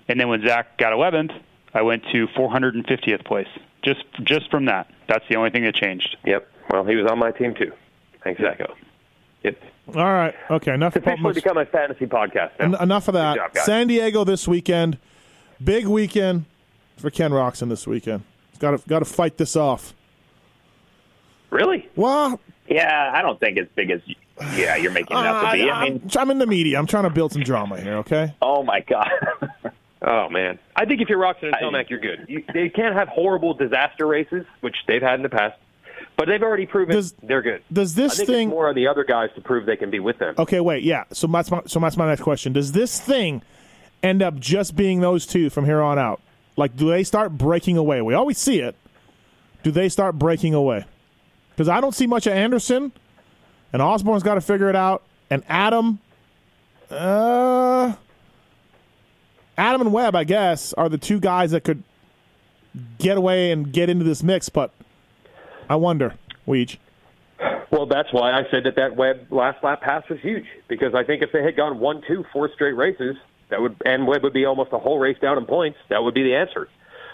[0.07, 1.31] And then when Zach got eleventh,
[1.73, 3.47] I went to four hundred and fiftieth place.
[3.83, 4.87] Just just from that.
[5.07, 6.17] That's the only thing that changed.
[6.25, 6.47] Yep.
[6.71, 7.71] Well, he was on my team too.
[8.23, 8.73] Thanks, Zacho.
[9.43, 9.59] It's
[9.89, 10.33] All right.
[10.49, 10.73] Okay.
[10.73, 10.95] Enough.
[10.95, 12.65] officially much- become a fantasy podcast now.
[12.65, 13.35] en- enough of that.
[13.35, 13.57] Job.
[13.65, 14.97] San Diego this weekend.
[15.63, 16.45] Big weekend
[16.97, 18.23] for Ken Roczen this weekend.
[18.59, 19.93] Got to got to fight this off.
[21.49, 21.87] Really?
[21.95, 24.01] Well, Yeah, I don't think as big as
[24.55, 25.69] yeah you're making it out to be.
[25.69, 26.79] Uh, I mean, I'm, I'm in the media.
[26.79, 27.97] I'm trying to build some drama here.
[27.97, 28.33] Okay.
[28.41, 29.09] oh my god.
[30.05, 32.25] Oh man, I think if you're Roczen and I- Tomac, you're good.
[32.27, 35.57] You, they can't have horrible disaster races, which they've had in the past,
[36.17, 37.63] but they've already proven Does- they're good.
[37.71, 38.49] Does this thing?
[38.49, 40.35] more on the other guys to prove they can be with them.
[40.37, 41.03] Okay, wait, yeah.
[41.11, 42.53] So that's my so that's my next question.
[42.53, 43.41] Does this thing
[44.01, 46.21] end up just being those two from here on out?
[46.55, 48.01] Like, do they start breaking away?
[48.01, 48.75] We always see it.
[49.63, 50.85] Do they start breaking away?
[51.49, 52.91] Because I don't see much of Anderson,
[53.71, 55.03] and Osborne's got to figure it out.
[55.29, 55.99] And Adam,
[56.91, 57.93] uh,
[59.57, 61.81] Adam and Webb, I guess, are the two guys that could
[62.97, 64.49] get away and get into this mix.
[64.49, 64.71] But
[65.69, 66.15] I wonder,
[66.47, 66.77] Weege.
[67.71, 71.03] Well, that's why I said that that Webb last lap pass was huge because I
[71.03, 73.15] think if they had gone one, two, four straight races,
[73.49, 75.79] that would and Webb would be almost a whole race down in points.
[75.89, 76.69] That would be the answer.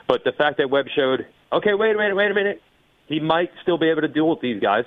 [0.08, 2.62] But the fact that Webb showed, okay, wait a minute, wait a minute,
[3.08, 4.86] he might still be able to duel with these guys.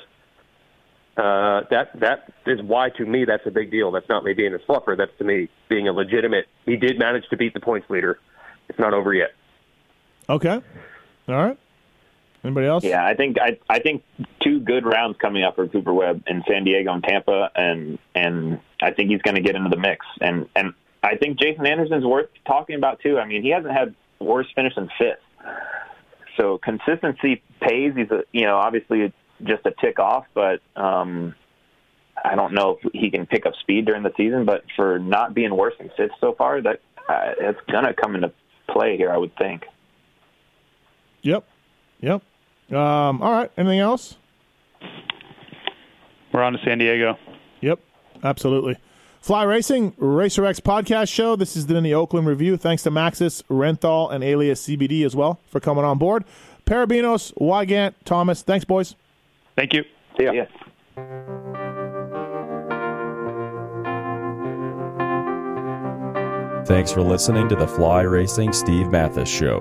[1.17, 3.91] Uh, that that is why to me that's a big deal.
[3.91, 4.97] That's not me being a fluffer.
[4.97, 6.47] That's to me being a legitimate.
[6.65, 8.19] He did manage to beat the points leader.
[8.69, 9.33] It's not over yet.
[10.29, 10.61] Okay,
[11.29, 11.59] all right.
[12.45, 12.83] Anybody else?
[12.83, 14.03] Yeah, I think I I think
[14.41, 18.61] two good rounds coming up for Cooper Webb in San Diego and Tampa, and and
[18.81, 20.05] I think he's going to get into the mix.
[20.21, 23.19] And and I think Jason Anderson's worth talking about too.
[23.19, 25.21] I mean, he hasn't had worse finish than fifth,
[26.37, 27.93] so consistency pays.
[27.95, 29.13] He's a you know obviously
[29.45, 31.37] just a tick off, but um,
[32.25, 34.47] I don't know if he can pick up speed during the season.
[34.47, 38.17] But for not being worse than fifth so far, that uh, it's going to come
[38.17, 38.33] into
[38.69, 39.63] play here, I would think.
[41.23, 41.47] Yep.
[42.01, 42.23] Yep.
[42.73, 43.51] Um, all right.
[43.57, 44.17] Anything else?
[46.33, 47.19] We're on to San Diego.
[47.61, 47.79] Yep.
[48.25, 48.77] Absolutely.
[49.21, 51.37] Fly Racing Racer X podcast show.
[51.37, 52.57] This has been the Oakland Review.
[52.57, 56.25] Thanks to Maxxis, Renthal, and Alias CBD as well for coming on board.
[56.67, 58.43] Perebijnos, Weigandt, Thomas.
[58.43, 58.97] Thanks, boys.
[59.55, 59.85] Thank you.
[60.19, 60.47] See ya.
[66.67, 69.61] Thanks for listening to the Fly Racing Steve Matthes Show.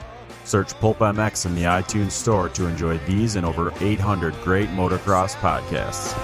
[0.45, 5.35] Search Pulp MX in the iTunes Store to enjoy these and over 800 great motocross
[5.35, 6.17] podcasts.